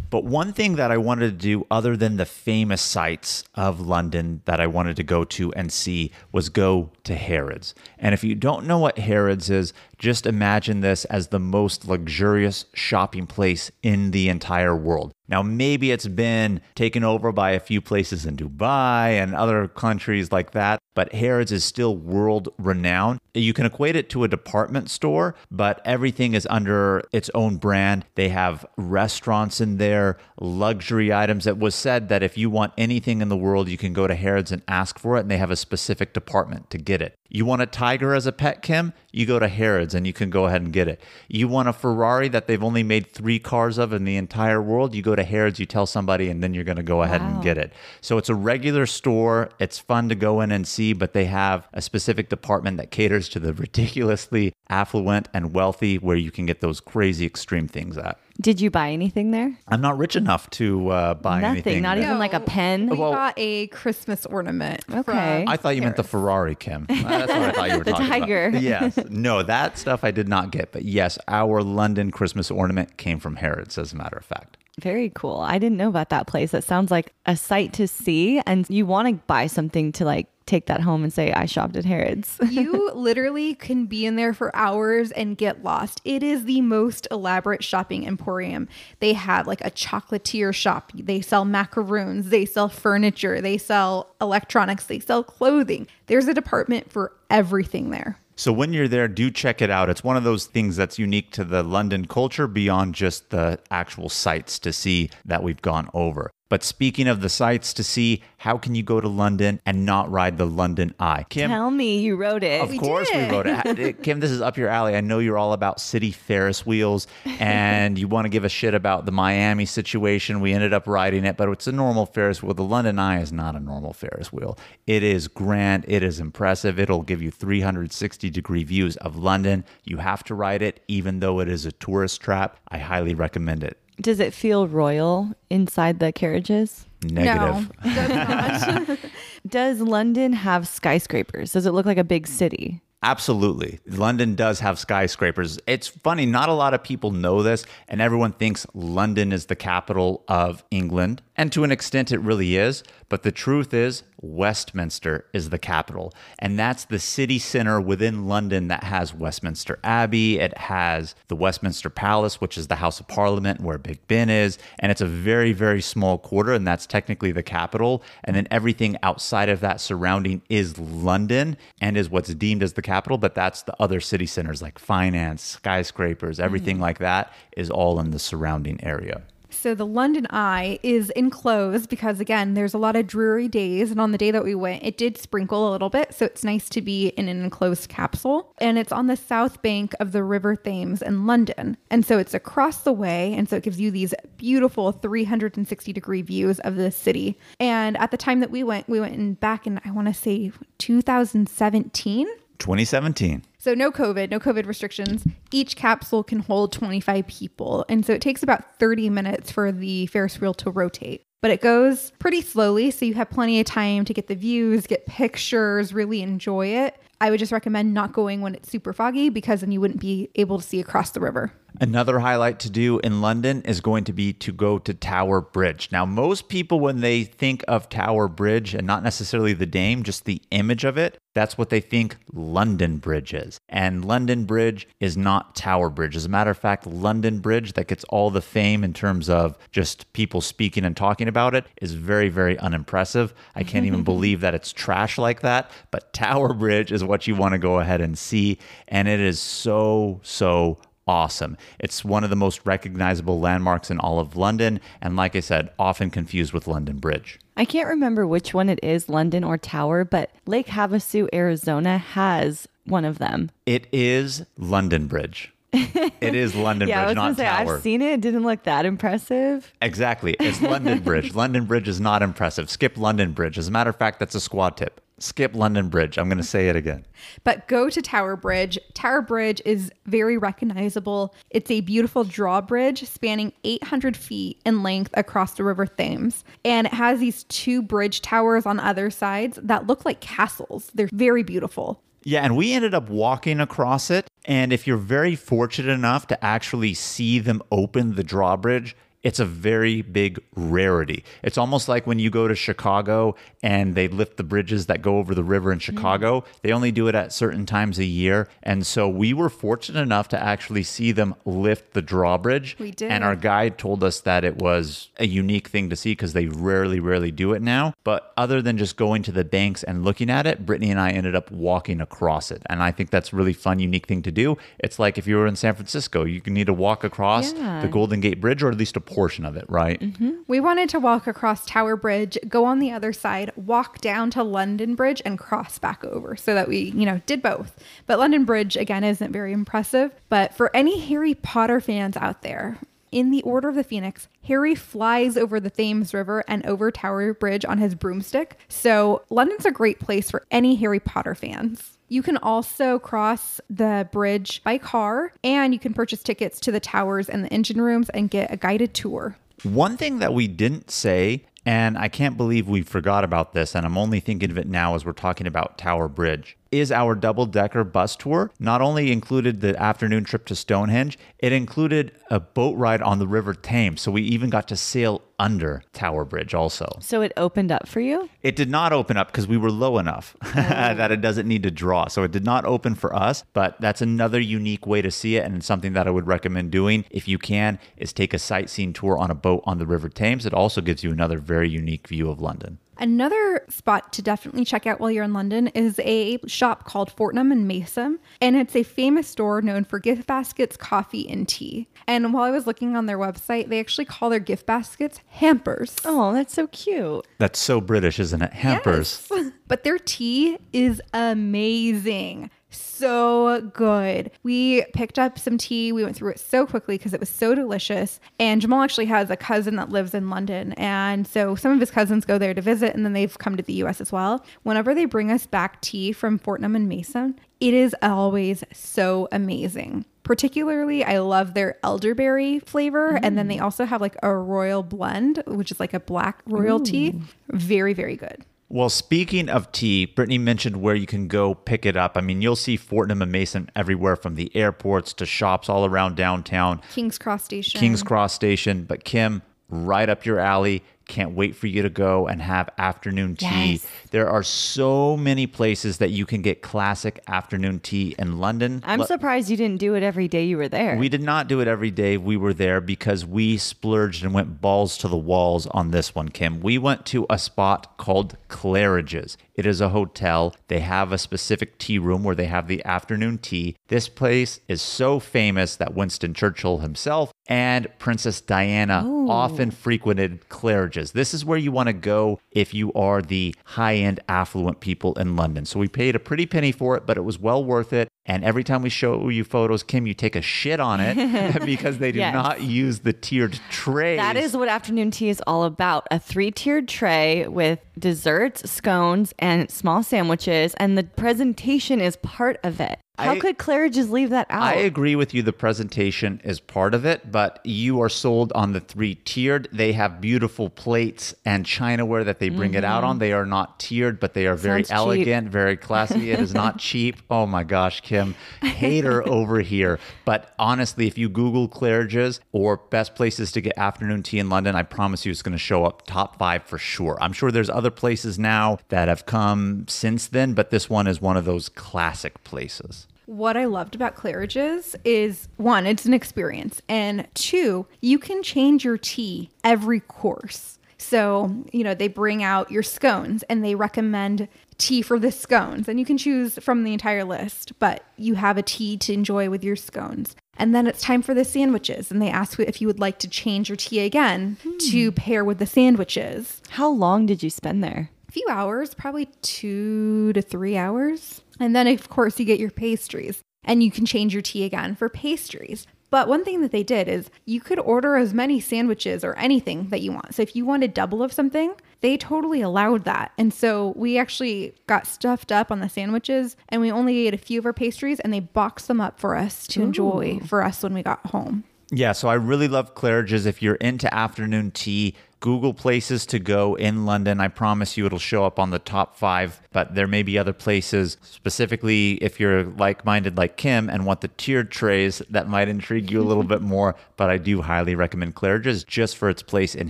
But 0.10 0.26
one 0.26 0.54
thing 0.54 0.76
that 0.76 0.92
I 0.92 0.98
wanted 0.98 1.28
to 1.30 1.38
do, 1.38 1.66
other 1.72 1.96
than 1.96 2.18
the 2.18 2.26
famous 2.26 2.82
sites 2.82 3.44
of 3.56 3.80
London 3.80 4.42
that 4.46 4.60
I 4.60 4.68
wanted 4.68 4.96
to 4.98 5.04
go 5.04 5.24
to 5.24 5.54
and 5.54 5.72
see, 5.72 6.12
was 6.32 6.50
go 6.50 6.92
to 7.10 7.16
Harrods. 7.16 7.76
And 7.98 8.14
if 8.14 8.24
you 8.24 8.36
don't 8.36 8.66
know 8.66 8.80
what 8.80 9.00
Harrods 9.00 9.50
is, 9.50 9.74
just 9.98 10.26
imagine 10.26 10.80
this 10.80 11.06
as 11.06 11.28
the 11.28 11.40
most 11.40 11.88
luxurious 11.88 12.66
shopping 12.74 13.28
place 13.28 13.72
in 13.84 14.12
the 14.12 14.30
entire 14.30 14.76
world. 14.76 15.12
Now, 15.28 15.44
maybe 15.44 15.92
it's 15.92 16.08
been 16.08 16.60
taken 16.74 17.04
over 17.04 17.32
by 17.32 17.52
a 17.52 17.60
few 17.60 17.82
places 17.82 18.26
in 18.26 18.36
Dubai 18.36 19.12
and 19.12 19.36
other 19.36 19.68
countries 19.68 20.32
like 20.32 20.52
that, 20.52 20.80
but 20.96 21.14
Harrods 21.14 21.52
is 21.52 21.64
still 21.64 21.96
world 21.96 22.50
renowned. 22.58 23.20
You 23.36 23.54
can 23.54 23.68
equate 23.68 23.96
it 23.96 24.10
to 24.10 24.24
a 24.24 24.28
department 24.28 24.90
store, 24.90 25.36
but 25.52 25.82
everything 25.86 26.34
is 26.34 26.48
under 26.50 27.04
its 27.12 27.30
own 27.36 27.58
brand. 27.58 28.06
They 28.16 28.30
have 28.30 28.66
restaurants 28.76 29.62
in 29.62 29.78
there, 29.78 30.18
luxury 30.40 31.14
items. 31.14 31.46
It 31.46 31.60
was 31.60 31.76
said 31.76 32.10
that 32.10 32.24
if 32.24 32.36
you 32.36 32.50
want 32.50 32.74
anything 32.76 33.22
in 33.22 33.30
the 33.30 33.38
world, 33.38 33.70
you 33.70 33.78
can 33.78 33.94
go 33.94 34.08
to 34.08 34.16
Harrods 34.16 34.52
and 34.52 34.64
ask 34.68 34.98
for 34.98 35.16
it, 35.18 35.22
and 35.22 35.32
they 35.32 35.38
have 35.38 35.52
a 35.52 35.56
specific 35.56 36.12
department 36.12 36.72
to 36.72 36.80
get 36.80 36.99
it. 37.02 37.19
You 37.30 37.46
want 37.46 37.62
a 37.62 37.68
tiger 37.68 38.16
as 38.16 38.26
a 38.26 38.32
pet, 38.32 38.62
Kim? 38.64 38.92
You 39.12 39.26
go 39.26 39.40
to 39.40 39.48
Harrods 39.48 39.94
and 39.96 40.06
you 40.06 40.14
can 40.14 40.30
go 40.30 40.46
ahead 40.48 40.62
and 40.62 40.74
get 40.74 40.88
it. 40.88 41.00
You 41.28 41.48
want 41.48 41.68
a 41.70 41.74
Ferrari 41.74 42.28
that 42.30 42.48
they've 42.48 42.64
only 42.64 42.84
made 42.84 43.08
three 43.08 43.40
cars 43.40 43.78
of 43.78 43.94
in 43.94 44.04
the 44.04 44.18
entire 44.18 44.62
world? 44.62 44.94
You 44.96 45.02
go 45.02 45.16
to 45.16 45.24
Harrods, 45.24 45.60
you 45.60 45.66
tell 45.66 45.86
somebody, 45.86 46.30
and 46.30 46.44
then 46.44 46.54
you're 46.54 46.64
going 46.64 46.78
to 46.78 46.84
go 46.84 47.04
ahead 47.04 47.22
and 47.22 47.42
get 47.44 47.58
it. 47.58 47.72
So 48.02 48.18
it's 48.18 48.30
a 48.30 48.36
regular 48.36 48.86
store. 48.86 49.50
It's 49.60 49.80
fun 49.80 50.10
to 50.10 50.16
go 50.16 50.42
in 50.42 50.52
and 50.52 50.68
see, 50.68 50.94
but 50.94 51.14
they 51.14 51.26
have 51.26 51.68
a 51.74 51.82
specific 51.82 52.30
department 52.30 52.78
that 52.78 52.92
caters 52.92 53.30
to 53.30 53.40
the 53.40 53.54
ridiculously 53.94 54.54
affluent 54.70 55.30
and 55.34 55.54
wealthy 55.54 55.98
where 55.98 56.18
you 56.18 56.32
can 56.32 56.46
get 56.46 56.62
those 56.62 56.80
crazy 56.80 57.26
extreme 57.26 57.68
things 57.68 57.98
at. 57.98 58.20
Did 58.42 58.62
you 58.62 58.72
buy 58.72 58.92
anything 58.92 59.32
there? 59.32 59.54
I'm 59.68 59.82
not 59.82 59.98
rich 59.98 60.16
enough 60.16 60.50
to 60.52 60.88
uh, 60.90 61.14
buy 61.16 61.42
anything. 61.42 61.42
Nothing, 61.42 61.58
anything. 61.58 61.84
not 61.84 61.96
there. 61.98 62.06
even 62.06 62.20
like 62.20 62.34
a 62.34 62.40
pen. 62.40 62.88
We 62.90 62.98
Well- 62.98 63.12
got 63.12 63.34
a 63.36 63.68
Christmas 63.68 64.26
ornament. 64.26 64.86
Okay. 64.90 65.44
I 65.46 65.58
thought 65.58 65.76
you 65.76 65.82
meant 65.82 65.98
the 65.98 66.04
Ferrari, 66.04 66.56
Kim. 66.56 66.86
That's 67.28 67.32
what 67.32 67.42
I 67.50 67.52
thought 67.52 67.70
you 67.72 67.78
were 67.80 67.84
The 67.84 67.92
talking 67.92 68.08
tiger. 68.08 68.48
about. 68.48 68.62
Yes. 68.62 68.98
No, 69.10 69.44
that 69.44 69.78
stuff 69.78 70.04
I 70.04 70.12
did 70.12 70.28
not 70.28 70.52
get. 70.52 70.72
But 70.72 70.84
yes, 70.86 71.18
our 71.28 71.62
London 71.62 72.12
Christmas 72.12 72.50
ornament 72.52 72.98
came 72.98 73.20
from 73.20 73.36
Harrods, 73.38 73.78
as 73.78 73.94
a 73.94 73.96
matter 73.96 74.18
of 74.18 74.26
fact. 74.26 74.58
Very 74.80 75.12
cool. 75.14 75.40
I 75.42 75.58
didn't 75.58 75.78
know 75.78 75.90
about 75.90 76.10
that 76.10 76.26
place. 76.28 76.54
It 76.54 76.64
sounds 76.64 76.90
like 76.90 77.14
a 77.26 77.36
sight 77.36 77.74
to 77.74 77.88
see, 77.88 78.42
and 78.46 78.66
you 78.70 78.86
want 78.86 79.08
to 79.10 79.14
buy 79.28 79.48
something 79.48 79.92
to 79.94 80.06
like 80.06 80.28
take 80.50 80.66
that 80.66 80.82
home 80.82 81.04
and 81.04 81.14
say, 81.14 81.32
I 81.32 81.46
shopped 81.46 81.76
at 81.78 81.86
Harrods. 81.86 82.38
you 82.50 82.92
literally 82.94 83.54
can 83.54 83.86
be 83.86 84.06
in 84.06 84.16
there 84.16 84.34
for 84.34 84.54
hours 84.56 85.12
and 85.12 85.38
get 85.38 85.64
lost. 85.64 86.02
It 86.04 86.24
is 86.24 86.46
the 86.46 86.62
most 86.62 87.08
elaborate 87.12 87.64
shopping 87.64 88.06
emporium. 88.06 88.68
They 89.00 89.14
have 89.14 89.48
like 89.48 89.62
a 89.62 89.72
chocolatier 89.72 90.54
shop. 90.54 90.92
They 90.94 91.22
sell 91.22 91.46
macaroons, 91.46 92.30
they 92.30 92.46
sell 92.46 92.68
furniture, 92.68 93.40
they 93.42 93.58
sell 93.58 94.16
electronics, 94.20 94.88
they 94.88 95.00
sell 95.00 95.24
clothing. 95.24 95.88
There's 96.08 96.28
a 96.28 96.34
department 96.34 96.92
for 96.92 97.14
everything 97.30 97.92
there. 97.92 98.18
So 98.36 98.54
when 98.54 98.72
you're 98.72 98.88
there, 98.88 99.10
do 99.10 99.30
check 99.30 99.62
it 99.62 99.70
out. 99.70 99.90
It's 99.90 100.02
one 100.02 100.16
of 100.16 100.24
those 100.24 100.46
things 100.46 100.78
that's 100.78 100.98
unique 100.98 101.30
to 101.32 101.44
the 101.44 101.62
London 101.62 102.06
culture 102.06 102.48
beyond 102.48 102.96
just 102.96 103.32
the 103.32 103.60
actual 103.70 104.08
sites 104.08 104.60
to 104.60 104.72
see 104.72 105.10
that 105.26 105.44
we've 105.44 105.62
gone 105.62 105.90
over. 105.94 106.32
But 106.50 106.64
speaking 106.64 107.08
of 107.08 107.22
the 107.22 107.30
sights 107.30 107.74
to 107.76 107.84
see, 107.84 108.24
how 108.38 108.58
can 108.58 108.74
you 108.74 108.82
go 108.82 109.00
to 109.00 109.08
London 109.08 109.62
and 109.68 109.86
not 109.86 110.10
ride 110.12 110.38
the 110.40 110.48
London 110.48 110.96
Eye? 111.00 111.26
Kim, 111.30 111.52
Tell 111.52 111.70
me 111.70 112.00
you 112.00 112.16
wrote 112.16 112.44
it. 112.44 112.62
Of 112.62 112.76
course 112.78 113.08
we 113.14 113.30
wrote 113.30 113.46
it. 113.48 114.02
Kim, 114.04 114.20
this 114.20 114.32
is 114.32 114.42
up 114.42 114.58
your 114.58 114.68
alley. 114.70 114.96
I 114.96 115.02
know 115.02 115.20
you're 115.20 115.38
all 115.38 115.54
about 115.54 115.80
city 115.80 116.12
Ferris 116.12 116.66
wheels 116.66 117.06
and 117.40 118.00
you 118.00 118.08
want 118.08 118.26
to 118.26 118.30
give 118.30 118.44
a 118.46 118.50
shit 118.50 118.74
about 118.74 119.06
the 119.06 119.12
Miami 119.12 119.66
situation. 119.66 120.42
We 120.42 120.54
ended 120.54 120.74
up 120.74 120.88
riding 120.88 121.24
it, 121.24 121.38
but 121.38 121.50
it's 121.50 121.68
a 121.68 121.72
normal 121.72 122.08
Ferris 122.08 122.42
wheel. 122.42 122.56
The 122.56 122.64
London 122.64 122.98
Eye 122.98 123.22
is 123.22 123.32
not 123.32 123.56
a 123.56 123.60
normal 123.60 123.94
Ferris 123.94 124.34
wheel. 124.34 124.58
It 124.88 125.04
is 125.04 125.28
grand. 125.28 125.86
It 125.88 126.02
is 126.02 126.20
impressive. 126.20 126.80
It'll 126.80 127.04
give 127.04 127.22
you 127.22 127.30
360 127.30 128.30
degree 128.32 128.64
views 128.64 128.98
of 128.98 129.16
London. 129.16 129.66
You 129.84 129.98
have 129.98 130.24
to 130.26 130.36
ride 130.36 130.62
it, 130.64 130.80
even 130.88 131.20
though 131.20 131.40
it 131.42 131.48
is 131.48 131.66
a 131.66 131.72
tourist 131.72 132.22
trap. 132.22 132.58
I 132.70 132.80
highly 132.80 133.14
recommend 133.14 133.64
it. 133.64 133.79
Does 134.02 134.20
it 134.20 134.34
feel 134.34 134.68
royal 134.68 135.34
inside 135.50 136.00
the 136.00 136.12
carriages? 136.12 136.86
Negative. 137.04 137.72
No, 137.84 137.94
does 137.94 138.88
not. 138.90 139.00
Does 139.48 139.82
London 139.82 140.34
have 140.34 140.68
skyscrapers? 140.68 141.54
Does 141.54 141.66
it 141.66 141.72
look 141.72 141.86
like 141.86 141.98
a 141.98 142.04
big 142.04 142.28
city? 142.28 142.82
Absolutely. 143.02 143.80
London 143.88 144.36
does 144.36 144.60
have 144.60 144.78
skyscrapers. 144.78 145.58
It's 145.66 145.88
funny, 145.88 146.26
not 146.26 146.50
a 146.50 146.54
lot 146.54 146.74
of 146.74 146.84
people 146.84 147.12
know 147.12 147.42
this, 147.42 147.66
and 147.88 148.02
everyone 148.02 148.34
thinks 148.34 148.68
London 148.74 149.32
is 149.32 149.46
the 149.46 149.56
capital 149.56 150.26
of 150.28 150.66
England 150.70 151.22
And 151.40 151.54
to 151.54 151.64
an 151.64 151.72
extent, 151.72 152.12
it 152.12 152.20
really 152.20 152.58
is. 152.58 152.84
But 153.08 153.24
the 153.24 153.32
truth 153.32 153.74
is, 153.74 154.04
Westminster 154.20 155.26
is 155.32 155.52
the 155.52 155.58
capital. 155.58 156.14
And 156.38 156.60
that's 156.60 156.84
the 156.84 157.00
city 157.00 157.40
center 157.40 157.80
within 157.80 158.28
London 158.28 158.68
that 158.68 158.84
has 158.84 159.14
Westminster 159.14 159.80
Abbey. 159.82 160.38
It 160.40 160.58
has 160.58 161.16
the 161.30 161.38
Westminster 161.38 161.90
Palace, 161.90 162.42
which 162.42 162.58
is 162.58 162.68
the 162.68 162.76
House 162.76 163.00
of 163.00 163.08
Parliament 163.08 163.62
where 163.62 163.78
Big 163.78 164.06
Ben 164.10 164.30
is. 164.30 164.58
And 164.80 164.92
it's 164.92 165.00
a 165.00 165.06
very, 165.06 165.54
very 165.54 165.82
small 165.82 166.18
quarter, 166.18 166.52
and 166.52 166.68
that's 166.68 166.86
technically 166.86 167.32
the 167.32 167.42
capital. 167.42 168.04
And 168.26 168.36
then 168.36 168.46
everything 168.52 168.98
outside 169.02 169.48
of 169.48 169.62
that 169.62 169.80
surrounding 169.80 170.42
is 170.50 170.78
London 170.78 171.56
and 171.80 171.96
is 171.96 172.10
what's 172.10 172.34
deemed 172.34 172.64
as 172.64 172.74
the 172.74 172.82
capital. 172.82 173.18
But 173.18 173.34
that's 173.34 173.62
the 173.62 173.82
other 173.82 174.02
city 174.02 174.26
centers 174.26 174.62
like 174.62 174.78
finance, 174.78 175.42
skyscrapers, 175.42 176.38
everything 176.38 176.76
mm-hmm. 176.76 176.84
like 176.84 177.00
that 177.00 177.32
is 177.56 177.72
all 177.72 177.98
in 178.02 178.12
the 178.12 178.20
surrounding 178.20 178.84
area. 178.84 179.22
So 179.60 179.76
the 179.76 179.86
London 179.86 180.26
Eye 180.30 180.80
is 180.84 181.10
enclosed 181.10 181.90
because 181.90 182.22
again, 182.22 182.54
there's 182.54 182.74
a 182.74 182.78
lot 182.78 182.96
of 182.96 183.08
dreary 183.08 183.50
days 183.50 183.92
and 183.92 184.00
on 184.00 184.14
the 184.14 184.18
day 184.18 184.32
that 184.32 184.46
we 184.46 184.56
went, 184.56 184.84
it 184.84 184.98
did 184.98 185.18
sprinkle 185.18 185.70
a 185.70 185.72
little 185.72 185.90
bit, 185.90 186.14
so 186.14 186.24
it's 186.24 186.46
nice 186.46 186.70
to 186.70 186.82
be 186.82 187.10
in 187.10 187.28
an 187.28 187.44
enclosed 187.44 187.90
capsule. 187.90 188.54
And 188.60 188.78
it's 188.78 188.94
on 188.94 189.08
the 189.08 189.18
south 189.18 189.62
bank 189.62 189.94
of 190.00 190.14
the 190.14 190.24
River 190.24 190.56
Thames 190.56 191.02
in 191.02 191.28
London. 191.28 191.76
And 191.92 192.06
so 192.06 192.18
it's 192.18 192.34
across 192.34 192.84
the 192.84 192.94
way, 192.94 193.34
and 193.34 193.50
so 193.50 193.58
it 193.58 193.64
gives 193.64 193.82
you 193.82 193.92
these 193.92 194.14
beautiful 194.38 194.94
360 194.94 195.92
degree 195.92 196.22
views 196.22 196.62
of 196.62 196.78
the 196.78 196.90
city. 196.90 197.38
And 197.60 197.98
at 197.98 198.12
the 198.12 198.18
time 198.18 198.40
that 198.40 198.52
we 198.52 198.64
went, 198.64 198.88
we 198.88 199.02
went 199.02 199.16
in 199.16 199.34
back 199.34 199.68
in 199.68 199.82
I 199.84 199.92
want 199.92 200.08
to 200.08 200.14
say 200.14 200.54
2017. 200.78 202.28
2017. 202.60 203.44
So 203.62 203.74
no 203.74 203.92
COVID, 203.92 204.32
no 204.32 204.40
COVID 204.40 204.66
restrictions. 204.66 205.26
Each 205.52 205.76
capsule 205.76 206.24
can 206.24 206.40
hold 206.40 206.72
25 206.72 207.28
people. 207.28 207.86
And 207.90 208.06
so 208.06 208.14
it 208.14 208.22
takes 208.22 208.42
about 208.42 208.80
30 208.80 209.10
minutes 209.10 209.52
for 209.52 209.72
the 209.72 210.06
Ferris 210.08 210.40
wheel 210.40 210.54
to 210.56 210.72
rotate. 210.72 211.26
But 211.42 211.52
it 211.52 211.62
goes 211.62 212.12
pretty 212.20 212.42
slowly, 212.42 212.90
so 212.92 213.06
you 213.06 213.14
have 213.16 213.30
plenty 213.30 213.60
of 213.60 213.66
time 213.66 214.06
to 214.06 214.14
get 214.14 214.28
the 214.28 214.36
views, 214.36 214.88
get 214.88 215.06
pictures, 215.06 215.94
really 215.94 216.22
enjoy 216.22 216.68
it. 216.68 216.96
I 217.22 217.30
would 217.30 217.40
just 217.40 217.52
recommend 217.52 217.94
not 217.94 218.14
going 218.14 218.40
when 218.42 218.56
it's 218.56 218.70
super 218.70 218.94
foggy 218.94 219.30
because 219.30 219.60
then 219.60 219.72
you 219.72 219.82
wouldn't 219.82 220.00
be 220.00 220.30
able 220.36 220.60
to 220.60 220.66
see 220.66 220.80
across 220.80 221.12
the 221.12 221.20
river. 221.20 221.52
Another 221.82 222.20
highlight 222.20 222.60
to 222.60 222.70
do 222.70 223.00
in 223.00 223.22
London 223.22 223.62
is 223.62 223.80
going 223.80 224.04
to 224.04 224.14
be 224.14 224.34
to 224.34 224.52
go 224.52 224.80
to 224.80 224.94
Tower 224.94 225.40
Bridge. 225.40 225.88
Now, 225.94 226.06
most 226.06 226.50
people, 226.50 226.82
when 226.82 227.00
they 227.00 227.24
think 227.24 227.64
of 227.70 227.88
Tower 227.88 228.28
Bridge 228.28 228.74
and 228.74 228.86
not 228.86 229.02
necessarily 229.02 229.54
the 229.54 229.66
Dame, 229.66 230.04
just 230.04 230.26
the 230.26 230.42
image 230.52 230.84
of 230.84 230.98
it, 230.98 231.18
that's 231.34 231.58
what 231.58 231.70
they 231.70 231.80
think 231.80 232.18
London 232.34 232.98
Bridge 232.98 233.34
is. 233.34 233.60
And 233.70 234.04
London 234.04 234.44
Bridge 234.44 234.90
is 235.00 235.16
not 235.16 235.56
Tower 235.56 235.90
Bridge. 235.90 236.18
As 236.18 236.26
a 236.26 236.30
matter 236.30 236.52
of 236.52 236.58
fact, 236.58 236.86
London 236.86 237.40
Bridge, 237.40 237.74
that 237.74 237.88
gets 237.88 238.04
all 238.06 238.30
the 238.30 238.42
fame 238.42 238.84
in 238.84 238.94
terms 238.94 239.30
of 239.30 239.58
just 239.72 240.12
people 240.12 240.42
speaking 240.42 240.84
and 240.84 240.98
talking 240.98 241.30
about 241.30 241.56
it, 241.56 241.66
is 241.82 241.94
very, 241.94 242.28
very 242.28 242.58
unimpressive. 242.58 243.34
I 243.56 243.64
can't 243.64 243.86
even 243.86 244.04
believe 244.12 244.42
that 244.42 244.54
it's 244.54 244.74
trash 244.74 245.18
like 245.18 245.40
that. 245.42 245.72
But 245.92 246.12
Tower 246.12 246.54
Bridge 246.54 246.92
is 246.92 247.06
what 247.06 247.26
you 247.26 247.36
want 247.36 247.54
to 247.54 247.58
go 247.58 247.80
ahead 247.80 248.02
and 248.02 248.18
see. 248.18 248.58
And 248.90 249.08
it 249.08 249.22
is 249.22 249.40
so, 249.40 250.20
so 250.24 250.80
awesome. 251.10 251.58
It's 251.80 252.06
one 252.06 252.24
of 252.24 252.30
the 252.30 252.36
most 252.36 252.62
recognizable 252.66 253.40
landmarks 253.40 253.90
in 253.90 254.00
all 254.00 254.20
of 254.20 254.38
London, 254.38 254.80
and 255.02 255.16
like 255.16 255.36
I 255.36 255.40
said, 255.40 255.72
often 255.80 256.12
confused 256.12 256.54
with 256.54 256.68
London 256.68 257.00
Bridge. 257.00 257.40
I 257.58 257.66
can't 257.66 257.88
remember 257.88 258.28
which 258.28 258.54
one 258.54 258.70
it 258.70 258.80
is, 258.84 259.10
London 259.10 259.44
or 259.44 259.58
Tower, 259.58 260.06
but 260.06 260.30
Lake 260.46 260.68
Havasu, 260.68 261.28
Arizona 261.34 261.98
has 261.98 262.68
one 262.86 263.06
of 263.06 263.18
them. 263.18 263.50
It 263.66 263.88
is 263.92 264.46
London 264.56 265.08
Bridge. 265.08 265.52
it 265.74 266.36
is 266.36 266.54
London 266.54 266.88
yeah, 266.88 267.02
I 267.02 267.06
Bridge, 267.06 267.10
was 267.10 267.16
not 267.16 267.38
say 267.38 267.46
Tower. 267.46 267.76
I've 267.78 267.82
seen 267.82 268.04
it. 268.04 268.14
It 268.14 268.22
didn't 268.22 268.44
look 268.44 268.64
that 268.64 268.86
impressive. 268.86 269.74
Exactly. 269.82 270.36
It's 270.40 270.62
London 270.62 271.00
Bridge. 271.04 271.34
London 271.34 271.66
Bridge 271.66 271.88
is 271.88 272.00
not 272.00 272.22
impressive. 272.22 272.70
Skip 272.70 272.98
London 272.98 273.32
Bridge. 273.32 273.58
As 273.58 273.68
a 273.68 273.72
matter 273.72 273.90
of 273.90 273.96
fact, 273.96 274.20
that's 274.20 274.36
a 274.36 274.40
squad 274.40 274.78
tip. 274.78 275.02
Skip 275.24 275.56
London 275.56 275.90
Bridge. 275.90 276.18
I'm 276.18 276.28
going 276.30 276.38
to 276.38 276.44
say 276.44 276.70
it 276.70 276.76
again. 276.76 277.06
But 277.44 277.68
go 277.68 277.90
to 277.90 278.02
Tower 278.02 278.36
Bridge. 278.36 278.80
Tower 278.94 279.22
Bridge 279.22 279.62
is 279.66 279.92
very 280.06 280.38
recognizable. 280.38 281.34
It's 281.50 281.72
a 281.72 281.82
beautiful 281.82 282.24
drawbridge 282.24 283.04
spanning 283.06 283.54
800 283.64 284.16
feet 284.16 284.60
in 284.66 284.84
length 284.84 285.12
across 285.16 285.54
the 285.54 285.64
River 285.64 285.86
Thames. 285.86 286.44
And 286.64 286.88
it 286.88 286.94
has 286.94 287.20
these 287.20 287.44
two 287.46 287.82
bridge 287.82 288.22
towers 288.22 288.66
on 288.66 288.80
other 288.80 289.10
sides 289.10 289.60
that 289.62 289.88
look 289.88 290.06
like 290.06 290.20
castles. 290.20 290.92
They're 290.94 291.10
very 291.12 291.44
beautiful. 291.44 292.02
Yeah, 292.24 292.44
and 292.44 292.58
we 292.58 292.74
ended 292.74 292.94
up 292.94 293.10
walking 293.10 293.60
across 293.60 294.10
it. 294.10 294.28
And 294.46 294.74
if 294.74 294.86
you're 294.86 294.98
very 294.98 295.36
fortunate 295.36 295.92
enough 295.92 296.28
to 296.28 296.44
actually 296.44 296.94
see 296.94 297.40
them 297.40 297.62
open 297.72 298.16
the 298.16 298.24
drawbridge, 298.24 298.96
it's 299.22 299.40
a 299.40 299.46
very 299.46 300.02
big 300.02 300.40
rarity. 300.56 301.24
It's 301.44 301.58
almost 301.58 301.90
like 301.90 302.08
when 302.08 302.20
you 302.20 302.30
go 302.30 302.48
to 302.48 302.56
Chicago 302.56 303.36
and 303.62 303.94
they 303.96 304.08
lift 304.08 304.38
the 304.38 304.44
bridges 304.44 304.86
that 304.86 305.02
go 305.02 305.18
over 305.18 305.36
the 305.36 305.44
river 305.44 305.72
in 305.72 305.80
mm-hmm. 305.80 305.98
Chicago. 305.98 306.46
They 306.62 306.72
only 306.72 306.92
do 306.92 307.08
it 307.08 307.16
at 307.16 307.34
certain 307.34 307.66
times 307.66 308.00
a 308.00 308.06
year. 308.06 308.48
And 308.64 308.86
so 308.86 309.10
we 309.10 309.34
were 309.34 309.50
fortunate 309.50 310.00
enough 310.02 310.30
to 310.30 310.42
actually 310.42 310.84
see 310.84 311.12
them 311.12 311.36
lift 311.44 311.94
the 311.94 312.02
drawbridge. 312.02 312.78
We 312.80 312.92
did. 312.92 313.12
And 313.12 313.24
our 313.24 313.36
guide 313.36 313.78
told 313.78 314.04
us 314.04 314.22
that 314.22 314.44
it 314.46 314.56
was 314.56 315.10
a 315.18 315.28
unique 315.28 315.68
thing 315.68 315.90
to 315.90 315.96
see 315.98 316.12
because 316.12 316.34
they 316.34 316.48
rarely, 316.48 317.00
rarely 317.02 317.32
do 317.32 317.54
it 317.54 317.62
now. 317.62 317.94
But 318.06 318.32
other 318.38 318.62
than 318.62 318.78
just 318.78 318.96
going 318.96 319.24
to 319.24 319.32
the 319.34 319.44
banks 319.44 319.84
and 319.84 320.06
looking 320.06 320.30
at 320.30 320.48
it, 320.48 320.66
Brittany 320.66 320.92
and 320.92 321.00
I 321.00 321.12
ended 321.12 321.36
up 321.36 321.52
walking 321.52 322.00
across 322.00 322.52
it. 322.52 322.64
And 322.70 322.82
I 322.82 322.92
think 322.92 323.10
that's 323.10 323.34
a 323.34 323.36
really 323.36 323.54
fun, 323.54 323.80
unique 323.80 324.08
thing 324.08 324.22
to 324.22 324.32
do. 324.32 324.58
It's 324.80 324.98
like 324.98 325.18
if 325.18 325.28
you 325.28 325.36
were 325.36 325.48
in 325.48 325.58
San 325.58 325.76
Francisco, 325.76 326.24
you 326.24 326.40
can 326.40 326.54
need 326.54 326.68
to 326.68 326.74
walk 326.74 327.04
across 327.04 327.52
Yeah. 327.52 327.82
the 327.82 327.90
Golden 327.90 328.22
Gate 328.22 328.40
Bridge 328.40 328.64
or 328.64 328.70
at 328.70 328.78
least 328.78 328.96
a 328.96 329.02
portion 329.10 329.46
of 329.46 329.56
it, 329.56 329.66
right? 329.68 330.00
Mm-hmm. 330.00 330.32
We 330.48 330.60
wanted 330.60 330.90
to 330.90 331.00
walk 331.00 331.28
across 331.28 331.66
Tower 331.66 331.96
Bridge, 331.96 332.38
go 332.48 332.66
on 332.66 332.80
the 332.80 332.92
other 332.92 333.12
side, 333.12 333.52
walk 333.56 334.00
down 334.00 334.32
to 334.32 334.44
London 334.44 334.96
Bridge, 334.96 335.22
and 335.26 335.38
cross 335.38 335.80
back 335.80 336.04
over 336.04 336.36
so 336.36 336.54
that 336.54 336.68
we, 336.68 336.92
you 336.92 337.06
know, 337.06 337.22
did 337.26 337.42
both. 337.42 337.76
But 338.06 338.20
London 338.20 338.46
Bridge, 338.46 338.78
again, 338.78 339.04
isn't 339.04 339.32
very 339.32 339.54
impressive. 339.54 340.14
But 340.30 340.54
for 340.54 340.76
any 340.76 341.00
Harry 341.00 341.34
Potter 341.34 341.82
fans 341.82 342.16
out 342.18 342.42
there, 342.42 342.78
in 343.12 343.32
the 343.32 343.42
Order 343.42 343.70
of 343.70 343.76
the 343.76 343.84
Phoenix, 343.84 344.28
Harry 344.44 344.76
flies 344.76 345.36
over 345.36 345.60
the 345.60 345.70
Thames 345.70 346.14
River 346.14 346.44
and 346.48 346.66
over 346.66 346.92
Tower 346.92 347.34
Bridge 347.34 347.66
on 347.66 347.80
his 347.80 347.96
broomstick. 347.96 348.58
So 348.68 349.24
London's 349.30 349.66
a 349.66 349.72
great 349.72 350.00
place 350.00 350.30
for 350.30 350.46
any 350.52 350.76
Harry 350.76 351.00
Potter 351.00 351.36
fans. 351.36 351.98
You 352.10 352.24
can 352.24 352.38
also 352.38 352.98
cross 352.98 353.62
the 353.70 354.10
bridge 354.12 354.64
by 354.64 354.80
car 354.80 355.32
and 355.44 355.74
you 355.74 355.80
can 355.80 355.94
purchase 355.94 356.24
tickets 356.24 356.60
to 356.62 356.72
the 356.72 356.80
towers 356.80 357.30
and 357.30 357.46
the 357.46 357.50
engine 357.50 357.80
rooms 357.80 358.10
and 358.10 358.32
get 358.32 358.52
a 358.52 358.58
guided 358.58 358.96
tour. 358.96 359.38
One 359.62 359.96
thing 359.96 360.18
that 360.18 360.34
we 360.34 360.48
didn't 360.48 360.90
say, 360.90 361.46
and 361.66 361.98
I 361.98 362.08
can't 362.08 362.36
believe 362.36 362.68
we 362.68 362.82
forgot 362.82 363.24
about 363.24 363.54
this, 363.54 363.76
and 363.76 363.86
I'm 363.86 363.98
only 363.98 364.20
thinking 364.20 364.50
of 364.50 364.58
it 364.58 364.68
now 364.68 364.96
as 364.96 365.06
we're 365.06 365.14
talking 365.14 365.46
about 365.46 365.78
Tower 365.78 366.08
Bridge, 366.08 366.58
is 366.72 366.92
our 366.92 367.16
double 367.16 367.46
decker 367.46 367.84
bus 367.84 368.16
tour. 368.16 368.52
Not 368.60 368.82
only 368.82 369.12
included 369.12 369.62
the 369.62 369.80
afternoon 369.82 370.24
trip 370.24 370.46
to 370.46 370.56
Stonehenge, 370.56 371.18
it 371.40 371.52
included 371.52 372.12
a 372.30 372.40
boat 372.40 372.76
ride 372.78 373.02
on 373.02 373.20
the 373.20 373.28
River 373.28 373.54
Thames. 373.54 374.02
So 374.02 374.12
we 374.12 374.22
even 374.24 374.50
got 374.50 374.68
to 374.70 374.76
sail 374.76 375.22
under 375.40 375.82
Tower 375.94 376.26
Bridge 376.26 376.54
also. 376.54 376.88
So 377.00 377.22
it 377.22 377.32
opened 377.38 377.72
up 377.72 377.88
for 377.88 378.02
you? 378.02 378.30
It 378.44 378.56
did 378.56 378.70
not 378.70 378.92
open 378.92 379.18
up 379.18 379.28
because 379.28 379.48
we 379.48 379.58
were 379.58 379.72
low 379.72 379.98
enough 379.98 380.36
oh. 380.44 380.52
that 380.54 381.12
it 381.12 381.22
doesn't 381.22 381.48
need 381.48 381.64
to 381.64 381.72
draw. 381.72 382.08
So 382.08 382.24
it 382.24 382.32
did 382.32 382.44
not 382.44 382.66
open 382.66 382.94
for 382.96 383.16
us, 383.16 383.44
but 383.54 383.80
that's 383.80 384.02
another 384.02 384.40
unique 384.40 384.86
way 384.86 385.02
to 385.02 385.10
see 385.10 385.38
it 385.38 385.46
and 385.46 385.64
something 385.64 385.94
that 385.94 386.08
I 386.08 386.12
would 386.12 386.28
recommend 386.28 386.72
doing 386.72 387.06
if 387.10 387.28
you 387.28 387.38
can 387.38 387.80
is 387.98 388.14
take 388.14 388.34
a 388.34 388.40
sightseeing 388.40 388.94
tour 388.94 389.18
on 389.18 389.32
a 389.32 389.36
boat 389.36 389.64
on 389.66 389.78
the 389.78 389.88
River 389.88 390.10
Thames. 390.10 390.46
It 390.46 390.54
also 390.54 390.82
gives 390.82 391.04
you 391.04 391.12
another 391.12 391.40
very 391.40 391.70
unique 391.70 392.08
view 392.08 392.30
of 392.30 392.42
London. 392.42 392.80
Another 393.00 393.66
spot 393.70 394.12
to 394.14 394.22
definitely 394.22 394.66
check 394.66 394.86
out 394.86 395.00
while 395.00 395.10
you're 395.10 395.24
in 395.24 395.32
London 395.32 395.68
is 395.68 396.00
a 396.04 396.38
shop 396.48 396.84
called 396.84 397.12
Fortnum 397.14 397.50
and 397.52 397.66
Mason, 397.66 398.20
and 398.42 398.58
it's 398.58 398.76
a 398.76 398.84
famous 398.84 399.28
store 399.28 399.62
known 399.62 399.86
for 399.86 400.00
gift 400.00 400.28
baskets, 400.28 400.76
coffee, 400.76 401.28
and 401.30 401.48
tea. 401.48 401.88
And 402.08 402.34
while 402.34 402.44
I 402.44 402.52
was 402.52 402.68
looking 402.68 402.98
on 402.98 403.06
their 403.06 403.18
website, 403.18 403.70
they 403.70 403.80
actually 403.80 404.04
call 404.06 404.30
their 404.30 404.40
gift 404.40 404.66
baskets 404.66 405.22
hampers. 405.28 405.96
Oh, 406.04 406.34
that's 406.34 406.54
so 406.54 406.68
cute. 406.68 407.26
That's 407.38 407.58
so 407.58 407.80
British, 407.80 408.20
isn't 408.20 408.42
it? 408.42 408.54
Hampers. 408.54 409.26
Yes. 409.32 409.52
But 409.70 409.84
their 409.84 410.00
tea 410.00 410.58
is 410.74 411.00
amazing. 411.14 412.50
So 412.70 413.62
good. 413.74 414.32
We 414.44 414.86
picked 414.94 415.18
up 415.18 415.40
some 415.40 415.58
tea. 415.58 415.92
We 415.92 416.04
went 416.04 416.16
through 416.16 416.32
it 416.32 416.40
so 416.40 416.66
quickly 416.66 416.98
because 416.98 417.14
it 417.14 417.20
was 417.20 417.30
so 417.30 417.56
delicious. 417.56 418.20
And 418.40 418.62
Jamal 418.62 418.84
actually 418.84 419.06
has 419.06 419.30
a 419.30 419.38
cousin 419.38 419.76
that 419.78 419.90
lives 419.90 420.14
in 420.14 420.30
London. 420.30 420.74
And 420.74 421.26
so 421.26 421.56
some 421.56 421.72
of 421.72 421.80
his 421.80 421.92
cousins 421.92 422.26
go 422.26 422.38
there 422.38 422.54
to 422.54 422.62
visit 422.62 422.96
and 422.96 423.06
then 423.06 423.14
they've 423.14 423.38
come 423.38 423.58
to 423.58 423.64
the 423.64 423.74
US 423.84 424.02
as 424.02 424.12
well. 424.12 424.46
Whenever 424.64 424.94
they 424.94 425.06
bring 425.06 425.32
us 425.32 425.46
back 425.46 425.82
tea 425.82 426.12
from 426.12 426.38
Fortnum 426.38 426.76
and 426.76 426.88
Mason, 426.88 427.40
it 427.60 427.74
is 427.74 427.96
always 428.02 428.64
so 428.72 429.28
amazing. 429.32 430.06
Particularly, 430.24 431.04
I 431.04 431.20
love 431.20 431.56
their 431.56 431.78
elderberry 431.84 432.60
flavor. 432.60 433.20
And 433.24 433.38
then 433.38 433.48
they 433.48 433.58
mm. 433.58 433.64
also 433.64 433.86
have 433.86 434.00
like 434.00 434.16
a 434.22 434.34
royal 434.36 434.84
blend, 434.84 435.44
which 435.48 435.72
is 435.72 435.80
like 435.80 435.94
a 435.94 436.00
black 436.00 436.44
royal 436.46 436.80
tea. 436.80 437.20
Very, 437.48 437.94
very 437.94 438.16
good. 438.16 438.46
Well, 438.72 438.90
speaking 438.90 439.50
of 439.50 439.72
tea, 439.72 440.06
Brittany 440.06 440.38
mentioned 440.38 440.78
where 440.78 440.94
you 440.94 441.08
can 441.08 441.28
go 441.28 441.56
pick 441.56 441.88
it 441.88 441.98
up. 441.98 442.16
I 442.16 442.22
mean, 442.22 442.44
you'll 442.44 442.56
see 442.56 442.78
Fortnum 442.78 443.24
and 443.24 443.32
Mason 443.32 443.72
everywhere 443.76 444.16
from 444.16 444.36
the 444.36 444.56
airports 444.56 445.12
to 445.14 445.26
shops 445.26 445.70
all 445.70 445.86
around 445.86 446.16
downtown. 446.16 446.80
King's 446.92 447.18
Cross 447.18 447.46
Station. 447.46 447.80
King's 447.80 448.04
Cross 448.04 448.36
Station. 448.36 448.84
But 448.84 449.04
Kim, 449.04 449.42
right 449.70 450.08
up 450.08 450.24
your 450.24 450.38
alley, 450.38 450.84
Can't 451.10 451.32
wait 451.32 451.56
for 451.56 451.66
you 451.66 451.82
to 451.82 451.90
go 451.90 452.28
and 452.28 452.40
have 452.40 452.70
afternoon 452.78 453.36
tea. 453.36 453.72
Yes. 453.74 453.88
There 454.12 454.30
are 454.30 454.44
so 454.44 455.18
many 455.18 455.48
places 455.48 455.98
that 455.98 456.12
you 456.12 456.26
can 456.28 456.44
get 456.44 456.62
classic 456.62 457.20
afternoon 457.28 457.80
tea 457.80 458.14
in 458.20 458.38
London. 458.40 458.82
I'm 458.86 459.00
Le- 459.00 459.08
surprised 459.08 459.50
you 459.50 459.58
didn't 459.58 459.80
do 459.80 459.96
it 459.96 460.04
every 460.04 460.28
day 460.28 460.46
you 460.46 460.58
were 460.58 460.70
there. 460.70 460.98
we 460.98 461.10
did 461.10 461.24
not 461.24 461.48
do 461.48 461.62
it 461.62 461.68
every 461.68 461.90
day. 461.90 462.16
We 462.18 462.38
were 462.38 462.54
there 462.54 462.80
because 462.80 463.26
we 463.26 463.58
splurged 463.58 464.24
and 464.24 464.36
went 464.36 464.62
balls 464.62 464.98
to 465.00 465.08
the 465.08 465.18
walls 465.18 465.66
on 465.72 465.90
this 465.90 466.14
one, 466.14 466.30
Kim. 466.30 466.62
We 466.62 466.78
went 466.78 467.08
to 467.08 467.26
a 467.28 467.40
spot 467.40 467.98
called 467.98 468.38
Claridge's. 468.48 469.36
It 469.56 469.66
is 469.66 469.82
a 469.82 469.90
hotel. 469.90 470.56
They 470.68 470.80
have 470.80 471.12
a 471.12 471.18
specific 471.18 471.80
tea 471.80 471.98
room 471.98 472.24
where 472.24 472.36
they 472.36 472.46
have 472.46 472.68
the 472.68 472.86
afternoon 472.86 473.40
tea. 473.40 473.76
This 473.88 474.08
place 474.08 474.60
is 474.68 474.82
so 474.82 475.20
famous 475.20 475.76
that 475.76 475.96
Winston 475.96 476.36
Churchill 476.36 476.78
himself 476.80 477.32
and 477.48 477.88
Princess 477.98 478.42
Diana 478.42 479.04
often 479.28 479.72
frequented 479.72 480.48
Claridge's. 480.50 480.99
This 481.08 481.34
is 481.34 481.44
where 481.46 481.58
you 481.58 481.72
want 481.72 481.88
to 481.88 481.94
go 481.94 482.40
if 482.52 482.74
you 482.74 482.92
are 482.94 483.22
the 483.22 483.56
high 483.66 483.96
end 483.96 484.20
affluent 484.30 484.80
people 484.80 485.14
in 485.16 485.36
London. 485.36 485.66
So 485.66 485.80
we 485.80 485.88
paid 485.88 486.16
a 486.16 486.20
pretty 486.20 486.46
penny 486.46 486.72
for 486.72 486.96
it, 486.96 487.06
but 487.06 487.18
it 487.18 487.22
was 487.22 487.40
well 487.40 487.64
worth 487.64 487.94
it. 487.94 488.08
And 488.26 488.44
every 488.44 488.64
time 488.64 488.84
we 488.84 488.90
show 488.90 489.30
you 489.30 489.44
photos, 489.44 489.82
Kim, 489.82 490.06
you 490.06 490.14
take 490.14 490.36
a 490.36 490.42
shit 490.42 490.80
on 490.80 491.00
it 491.00 491.64
because 491.66 491.98
they 491.98 492.12
do 492.12 492.20
Yes. 492.20 492.34
not 492.34 492.62
use 492.62 493.00
the 493.00 493.14
tiered 493.14 493.60
tray. 493.72 494.18
That 494.18 494.36
is 494.38 494.56
what 494.56 494.68
afternoon 494.68 495.10
tea 495.12 495.30
is 495.30 495.42
all 495.48 495.64
about 495.64 496.06
a 496.12 496.20
three 496.20 496.52
tiered 496.52 496.88
tray 496.88 497.48
with 497.48 497.80
desserts, 497.98 498.70
scones, 498.70 499.34
and 499.40 499.72
small 499.72 500.04
sandwiches. 500.04 500.74
And 500.76 500.98
the 500.98 501.04
presentation 501.04 502.02
is 502.02 502.18
part 502.18 502.60
of 502.64 502.80
it. 502.80 503.00
How 503.20 503.32
I- 503.32 503.40
could 503.40 503.58
Claridge's 503.58 504.10
leave 504.10 504.30
that 504.32 504.48
out? 504.50 504.62
I 504.64 504.76
agree 504.76 505.16
with 505.16 505.34
you. 505.34 505.42
The 505.44 505.54
presentation 505.54 506.42
is 506.44 506.60
part 506.60 506.94
of 506.94 507.06
it, 507.06 507.32
but 507.32 507.60
you 507.64 508.02
are 508.02 508.10
sold 508.10 508.52
on 508.54 508.74
the 508.74 508.80
three 508.80 509.16
tiered. 509.16 509.68
They 509.72 509.92
have 509.94 510.20
beautiful 510.22 510.70
plates 510.70 511.34
and 511.46 511.66
chinaware 511.66 512.26
that 512.26 512.40
they 512.40 512.50
bring 512.50 512.74
it 512.74 512.84
out 512.84 513.04
on. 513.04 513.20
They 513.20 513.34
are 513.34 513.46
not 513.46 513.80
tiered, 513.80 514.20
but 514.20 514.34
they 514.34 514.48
are 514.48 514.56
very 514.56 514.84
Mm-hmm. 514.84 514.90
Cheap. 514.94 514.96
elegant, 514.96 515.50
very 515.50 515.76
classy. 515.78 516.32
It 516.32 516.40
is 516.40 516.54
not 516.54 516.78
cheap. 516.80 517.18
Oh 517.30 517.46
my 517.46 517.64
gosh, 517.64 518.02
Kim, 518.02 518.36
hater 518.62 519.28
over 519.28 519.60
here. 519.60 520.00
But 520.26 520.54
honestly, 520.58 521.08
if 521.08 521.18
you 521.18 521.28
Google 521.30 521.68
Claridge's 521.68 522.40
or 522.52 522.78
best 522.78 523.16
places 523.16 523.52
to 523.54 523.62
get 523.62 523.78
afternoon 523.78 524.24
tea 524.24 524.40
in 524.40 524.50
London, 524.50 524.76
I 524.76 524.84
promise 524.84 525.26
you 525.26 525.32
it's 525.32 525.42
going 525.42 525.52
to 525.54 525.58
show 525.58 525.86
up 525.86 526.06
top 526.08 526.38
five 526.40 526.64
for 526.64 526.78
sure. 526.78 527.18
I'm 527.22 527.34
sure 527.34 527.52
there's 527.52 527.70
other 527.70 527.92
places 527.92 528.40
now 528.40 528.80
that 528.90 529.08
have 529.08 529.26
come 529.26 529.86
since 529.88 530.28
then, 530.28 530.54
but 530.54 530.70
this 530.70 530.90
one 530.90 531.08
is 531.08 531.20
one 531.22 531.36
of 531.36 531.46
those 531.46 531.68
classic 531.70 532.44
places. 532.44 533.08
What 533.30 533.56
I 533.56 533.66
loved 533.66 533.94
about 533.94 534.16
Claridge's 534.16 534.96
is 535.06 535.50
one, 535.58 535.86
it's 535.86 536.08
an 536.08 536.16
experience, 536.16 536.82
and 536.90 537.28
two, 537.36 537.86
you 538.02 538.18
can 538.18 538.42
change 538.42 538.84
your 538.84 538.98
tea 538.98 539.52
every 539.64 540.00
course. 540.00 540.80
So, 540.98 541.64
you 541.72 541.84
know, 541.84 541.94
they 541.94 542.08
bring 542.08 542.42
out 542.42 542.72
your 542.72 542.82
scones 542.82 543.44
and 543.44 543.64
they 543.64 543.76
recommend 543.76 544.48
tea 544.80 545.04
for 545.04 545.20
the 545.20 545.32
scones, 545.32 545.88
and 545.88 546.00
you 546.00 546.08
can 546.08 546.18
choose 546.18 546.58
from 546.58 546.84
the 546.84 546.92
entire 546.92 547.24
list, 547.24 547.74
but 547.78 548.04
you 548.18 548.34
have 548.34 548.58
a 548.58 548.64
tea 548.64 548.98
to 548.98 549.14
enjoy 549.14 549.48
with 549.48 549.64
your 549.64 549.76
scones. 549.76 550.36
And 550.58 550.74
then 550.74 550.88
it's 550.88 551.00
time 551.00 551.22
for 551.22 551.36
the 551.36 551.46
sandwiches, 551.46 552.10
and 552.10 552.20
they 552.20 552.32
ask 552.32 552.60
if 552.60 552.82
you 552.82 552.88
would 552.88 553.00
like 553.00 553.20
to 553.20 553.30
change 553.30 553.70
your 553.70 553.76
tea 553.76 554.00
again 554.00 554.58
hmm. 554.64 554.78
to 554.90 555.12
pair 555.12 555.46
with 555.46 555.60
the 555.60 555.68
sandwiches 555.68 556.64
How 556.70 556.90
long 556.90 557.28
did 557.28 557.44
you 557.44 557.52
spend 557.52 557.84
there? 557.84 558.10
A 558.30 558.32
few 558.32 558.46
hours, 558.50 558.94
probably 558.94 559.26
two 559.42 560.32
to 560.34 560.42
three 560.42 560.78
hours. 560.78 561.42
And 561.60 561.76
then, 561.76 561.88
of 561.88 562.10
course, 562.10 562.40
you 562.40 562.46
get 562.46 562.60
your 562.60 562.72
pastries 562.72 563.42
and 563.64 563.84
you 563.84 563.92
can 563.92 564.06
change 564.06 564.34
your 564.34 564.44
tea 564.44 564.64
again 564.64 564.96
for 564.96 565.10
pastries. 565.10 565.88
But 566.12 566.28
one 566.28 566.44
thing 566.44 566.62
that 566.62 566.72
they 566.72 566.84
did 566.84 567.08
is 567.08 567.30
you 567.46 567.60
could 567.60 567.80
order 567.80 568.16
as 568.16 568.34
many 568.34 568.60
sandwiches 568.60 569.24
or 569.24 569.36
anything 569.36 569.90
that 569.90 570.02
you 570.02 570.12
want. 570.12 570.34
So 570.34 570.42
if 570.42 570.56
you 570.56 570.66
wanted 570.66 570.94
double 570.94 571.22
of 571.22 571.34
something, 571.34 571.74
they 572.02 572.18
totally 572.18 572.62
allowed 572.62 573.04
that. 573.04 573.32
And 573.38 573.54
so 573.54 573.94
we 573.96 574.18
actually 574.18 574.74
got 574.88 575.06
stuffed 575.06 575.52
up 575.52 575.72
on 575.72 575.82
the 575.82 575.90
sandwiches 575.90 576.56
and 576.70 576.82
we 576.82 576.92
only 576.92 577.28
ate 577.28 577.34
a 577.34 577.38
few 577.38 577.60
of 577.60 577.66
our 577.66 577.74
pastries 577.74 578.20
and 578.20 578.34
they 578.34 578.40
boxed 578.40 578.88
them 578.88 579.02
up 579.02 579.20
for 579.20 579.36
us 579.36 579.68
to 579.68 579.84
enjoy 579.84 580.40
for 580.48 580.64
us 580.64 580.82
when 580.82 580.94
we 580.94 581.04
got 581.04 581.24
home. 581.28 581.64
Yeah, 581.92 582.12
so 582.12 582.28
I 582.28 582.36
really 582.36 582.68
love 582.68 582.94
Claridge's. 582.94 583.46
If 583.46 583.62
you're 583.62 583.76
into 583.76 584.14
afternoon 584.14 584.72
tea, 584.72 585.16
Google 585.40 585.74
places 585.74 586.26
to 586.28 586.40
go 586.40 586.76
in 586.76 587.06
London. 587.06 587.40
I 587.40 587.48
promise 587.48 587.96
you 587.96 588.06
it'll 588.06 588.20
show 588.20 588.46
up 588.46 588.60
on 588.60 588.72
the 588.72 588.80
top 588.80 589.16
five, 589.16 589.62
but 589.72 589.96
there 589.96 590.08
may 590.08 590.24
be 590.24 590.38
other 590.38 590.54
places, 590.54 591.18
specifically 591.22 592.14
if 592.16 592.40
you're 592.40 592.64
like 592.64 593.06
minded 593.06 593.38
like 593.38 593.56
Kim 593.56 593.90
and 593.90 594.06
want 594.06 594.22
the 594.22 594.28
tiered 594.30 594.70
trays 594.70 595.22
that 595.30 595.48
might 595.48 595.70
intrigue 595.70 596.12
you 596.12 596.22
a 596.22 596.24
little 596.24 596.44
bit 596.56 596.62
more. 596.62 596.96
But 597.16 597.30
I 597.30 597.38
do 597.38 597.62
highly 597.62 597.96
recommend 597.96 598.36
Claridge's 598.36 598.84
just 598.84 599.16
for 599.16 599.30
its 599.30 599.44
place 599.44 599.76
in 599.76 599.90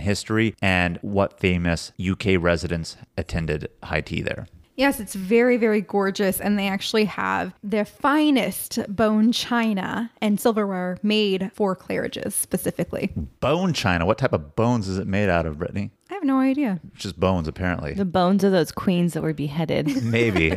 history 0.00 0.54
and 0.62 0.98
what 1.02 1.40
famous 1.40 1.92
UK 2.00 2.36
residents 2.38 2.96
attended 3.16 3.68
high 3.82 4.02
tea 4.02 4.22
there. 4.22 4.46
Yes, 4.80 4.98
it's 4.98 5.14
very, 5.14 5.58
very 5.58 5.82
gorgeous. 5.82 6.40
And 6.40 6.58
they 6.58 6.66
actually 6.66 7.04
have 7.04 7.52
the 7.62 7.84
finest 7.84 8.78
bone 8.88 9.30
china 9.30 10.10
and 10.22 10.40
silverware 10.40 10.96
made 11.02 11.50
for 11.52 11.76
Claridge's 11.76 12.34
specifically. 12.34 13.12
Bone 13.40 13.74
china. 13.74 14.06
What 14.06 14.16
type 14.16 14.32
of 14.32 14.56
bones 14.56 14.88
is 14.88 14.96
it 14.96 15.06
made 15.06 15.28
out 15.28 15.44
of, 15.44 15.58
Brittany? 15.58 15.90
I 16.08 16.14
have 16.14 16.24
no 16.24 16.38
idea. 16.38 16.80
Just 16.94 17.20
bones, 17.20 17.46
apparently. 17.46 17.92
The 17.92 18.06
bones 18.06 18.42
of 18.42 18.52
those 18.52 18.72
queens 18.72 19.12
that 19.12 19.22
were 19.22 19.34
beheaded. 19.34 20.02
Maybe. 20.02 20.56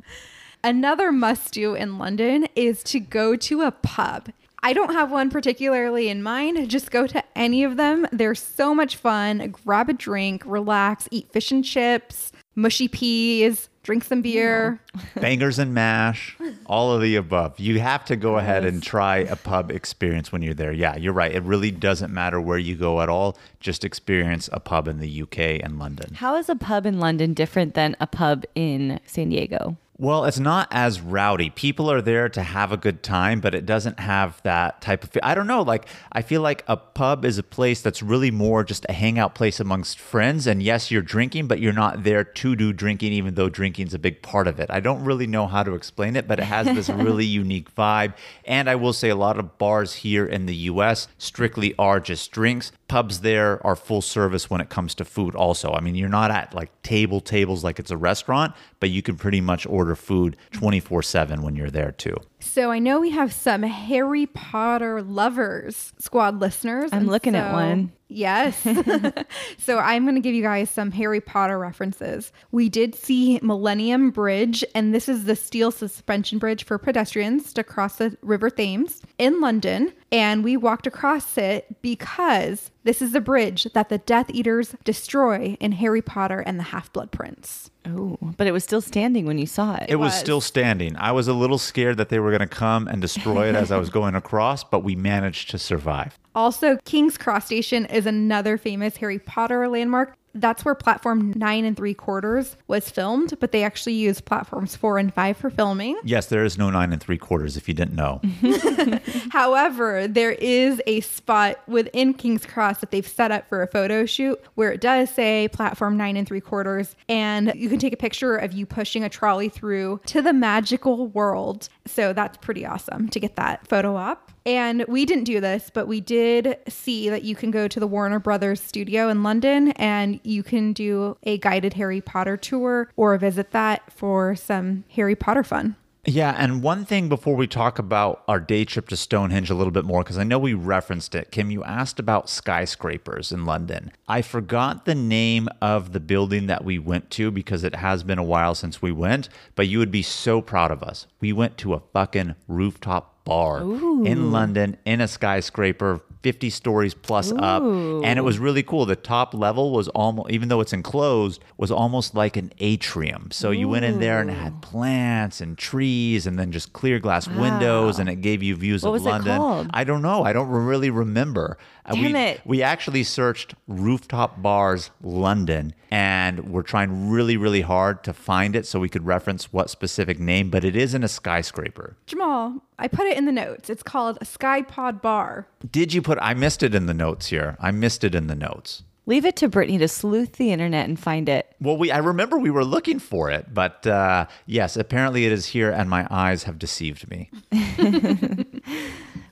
Another 0.62 1.10
must 1.10 1.52
do 1.52 1.74
in 1.74 1.98
London 1.98 2.46
is 2.54 2.84
to 2.84 3.00
go 3.00 3.34
to 3.34 3.62
a 3.62 3.72
pub. 3.72 4.28
I 4.62 4.72
don't 4.72 4.94
have 4.94 5.10
one 5.10 5.30
particularly 5.30 6.08
in 6.08 6.22
mind. 6.22 6.70
Just 6.70 6.92
go 6.92 7.08
to 7.08 7.24
any 7.36 7.64
of 7.64 7.76
them. 7.76 8.06
They're 8.12 8.36
so 8.36 8.72
much 8.72 8.96
fun. 8.96 9.50
Grab 9.50 9.90
a 9.90 9.92
drink, 9.92 10.44
relax, 10.46 11.06
eat 11.10 11.30
fish 11.32 11.50
and 11.50 11.62
chips, 11.64 12.32
mushy 12.54 12.88
peas, 12.88 13.68
drink 13.82 14.04
some 14.04 14.22
beer. 14.22 14.80
bangers 15.16 15.58
and 15.58 15.74
mash, 15.74 16.36
all 16.66 16.92
of 16.92 17.02
the 17.02 17.16
above. 17.16 17.58
You 17.58 17.80
have 17.80 18.04
to 18.06 18.16
go 18.16 18.38
ahead 18.38 18.64
and 18.64 18.82
try 18.82 19.18
a 19.18 19.36
pub 19.36 19.70
experience 19.70 20.32
when 20.32 20.42
you're 20.42 20.54
there. 20.54 20.72
Yeah, 20.72 20.96
you're 20.96 21.12
right. 21.12 21.32
It 21.32 21.42
really 21.42 21.70
doesn't 21.70 22.12
matter 22.12 22.40
where 22.40 22.58
you 22.58 22.76
go 22.76 23.00
at 23.00 23.08
all. 23.08 23.36
Just 23.60 23.84
experience 23.84 24.48
a 24.52 24.60
pub 24.60 24.88
in 24.88 24.98
the 24.98 25.22
UK 25.22 25.38
and 25.62 25.78
London. 25.78 26.14
How 26.14 26.36
is 26.36 26.48
a 26.48 26.56
pub 26.56 26.86
in 26.86 26.98
London 26.98 27.34
different 27.34 27.74
than 27.74 27.96
a 28.00 28.06
pub 28.06 28.44
in 28.54 29.00
San 29.06 29.28
Diego? 29.28 29.76
Well, 29.96 30.24
it's 30.24 30.40
not 30.40 30.66
as 30.72 31.00
rowdy. 31.00 31.50
People 31.50 31.88
are 31.88 32.02
there 32.02 32.28
to 32.28 32.42
have 32.42 32.72
a 32.72 32.76
good 32.76 33.00
time, 33.04 33.38
but 33.38 33.54
it 33.54 33.64
doesn't 33.64 34.00
have 34.00 34.42
that 34.42 34.80
type 34.80 35.04
of. 35.04 35.10
I 35.22 35.36
don't 35.36 35.46
know. 35.46 35.62
Like, 35.62 35.86
I 36.10 36.20
feel 36.20 36.40
like 36.40 36.64
a 36.66 36.76
pub 36.76 37.24
is 37.24 37.38
a 37.38 37.44
place 37.44 37.80
that's 37.80 38.02
really 38.02 38.32
more 38.32 38.64
just 38.64 38.84
a 38.88 38.92
hangout 38.92 39.36
place 39.36 39.60
amongst 39.60 40.00
friends. 40.00 40.48
And 40.48 40.60
yes, 40.60 40.90
you're 40.90 41.00
drinking, 41.00 41.46
but 41.46 41.60
you're 41.60 41.72
not 41.72 42.02
there 42.02 42.24
to 42.24 42.56
do 42.56 42.72
drinking, 42.72 43.12
even 43.12 43.36
though 43.36 43.48
drinking's 43.48 43.94
a 43.94 43.98
big 44.00 44.20
part 44.20 44.48
of 44.48 44.58
it. 44.58 44.68
I 44.68 44.80
don't 44.80 45.04
really 45.04 45.28
know 45.28 45.46
how 45.46 45.62
to 45.62 45.74
explain 45.74 46.16
it, 46.16 46.26
but 46.26 46.40
it 46.40 46.46
has 46.46 46.66
this 46.66 46.88
really 46.90 47.26
unique 47.26 47.72
vibe. 47.72 48.14
And 48.46 48.68
I 48.68 48.74
will 48.74 48.92
say 48.92 49.10
a 49.10 49.16
lot 49.16 49.38
of 49.38 49.58
bars 49.58 49.94
here 49.94 50.26
in 50.26 50.46
the 50.46 50.56
US 50.56 51.06
strictly 51.18 51.72
are 51.78 52.00
just 52.00 52.32
drinks. 52.32 52.72
Pubs 52.88 53.20
there 53.20 53.64
are 53.66 53.76
full 53.76 54.02
service 54.02 54.50
when 54.50 54.60
it 54.60 54.68
comes 54.68 54.94
to 54.96 55.04
food, 55.04 55.34
also. 55.34 55.72
I 55.72 55.80
mean, 55.80 55.94
you're 55.94 56.08
not 56.08 56.30
at 56.30 56.54
like 56.54 56.70
table 56.82 57.20
tables 57.20 57.64
like 57.64 57.78
it's 57.78 57.90
a 57.90 57.96
restaurant, 57.96 58.54
but 58.78 58.90
you 58.90 59.02
can 59.02 59.16
pretty 59.16 59.40
much 59.40 59.66
order 59.66 59.96
food 59.96 60.36
24 60.52 61.02
7 61.02 61.42
when 61.42 61.56
you're 61.56 61.70
there 61.70 61.92
too. 61.92 62.16
So 62.44 62.70
I 62.70 62.78
know 62.78 63.00
we 63.00 63.10
have 63.10 63.32
some 63.32 63.62
Harry 63.62 64.26
Potter 64.26 65.02
lovers 65.02 65.92
squad 65.98 66.38
listeners. 66.38 66.90
I'm 66.92 67.06
looking 67.06 67.34
at 67.34 67.52
one. 67.52 67.90
Yes. 68.08 68.56
so 69.58 69.78
I'm 69.78 70.04
going 70.04 70.14
to 70.14 70.20
give 70.20 70.34
you 70.34 70.42
guys 70.42 70.70
some 70.70 70.92
Harry 70.92 71.20
Potter 71.20 71.58
references. 71.58 72.32
We 72.52 72.68
did 72.68 72.94
see 72.94 73.40
Millennium 73.42 74.10
Bridge, 74.10 74.62
and 74.74 74.94
this 74.94 75.08
is 75.08 75.24
the 75.24 75.34
steel 75.34 75.72
suspension 75.72 76.38
bridge 76.38 76.64
for 76.64 76.78
pedestrians 76.78 77.52
to 77.54 77.64
cross 77.64 77.96
the 77.96 78.16
River 78.22 78.50
Thames 78.50 79.00
in 79.18 79.40
London. 79.40 79.92
And 80.12 80.44
we 80.44 80.56
walked 80.56 80.86
across 80.86 81.36
it 81.38 81.80
because 81.82 82.70
this 82.84 83.02
is 83.02 83.12
the 83.12 83.20
bridge 83.20 83.64
that 83.72 83.88
the 83.88 83.98
Death 83.98 84.30
Eaters 84.30 84.76
destroy 84.84 85.56
in 85.58 85.72
Harry 85.72 86.02
Potter 86.02 86.40
and 86.40 86.58
the 86.58 86.64
Half 86.64 86.92
Blood 86.92 87.10
Prince. 87.10 87.70
Oh, 87.86 88.18
but 88.36 88.46
it 88.46 88.52
was 88.52 88.64
still 88.64 88.80
standing 88.80 89.26
when 89.26 89.38
you 89.38 89.46
saw 89.46 89.74
it. 89.76 89.86
It 89.88 89.96
was 89.96 90.12
was. 90.12 90.18
still 90.18 90.40
standing. 90.40 90.96
I 90.96 91.12
was 91.12 91.28
a 91.28 91.34
little 91.34 91.58
scared 91.58 91.98
that 91.98 92.08
they 92.08 92.18
were 92.18 92.30
going 92.30 92.40
to 92.40 92.46
come 92.46 92.88
and 92.88 93.00
destroy 93.00 93.48
it 93.48 93.54
as 93.54 93.70
I 93.70 93.76
was 93.76 93.90
going 93.98 94.14
across, 94.14 94.64
but 94.64 94.82
we 94.82 94.96
managed 94.96 95.50
to 95.50 95.58
survive. 95.58 96.18
Also, 96.34 96.78
King's 96.84 97.18
Cross 97.18 97.46
Station 97.46 97.84
is 97.86 98.06
another 98.06 98.56
famous 98.56 98.96
Harry 98.96 99.18
Potter 99.18 99.68
landmark. 99.68 100.16
That's 100.34 100.64
where 100.64 100.74
platform 100.74 101.32
nine 101.36 101.64
and 101.64 101.76
three 101.76 101.94
quarters 101.94 102.56
was 102.66 102.90
filmed, 102.90 103.34
but 103.40 103.52
they 103.52 103.62
actually 103.62 103.94
used 103.94 104.24
platforms 104.24 104.76
four 104.76 104.98
and 104.98 105.12
five 105.12 105.36
for 105.36 105.50
filming. 105.50 105.98
Yes, 106.04 106.26
there 106.26 106.44
is 106.44 106.58
no 106.58 106.70
nine 106.70 106.92
and 106.92 107.02
three 107.02 107.18
quarters 107.18 107.56
if 107.56 107.68
you 107.68 107.74
didn't 107.74 107.94
know. 107.94 108.20
However, 109.30 110.08
there 110.08 110.32
is 110.32 110.82
a 110.86 111.00
spot 111.00 111.60
within 111.68 112.14
King's 112.14 112.46
Cross 112.46 112.78
that 112.78 112.90
they've 112.90 113.06
set 113.06 113.30
up 113.30 113.48
for 113.48 113.62
a 113.62 113.66
photo 113.66 114.06
shoot 114.06 114.40
where 114.54 114.72
it 114.72 114.80
does 114.80 115.10
say 115.10 115.48
platform 115.48 115.96
nine 115.96 116.16
and 116.16 116.26
three 116.26 116.40
quarters, 116.40 116.96
and 117.08 117.52
you 117.54 117.68
can 117.68 117.78
take 117.78 117.92
a 117.92 117.96
picture 117.96 118.36
of 118.36 118.52
you 118.52 118.66
pushing 118.66 119.04
a 119.04 119.08
trolley 119.08 119.48
through 119.48 120.00
to 120.06 120.20
the 120.20 120.32
magical 120.32 121.08
world. 121.08 121.68
So 121.86 122.12
that's 122.12 122.36
pretty 122.38 122.66
awesome 122.66 123.08
to 123.08 123.20
get 123.20 123.36
that 123.36 123.66
photo 123.68 123.96
up. 123.96 124.32
And 124.46 124.84
we 124.88 125.06
didn't 125.06 125.24
do 125.24 125.40
this, 125.40 125.70
but 125.72 125.88
we 125.88 126.00
did 126.00 126.58
see 126.68 127.08
that 127.08 127.24
you 127.24 127.34
can 127.34 127.50
go 127.50 127.66
to 127.66 127.80
the 127.80 127.86
Warner 127.86 128.18
Brothers 128.18 128.60
studio 128.60 129.08
in 129.08 129.22
London 129.22 129.68
and 129.72 130.20
you 130.24 130.42
can 130.42 130.72
do 130.72 131.16
a 131.22 131.38
guided 131.38 131.74
Harry 131.74 132.00
Potter 132.00 132.36
tour 132.36 132.90
or 132.96 133.16
visit 133.18 133.50
that 133.52 133.92
for 133.92 134.34
some 134.34 134.84
Harry 134.90 135.14
Potter 135.14 135.44
fun. 135.44 135.76
Yeah, 136.06 136.34
and 136.36 136.62
one 136.62 136.84
thing 136.84 137.08
before 137.08 137.34
we 137.34 137.46
talk 137.46 137.78
about 137.78 138.24
our 138.28 138.38
day 138.38 138.66
trip 138.66 138.88
to 138.88 138.96
Stonehenge 138.96 139.48
a 139.48 139.54
little 139.54 139.70
bit 139.70 139.86
more, 139.86 140.02
because 140.02 140.18
I 140.18 140.24
know 140.24 140.38
we 140.38 140.52
referenced 140.52 141.14
it. 141.14 141.30
Kim, 141.30 141.50
you 141.50 141.64
asked 141.64 141.98
about 141.98 142.28
skyscrapers 142.28 143.32
in 143.32 143.46
London. 143.46 143.90
I 144.06 144.20
forgot 144.20 144.84
the 144.84 144.94
name 144.94 145.48
of 145.62 145.92
the 145.92 146.00
building 146.00 146.46
that 146.46 146.62
we 146.62 146.78
went 146.78 147.10
to 147.12 147.30
because 147.30 147.64
it 147.64 147.76
has 147.76 148.02
been 148.02 148.18
a 148.18 148.24
while 148.24 148.54
since 148.54 148.82
we 148.82 148.92
went, 148.92 149.30
but 149.54 149.66
you 149.66 149.78
would 149.78 149.90
be 149.90 150.02
so 150.02 150.42
proud 150.42 150.70
of 150.70 150.82
us. 150.82 151.06
We 151.20 151.32
went 151.32 151.56
to 151.58 151.72
a 151.72 151.82
fucking 151.94 152.34
rooftop 152.48 153.24
bar 153.24 153.62
in 153.62 154.30
London 154.30 154.76
in 154.84 155.00
a 155.00 155.08
skyscraper 155.08 156.02
50 156.24 156.48
stories 156.50 156.94
plus 156.94 157.30
up. 157.32 157.62
And 157.62 158.18
it 158.18 158.22
was 158.22 158.38
really 158.38 158.62
cool. 158.62 158.86
The 158.86 158.96
top 158.96 159.34
level 159.34 159.70
was 159.72 159.88
almost 159.88 160.30
even 160.30 160.48
though 160.48 160.60
it's 160.62 160.72
enclosed 160.72 161.44
was 161.58 161.70
almost 161.70 162.14
like 162.14 162.36
an 162.38 162.50
atrium. 162.58 163.28
So 163.30 163.50
you 163.50 163.68
went 163.68 163.84
in 163.84 164.00
there 164.00 164.20
and 164.20 164.30
it 164.30 164.34
had 164.34 164.62
plants 164.62 165.40
and 165.42 165.56
trees 165.58 166.26
and 166.26 166.38
then 166.38 166.50
just 166.50 166.72
clear 166.72 166.98
glass 166.98 167.28
windows 167.28 167.98
and 167.98 168.08
it 168.08 168.16
gave 168.22 168.42
you 168.42 168.56
views 168.56 168.82
What 168.82 168.88
of 168.88 168.92
was 168.94 169.02
it 169.06 169.10
london. 169.10 169.36
called? 169.36 169.70
i 169.74 169.84
don't 169.84 170.02
know. 170.02 170.24
I 170.24 170.32
don't 170.32 170.48
really 170.48 170.90
remember. 170.90 171.58
Uh, 171.86 171.94
Damn 171.94 172.12
we, 172.14 172.18
it. 172.18 172.40
we 172.46 172.62
actually 172.62 173.04
searched 173.04 173.54
rooftop 173.68 174.40
bars 174.40 174.90
london 175.02 175.74
and 175.90 176.50
we're 176.50 176.62
trying 176.62 177.10
really 177.10 177.36
really 177.36 177.60
hard 177.60 178.02
to 178.04 178.14
find 178.14 178.56
it 178.56 178.64
so 178.66 178.80
we 178.80 178.88
could 178.88 179.04
reference 179.04 179.52
what 179.52 179.68
specific 179.68 180.18
name 180.18 180.48
but 180.48 180.64
it 180.64 180.74
isn't 180.74 181.04
a 181.04 181.08
skyscraper. 181.08 181.96
Jamal, 182.06 182.62
I 182.78 182.88
put 182.88 183.06
it 183.06 183.16
in 183.16 183.24
the 183.24 183.32
notes. 183.32 183.70
It's 183.70 183.82
called 183.82 184.18
a 184.20 184.24
Sky 184.24 184.62
Pod 184.62 185.00
Bar. 185.00 185.46
did 185.70 185.94
you 185.94 186.02
put 186.02 186.18
i 186.20 186.34
missed 186.34 186.62
it 186.62 186.74
in 186.74 186.86
the 186.86 186.94
notes 186.94 187.28
here 187.28 187.56
i 187.60 187.70
missed 187.70 188.04
it 188.04 188.14
in 188.14 188.26
the 188.26 188.34
notes 188.34 188.82
Leave 189.06 189.26
it 189.26 189.36
to 189.36 189.48
Brittany 189.48 189.76
to 189.76 189.86
sleuth 189.86 190.36
the 190.36 190.50
internet 190.50 190.88
and 190.88 190.98
find 190.98 191.28
it. 191.28 191.54
Well, 191.60 191.76
we 191.76 191.90
I 191.90 191.98
remember 191.98 192.38
we 192.38 192.50
were 192.50 192.64
looking 192.64 192.98
for 192.98 193.30
it, 193.30 193.52
but 193.52 193.86
uh, 193.86 194.26
yes, 194.46 194.78
apparently 194.78 195.26
it 195.26 195.32
is 195.32 195.44
here, 195.44 195.70
and 195.70 195.90
my 195.90 196.06
eyes 196.10 196.44
have 196.44 196.58
deceived 196.58 197.10
me. 197.10 197.30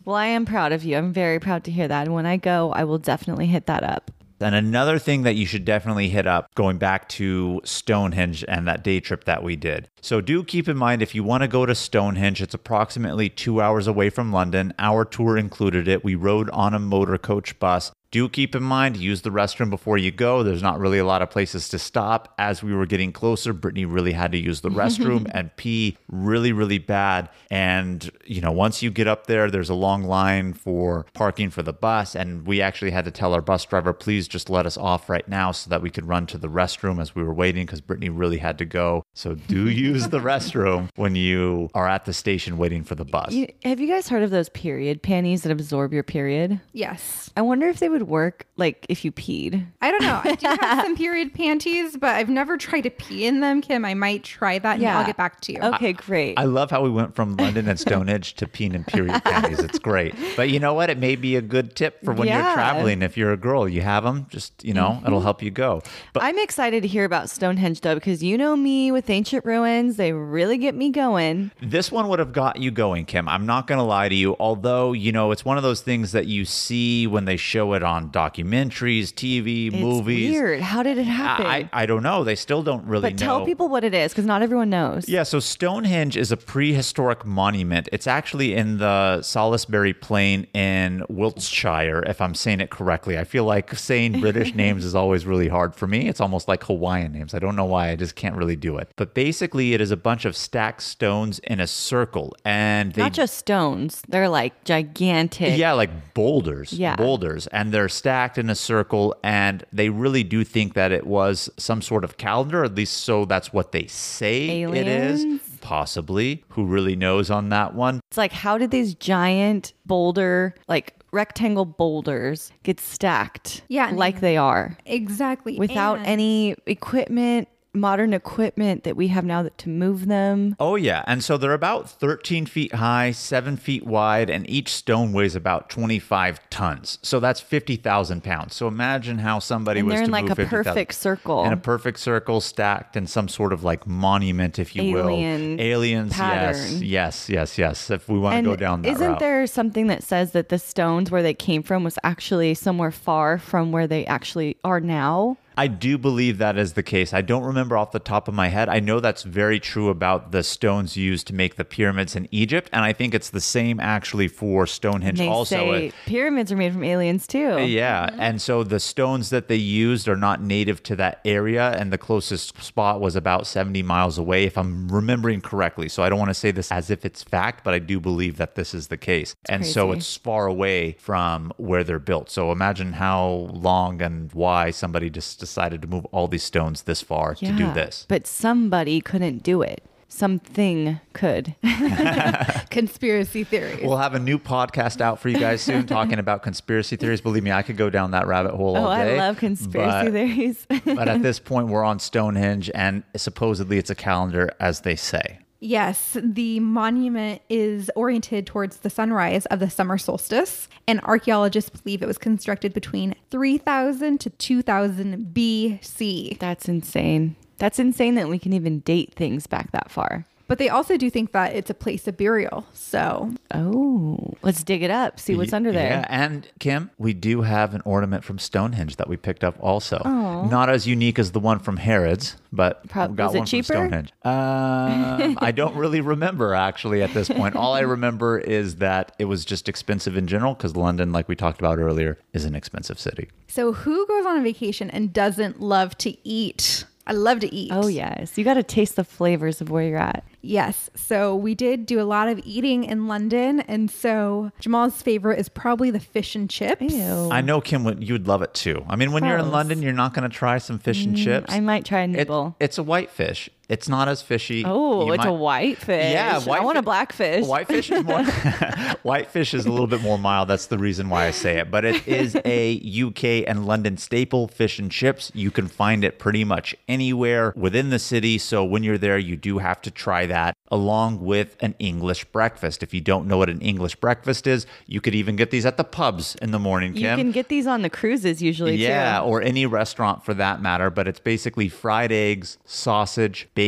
Well, 0.05 0.17
I 0.17 0.27
am 0.27 0.45
proud 0.45 0.73
of 0.73 0.83
you. 0.85 0.97
I'm 0.97 1.13
very 1.13 1.39
proud 1.39 1.65
to 1.65 1.71
hear 1.71 1.87
that. 1.87 2.07
And 2.07 2.15
when 2.15 2.27
I 2.27 2.37
go, 2.37 2.73
I 2.73 2.85
will 2.85 2.99
definitely 2.99 3.47
hit 3.47 3.67
that 3.67 3.85
up. 3.85 4.11
And 4.43 4.55
another 4.55 4.99
thing 4.99 5.23
that 5.23 5.37
you 5.37 5.47
should 5.47 5.65
definitely 5.65 6.09
hit 6.09 6.27
up 6.27 6.55
going 6.55 6.79
back 6.79 7.09
to 7.11 7.61
Stonehenge 7.65 8.45
and 8.49 8.67
that 8.67 8.85
day 8.85 9.01
trip 9.01 9.25
that 9.25 9.43
we 9.43 9.57
did. 9.57 9.89
So 10.01 10.21
do 10.21 10.45
keep 10.45 10.69
in 10.69 10.77
mind 10.77 11.03
if 11.03 11.15
you 11.15 11.25
want 11.25 11.43
to 11.43 11.49
go 11.49 11.65
to 11.65 11.75
Stonehenge, 11.75 12.43
it's 12.43 12.55
approximately 12.55 13.29
two 13.29 13.61
hours 13.61 13.87
away 13.87 14.11
from 14.11 14.33
London. 14.33 14.75
Our 14.79 15.05
tour 15.05 15.37
included 15.37 15.89
it. 15.89 16.05
We 16.05 16.15
rode 16.15 16.51
on 16.51 16.75
a 16.75 16.79
motor 16.79 17.19
coach 17.19 17.59
bus. 17.59 17.93
Do 18.13 18.29
keep 18.29 18.55
in 18.55 18.63
mind, 18.63 18.99
use 18.99 19.23
the 19.23 19.31
restroom 19.31 19.71
before 19.71 19.97
you 19.97 20.11
go. 20.11 20.43
There's 20.43 20.63
not 20.63 20.79
really 20.79 20.99
a 20.99 21.05
lot 21.05 21.23
of 21.23 21.31
places 21.31 21.71
to 21.71 21.79
stop. 21.79 22.35
As 22.37 22.63
we 22.63 22.75
were 22.75 22.85
getting 22.85 23.11
closer, 23.11 23.55
Brittany 23.55 23.87
really 23.87 24.13
had 24.13 24.33
to 24.33 24.39
use 24.39 24.61
the 24.61 24.69
restroom 24.69 25.31
and 25.35 25.57
pee 25.57 25.97
really, 26.09 26.53
really 26.53 26.77
bad. 26.77 27.31
And, 27.51 28.11
you 28.27 28.43
know, 28.43 28.53
once 28.53 28.83
you 28.83 28.91
get 28.91 29.09
up 29.09 29.29
there, 29.29 29.51
there's 29.51 29.71
a 29.71 29.75
long 29.75 30.03
line 30.03 30.53
for 30.53 31.07
parking 31.15 31.49
for 31.49 31.63
the 31.63 31.73
bus. 31.73 32.15
And 32.15 32.47
we 32.47 32.61
actually 32.61 32.91
had 32.91 33.07
to 33.07 33.11
tell 33.11 33.33
our 33.33 33.41
bus 33.41 33.65
driver, 33.65 33.95
please 33.95 34.29
just 34.29 34.51
let 34.51 34.67
us 34.67 34.77
off 34.77 35.09
right 35.09 35.27
now 35.27 35.51
so 35.51 35.71
that 35.71 35.81
we 35.81 35.89
could 35.89 36.07
run 36.07 36.27
to 36.27 36.39
the 36.39 36.49
restroom 36.49 37.01
as 37.01 37.15
we 37.15 37.23
were 37.23 37.33
waiting 37.33 37.65
because 37.65 37.81
Brittany 37.81 38.11
really 38.11 38.39
had 38.39 38.59
to 38.59 38.67
go. 38.67 39.05
So 39.15 39.37
do 39.37 39.71
use 39.71 40.09
the 40.09 40.21
restroom 40.21 40.91
when 40.97 41.17
you 41.17 41.71
are 41.73 41.89
at 41.89 42.05
the 42.05 42.13
station 42.13 42.59
waiting 42.59 42.85
for 42.85 42.95
the 42.95 43.07
bus. 43.07 43.33
You, 43.33 43.49
have 43.65 43.81
you 43.81 43.89
guys 43.89 44.11
heard 44.11 44.23
of 44.23 44.29
those 44.31 44.51
period 44.51 45.03
panties 45.03 45.45
that 45.45 45.53
absorb 45.53 45.95
your 45.95 46.03
period? 46.03 46.61
Yes. 46.75 47.31
I 47.39 47.41
wonder 47.41 47.69
if 47.69 47.79
they 47.79 47.89
would 47.89 48.02
work 48.03 48.47
like 48.57 48.87
if 48.89 49.05
you 49.05 49.13
peed. 49.13 49.67
I 49.81 49.91
don't 49.91 50.03
know. 50.03 50.21
I 50.23 50.35
do 50.35 50.47
have 50.47 50.81
some 50.85 50.97
period 50.97 51.35
panties, 51.35 51.97
but 51.97 52.11
I've 52.11 52.29
never 52.29 52.57
tried 52.57 52.83
to 52.83 52.91
pee 52.91 53.27
in 53.27 53.41
them, 53.41 53.61
Kim. 53.61 53.85
I 53.85 53.95
might 53.95 54.25
try 54.25 54.59
that 54.59 54.77
and 54.79 54.87
I'll 54.87 55.07
get 55.07 55.17
back 55.17 55.41
to 55.43 55.53
you. 55.53 55.61
Okay, 55.61 55.93
great. 55.93 56.39
I 56.39 56.45
love 56.45 56.71
how 56.71 56.83
we 56.83 56.91
went 56.91 57.15
from 57.15 57.37
London 57.37 57.69
and 57.69 57.79
Stonehenge 57.79 58.35
to 58.35 58.47
peen 58.47 58.75
and 58.75 58.87
period 58.87 59.21
panties. 59.25 59.59
It's 59.61 59.79
great. 59.79 60.15
But 60.37 60.51
you 60.51 60.61
know 60.61 60.75
what? 60.75 60.91
It 60.91 60.99
may 60.99 61.17
be 61.17 61.37
a 61.37 61.43
good 61.43 61.75
tip 61.77 62.05
for 62.05 62.13
when 62.15 62.29
Yeah. 62.29 62.45
you're 62.45 62.55
traveling. 62.55 63.03
If 63.03 63.17
you're 63.17 63.33
a 63.33 63.37
girl, 63.37 63.69
you 63.69 63.83
have 63.83 64.05
them. 64.05 64.27
Just 64.29 64.65
you 64.65 64.75
know, 64.75 65.01
it'll 65.05 65.19
mm-hmm. 65.19 65.25
help 65.25 65.43
you 65.43 65.51
go. 65.51 65.83
But 66.13 66.23
I'm 66.23 66.39
excited 66.39 66.83
to 66.83 66.89
hear 66.89 67.05
about 67.05 67.31
Stonehenge 67.31 67.81
though, 67.81 67.95
because 67.95 68.23
you 68.23 68.39
know 68.39 68.57
me 68.57 68.93
with 68.93 69.09
ancient 69.11 69.45
ruins, 69.45 69.97
they 69.97 70.13
really 70.13 70.59
get 70.59 70.75
me 70.75 70.91
going. 70.91 71.51
this 71.61 71.91
one 71.91 72.09
would 72.09 72.19
have 72.19 72.33
got 72.33 72.59
you 72.59 72.71
going, 72.71 73.05
Kim. 73.05 73.29
I'm 73.29 73.47
not 73.47 73.67
going 73.67 73.79
to 73.79 73.85
lie 73.85 74.09
to 74.09 74.15
you. 74.15 74.37
Although 74.39 74.93
you 74.93 75.13
know, 75.13 75.31
it's 75.31 75.45
one 75.45 75.57
of 75.57 75.63
those 75.63 75.81
things 75.81 76.13
that 76.13 76.27
you 76.27 76.45
see 76.45 77.07
when 77.07 77.25
they 77.25 77.37
show 77.37 77.73
it 77.75 77.83
on 77.83 77.92
documentaries, 78.01 79.13
TV, 79.13 79.69
It's 79.69 79.77
movies. 79.77 80.31
weird. 80.33 80.61
How 80.61 80.83
did 80.83 80.99
it 80.99 81.05
happen? 81.05 81.47
I, 81.47 81.69
I 81.73 81.87
don't 81.87 82.03
know. 82.03 82.25
They 82.25 82.35
still 82.35 82.63
don't 82.63 82.85
really 82.87 83.03
but 83.03 83.13
know. 83.21 83.27
tell 83.27 83.45
people 83.45 83.69
what 83.69 83.85
it 83.85 83.95
is, 83.95 84.13
because 84.13 84.25
not 84.27 84.43
everyone 84.43 84.71
knows. 84.71 85.09
Yeah, 85.09 85.23
so 85.23 85.41
Stonehenge 85.41 86.17
is 86.17 86.33
a 86.33 86.37
prehistoric 86.37 87.25
monument. 87.25 87.89
It's 87.93 88.07
actually 88.07 88.55
in 88.55 88.79
the 88.79 89.23
Salisbury 89.23 89.93
Plain 89.95 90.45
in 90.55 91.05
Wiltshire, 91.09 92.03
if 92.07 92.21
I'm 92.21 92.35
saying 92.35 92.61
it 92.61 92.71
correctly. 92.71 93.19
I 93.19 93.25
feel 93.25 93.45
like 93.45 93.75
saying 93.75 94.21
British 94.21 94.55
names 94.63 94.85
is 94.85 94.95
always 94.95 95.27
really 95.27 95.49
hard 95.49 95.75
for 95.75 95.87
me. 95.87 96.09
It's 96.09 96.21
almost 96.21 96.49
like 96.49 96.65
Hawaiian 96.65 97.13
names. 97.13 97.35
I 97.35 97.39
don't 97.39 97.57
know 97.57 97.65
why, 97.65 97.91
I 97.91 97.97
just 97.97 98.15
can't 98.17 98.37
really 98.37 98.57
do 98.57 98.79
it. 98.79 98.91
But 98.97 99.15
basically, 99.15 99.75
it 99.75 99.81
is 99.81 99.91
a 99.91 99.97
bunch 99.97 100.25
of 100.25 100.37
stacked 100.37 100.83
stones 100.83 101.39
in 101.41 101.61
a 101.61 101.67
circle, 101.67 102.35
and 102.45 102.93
they 102.93 103.03
Not 103.03 103.13
just 103.13 103.35
stones, 103.37 104.03
they're 104.09 104.29
like 104.29 104.65
gigantic. 104.65 105.59
yeah, 105.59 105.73
like 105.73 106.15
boulders. 106.15 106.73
Yeah. 106.73 106.97
Boulders. 106.97 107.47
And 107.49 107.73
they're 107.73 107.82
stacked 107.89 108.39
in 108.39 108.49
a 108.51 108.55
circle. 108.55 109.15
And 109.23 109.65
they 109.73 109.89
really 109.89 110.23
do 110.23 110.45
think 110.45 110.75
that 110.75 110.93
it 110.93 111.07
was 111.07 111.51
some 111.57 111.83
sort 111.83 112.05
of 112.05 112.17
calendar, 112.17 112.65
at 112.65 112.75
least 112.75 112.99
so 112.99 113.25
that's 113.25 113.53
what 113.53 113.73
they 113.73 113.87
say 113.87 114.63
it 114.63 114.87
is. 114.89 115.41
Possibly. 115.61 116.45
Who 116.51 116.65
really 116.67 116.97
knows 116.97 117.31
on 117.31 117.49
that 117.51 117.75
one? 117.75 118.01
It's 118.11 118.19
like, 118.19 118.33
how 118.33 118.59
did 118.59 118.71
these 118.71 118.95
giant 118.95 119.73
boulder, 119.87 120.55
like 120.69 120.95
rectangle 121.13 121.65
boulders, 121.67 122.51
get 122.63 122.81
stacked 122.81 123.63
Yeah, 123.69 123.91
like 123.91 124.21
they 124.21 124.37
are 124.37 124.77
Exactly. 124.87 125.59
without 125.59 125.99
And- 125.99 126.07
any 126.07 126.57
equipment, 126.67 127.49
modern 127.75 128.13
equipment 128.13 128.85
that 128.85 128.97
we 128.97 129.09
have 129.09 129.25
now 129.25 129.43
that, 129.43 129.57
to 129.59 129.69
move 129.69 130.07
them? 130.07 130.57
Oh, 130.61 130.77
yeah. 130.77 131.05
And 131.07 131.25
so 131.25 131.37
they're 131.37 131.53
about 131.53 131.89
13 131.89 132.47
feet 132.47 132.75
high, 132.75 133.13
seven 133.13 133.57
feet 133.57 133.87
wide, 133.87 134.31
and 134.31 134.49
each 134.49 134.71
stone 134.71 135.13
weighs 135.13 135.35
about 135.35 135.71
25 135.71 136.51
tons. 136.51 136.99
So 137.03 137.21
that's 137.21 137.41
50,000 137.41 138.23
pounds. 138.23 138.55
So 138.55 138.69
imagine 138.69 139.19
how 139.19 139.39
somebody 139.39 139.81
And 139.81 139.89
was 139.89 139.97
they're 139.97 140.05
in 140.05 140.11
like 140.11 140.29
a 140.29 140.35
50,000 140.35 140.65
perfect 140.65 140.95
circle. 140.95 141.45
In 141.45 141.53
a 141.53 141.57
perfect 141.57 141.99
circle, 141.99 142.41
stacked 142.41 142.97
in 142.97 143.07
some 143.07 143.29
sort 143.29 143.53
of 143.53 143.65
like 143.65 143.87
monument, 143.87 144.59
if 144.59 144.77
you 144.77 144.83
Alien 144.83 145.57
will. 145.57 145.65
Aliens, 145.65 146.13
yes. 146.13 146.19
pattern. 146.19 146.83
Yes, 146.83 147.29
yes, 147.29 147.59
yes. 147.59 147.91
If 147.91 148.09
we 148.09 148.19
want 148.19 148.37
to 148.37 148.51
go 148.51 148.57
down 148.57 148.83
that 148.83 148.93
isn't 148.93 149.13
route. 149.13 149.19
there 149.19 149.47
something 149.47 149.87
that 149.87 150.03
says 150.03 150.33
that 150.33 150.49
the 150.49 150.59
stones 150.59 151.11
where 151.11 151.23
they 151.23 151.35
came 151.35 151.63
from 151.63 151.85
was 151.85 151.99
actually 152.03 152.55
somewhere 152.55 152.91
far 152.91 153.39
from 153.39 153.73
where 153.73 153.87
they 153.87 154.05
actually 154.07 154.57
are 154.65 154.81
now? 154.81 155.37
I 155.57 155.67
do 155.67 155.99
believe 155.99 156.39
that 156.39 156.57
is 156.57 156.73
the 156.73 156.83
case. 156.83 157.13
I 157.13 157.21
don't 157.23 157.45
remember 157.45 157.77
off 157.77 157.93
the 157.93 157.99
top 157.99 158.29
of 158.29 158.35
my 158.35 158.49
head. 158.49 158.69
I 158.69 158.81
know 158.81 159.01
that's 159.01 159.23
very 159.23 159.61
true 159.61 159.89
about 159.89 160.33
the 160.33 160.43
stones 160.43 160.97
used 160.97 161.27
to 161.29 161.35
make 161.35 161.57
the 161.57 161.65
pyramids 161.65 162.17
in 162.17 162.29
Egypt, 162.31 162.71
and 162.73 162.85
I 162.85 162.93
think 162.93 163.15
it's 163.15 163.31
the 163.31 163.41
same 163.41 163.79
actually 163.81 164.29
for 164.29 164.67
Stonehenge. 164.67 165.19
They 165.19 165.29
also, 165.29 165.57
say 165.57 165.87
It- 165.87 165.95
pyramids 166.07 166.51
are 166.53 166.57
made 166.57 166.73
from 166.73 166.85
aliens 166.85 167.27
too. 167.27 167.59
yeah, 167.65 168.07
mm-hmm. 168.07 168.21
and 168.21 168.41
so 168.41 168.65
the 168.65 168.81
stones 168.81 169.31
that 169.31 169.49
they 169.49 169.57
used 169.57 170.09
are 170.09 170.17
not 170.17 170.43
native 170.43 170.83
to 170.85 170.97
that 170.97 171.21
area, 171.25 171.71
and 171.79 171.93
the 171.93 171.99
closest 171.99 172.63
spot 172.63 173.01
was 173.01 173.17
about 173.17 173.47
70 173.47 173.83
miles 173.83 174.19
away, 174.19 174.45
if 174.45 174.57
I'm 174.57 174.89
remembering 174.89 175.41
correctly. 175.41 175.89
So 175.89 176.03
I 176.03 176.09
don't 176.09 176.19
want 176.19 176.31
to 176.31 176.35
say 176.35 176.51
this 176.51 176.71
as 176.73 176.91
if 176.91 177.05
it's 177.05 177.23
fact, 177.23 177.65
but 177.65 177.75
I 177.75 177.79
do 177.79 178.01
believe 178.01 178.37
that 178.39 178.55
this 178.55 178.75
is 178.75 178.89
the 178.89 178.97
case. 178.97 179.35
and 179.49 179.67
so 179.67 179.93
it's 179.93 180.17
far 180.17 180.47
away 180.47 180.97
from 180.99 181.53
where 181.57 181.85
they're 181.85 181.99
built. 181.99 182.31
So 182.31 182.53
imagine 182.53 182.95
how 182.95 183.51
long 183.53 184.01
and 184.01 184.33
why 184.33 184.71
somebody 184.71 185.11
just 185.11 185.42
decided 185.43 185.83
to 185.83 185.89
move 185.89 186.07
all 186.13 186.29
these 186.29 186.45
stones 186.45 186.83
this 186.83 187.03
far 187.03 187.35
to 187.35 187.53
do 187.53 187.73
this. 187.73 188.07
But 188.09 188.29
somebody 188.29 189.01
couldn't 189.01 189.43
do 189.43 189.61
it. 189.61 189.83
something 190.07 191.01
could. 191.15 191.57
Conspiracy 192.71 193.45
theories. 193.45 193.83
We'll 193.83 193.97
have 193.97 194.15
a 194.15 194.19
new 194.19 194.39
podcast 194.39 195.01
out 195.01 195.19
for 195.19 195.29
you 195.31 195.39
guys 195.39 195.63
soon 195.63 195.87
talking 195.87 196.19
about 196.19 196.43
conspiracy 196.43 196.97
theories. 196.97 197.21
Believe 197.21 197.43
me, 197.43 197.51
I 197.51 197.63
could 197.63 197.77
go 197.77 197.91
down 197.91 198.11
that 198.11 198.27
rabbit 198.27 198.55
hole 198.55 198.77
oh, 198.77 198.85
all 198.85 198.95
day. 198.95 199.19
I 199.19 199.27
love 199.27 199.39
conspiracy 199.39 200.11
but- 200.11 200.13
theories. 200.13 200.67
but 200.85 201.09
at 201.09 201.23
this 201.23 201.41
point, 201.41 201.69
we're 201.69 201.83
on 201.83 201.99
Stonehenge, 201.99 202.71
and 202.75 203.03
supposedly 203.17 203.79
it's 203.79 203.91
a 203.91 203.95
calendar, 203.95 204.51
as 204.61 204.83
they 204.83 204.97
say. 204.97 205.39
Yes, 205.65 206.17
the 206.21 206.59
monument 206.59 207.41
is 207.49 207.89
oriented 207.95 208.49
towards 208.49 208.79
the 208.79 208.91
sunrise 208.91 209.47
of 209.47 209.61
the 209.61 209.71
summer 209.71 209.97
solstice, 209.97 210.69
and 210.89 211.01
archaeologists 211.03 211.71
believe 211.71 212.03
it 212.03 212.09
was 212.09 212.19
constructed 212.19 212.75
between 212.75 213.15
3000 213.31 214.19
to 214.19 214.31
2000 214.31 215.33
BC. 215.33 216.37
That's 216.41 216.69
insane. 216.69 217.37
That's 217.59 217.79
insane 217.79 218.17
that 218.17 218.29
we 218.29 218.41
can 218.41 218.53
even 218.53 218.81
date 218.81 219.15
things 219.15 219.47
back 219.47 219.71
that 219.71 219.89
far. 219.89 220.27
But 220.53 220.59
they 220.59 220.69
also 220.69 220.99
do 220.99 221.09
think 221.09 221.33
that 221.33 221.57
it's 221.57 221.71
a 221.71 221.75
place 221.75 222.07
of 222.07 222.19
burial. 222.19 222.67
So, 222.75 223.33
Oh, 223.55 224.35
let's 224.43 224.63
dig 224.63 224.83
it 224.83 224.91
up, 224.91 225.19
see 225.19 225.35
what's 225.35 225.53
Y- 225.53 225.57
under 225.57 225.73
there. 225.73 225.89
Yeah, 225.91 226.07
and 226.11 226.47
Kim, 226.59 226.91
we 226.99 227.15
do 227.15 227.41
have 227.41 227.75
an 227.75 227.81
ornament 227.87 228.23
from 228.23 228.39
Stonehenge 228.39 228.97
that 228.97 229.09
we 229.09 229.17
picked 229.17 229.45
up 229.45 229.57
also. 229.61 229.99
Not 230.05 230.69
as 230.69 230.87
unique 230.87 231.19
as 231.19 231.33
the 231.33 231.41
one 231.41 231.59
from 231.59 231.79
Harrods, 231.79 232.37
but 232.53 232.87
Prob- 232.89 233.13
we 233.13 233.17
got 233.17 233.29
was 233.29 233.35
it 233.35 233.39
one 233.39 233.47
cheaper? 233.47 233.67
from 233.73 233.77
Stonehenge. 233.89 234.13
Um, 234.25 235.39
I 235.41 235.53
don't 235.57 235.75
really 235.75 236.03
remember 236.03 236.53
actually 236.55 237.03
at 237.03 237.15
this 237.15 237.29
point. 237.31 237.57
All 237.57 237.73
I 237.73 237.81
remember 237.81 238.39
is 238.39 238.77
that 238.77 239.15
it 239.19 239.25
was 239.25 239.47
just 239.47 239.71
expensive 239.71 240.19
in 240.19 240.27
general 240.27 240.53
because 240.53 240.77
London, 240.77 241.13
like 241.13 241.29
we 241.29 241.35
talked 241.35 241.61
about 241.61 241.79
earlier, 241.79 242.19
is 242.35 242.45
an 242.45 242.55
expensive 242.55 242.99
city. 242.99 243.29
so 243.49 243.73
who 243.73 244.07
goes 244.07 244.27
on 244.27 244.37
a 244.39 244.43
vacation 244.43 244.91
and 244.91 245.15
doesn't 245.15 245.61
love 245.63 245.97
to 245.99 246.15
eat? 246.29 246.85
I 247.07 247.13
love 247.15 247.41
to 247.41 247.53
eat. 247.53 247.71
Oh, 247.75 247.89
yes. 247.89 248.39
You 248.39 248.45
got 248.45 248.55
to 248.55 248.63
taste 248.63 248.95
the 248.97 249.03
flavors 249.05 249.61
of 249.61 249.71
where 249.71 249.83
you're 249.83 249.99
at. 249.99 250.25
Yes. 250.41 250.89
So 250.95 251.35
we 251.35 251.55
did 251.55 251.85
do 251.85 252.01
a 252.01 252.05
lot 252.05 252.29
of 252.29 252.41
eating 252.45 252.85
in 252.85 253.09
London. 253.09 253.61
And 253.61 253.91
so 253.91 254.53
Jamal's 254.61 255.03
favorite 255.03 255.41
is 255.41 255.49
probably 255.49 255.91
the 255.91 255.99
fish 256.01 256.37
and 256.37 256.49
chips. 256.49 256.93
Ew. 256.95 257.29
I 257.31 257.41
know 257.41 257.61
Kim, 257.61 257.83
would- 257.85 258.05
you 258.07 258.15
would 258.15 258.29
love 258.29 258.43
it 258.43 258.55
too. 258.55 258.85
I 258.89 258.95
mean, 258.97 259.11
when 259.13 259.25
you're 259.25 259.39
in 259.39 259.51
London, 259.51 259.83
you're 259.83 259.93
not 259.93 260.15
going 260.15 260.29
to 260.29 260.35
try 260.37 260.59
some 260.59 260.79
fish 260.79 261.05
and 261.05 261.17
mm, 261.17 261.25
chips. 261.25 261.53
I 261.53 261.59
might 261.61 261.85
try 261.85 262.01
a 262.01 262.05
It- 262.05 262.09
nibble. 262.09 262.55
it's 262.61 262.79
a 262.79 262.83
white 262.85 263.11
fish. 263.11 263.51
It's 263.73 263.89
not 263.89 264.07
as 264.07 264.21
fishy. 264.21 264.65
oh, 264.67 265.07
You 265.07 265.13
it's 265.15 265.25
might- 265.25 265.31
a 265.31 265.33
white 265.33 265.79
fish. 265.79 266.13
Yeah, 266.13 266.39
I 266.51 266.61
want 266.61 266.77
a 266.77 266.83
black 266.83 267.11
fish. 267.15 267.47
Whitefish 267.47 267.91
is 267.91 268.05
more. 268.05 268.23
whitefish 269.03 269.55
is 269.55 269.65
a 269.65 269.71
little 269.71 269.87
bit 269.87 270.03
more 270.03 270.19
mild. 270.19 270.49
That's 270.49 270.67
the 270.67 270.77
reason 270.77 271.09
why 271.09 271.25
I 271.27 271.31
say 271.31 271.59
it. 271.59 271.71
But 271.71 271.87
it 271.87 272.07
is 272.07 272.37
a 272.45 272.77
UK 273.07 273.49
and 273.49 273.67
London 273.67 273.97
staple 273.97 274.47
fish 274.47 274.79
and 274.79 274.91
chips. 274.91 275.33
You 275.35 275.51
can 275.51 275.69
find 275.69 276.05
it 276.05 276.19
pretty 276.19 276.45
much 276.45 276.75
anywhere 276.87 277.55
within 277.57 277.89
the 277.89 277.99
city. 277.99 278.37
So 278.37 278.63
when 278.63 278.83
you're 278.83 278.99
there, 278.99 279.17
you 279.17 279.37
do 279.39 279.57
have 279.57 279.81
to 279.83 279.91
try 279.91 280.27
that 280.27 280.55
along 280.71 281.21
with 281.25 281.57
an 281.61 281.75
English 281.79 282.25
breakfast. 282.27 282.83
If 282.83 282.93
you 282.93 283.01
don't 283.01 283.27
know 283.27 283.39
what 283.39 283.49
an 283.49 283.61
English 283.63 283.97
breakfast 283.97 284.47
is, 284.47 284.67
you 284.87 285.01
could 285.01 285.15
even 285.15 285.37
get 285.37 285.51
these 285.51 285.65
at 285.65 285.79
the 285.79 285.85
pubs 285.85 286.35
in 286.43 286.51
the 286.51 286.59
morning. 286.59 286.95
You 286.95 287.07
can 287.09 287.31
get 287.31 287.49
these 287.49 287.67
on 287.67 287.81
the 287.81 287.91
cruises 287.91 288.43
usually 288.43 288.77
Yeah, 288.77 289.21
too. 289.21 289.25
or 289.25 289.41
any 289.41 289.65
restaurant 289.65 290.25
for 290.27 290.35
that 290.35 290.61
matter, 290.61 290.91
but 290.91 291.09
it's 291.09 291.21
basically 291.21 291.69
fried 291.71 292.13
eggs, 292.13 292.59
sausage, 292.67 293.49
bacon, 293.55 293.62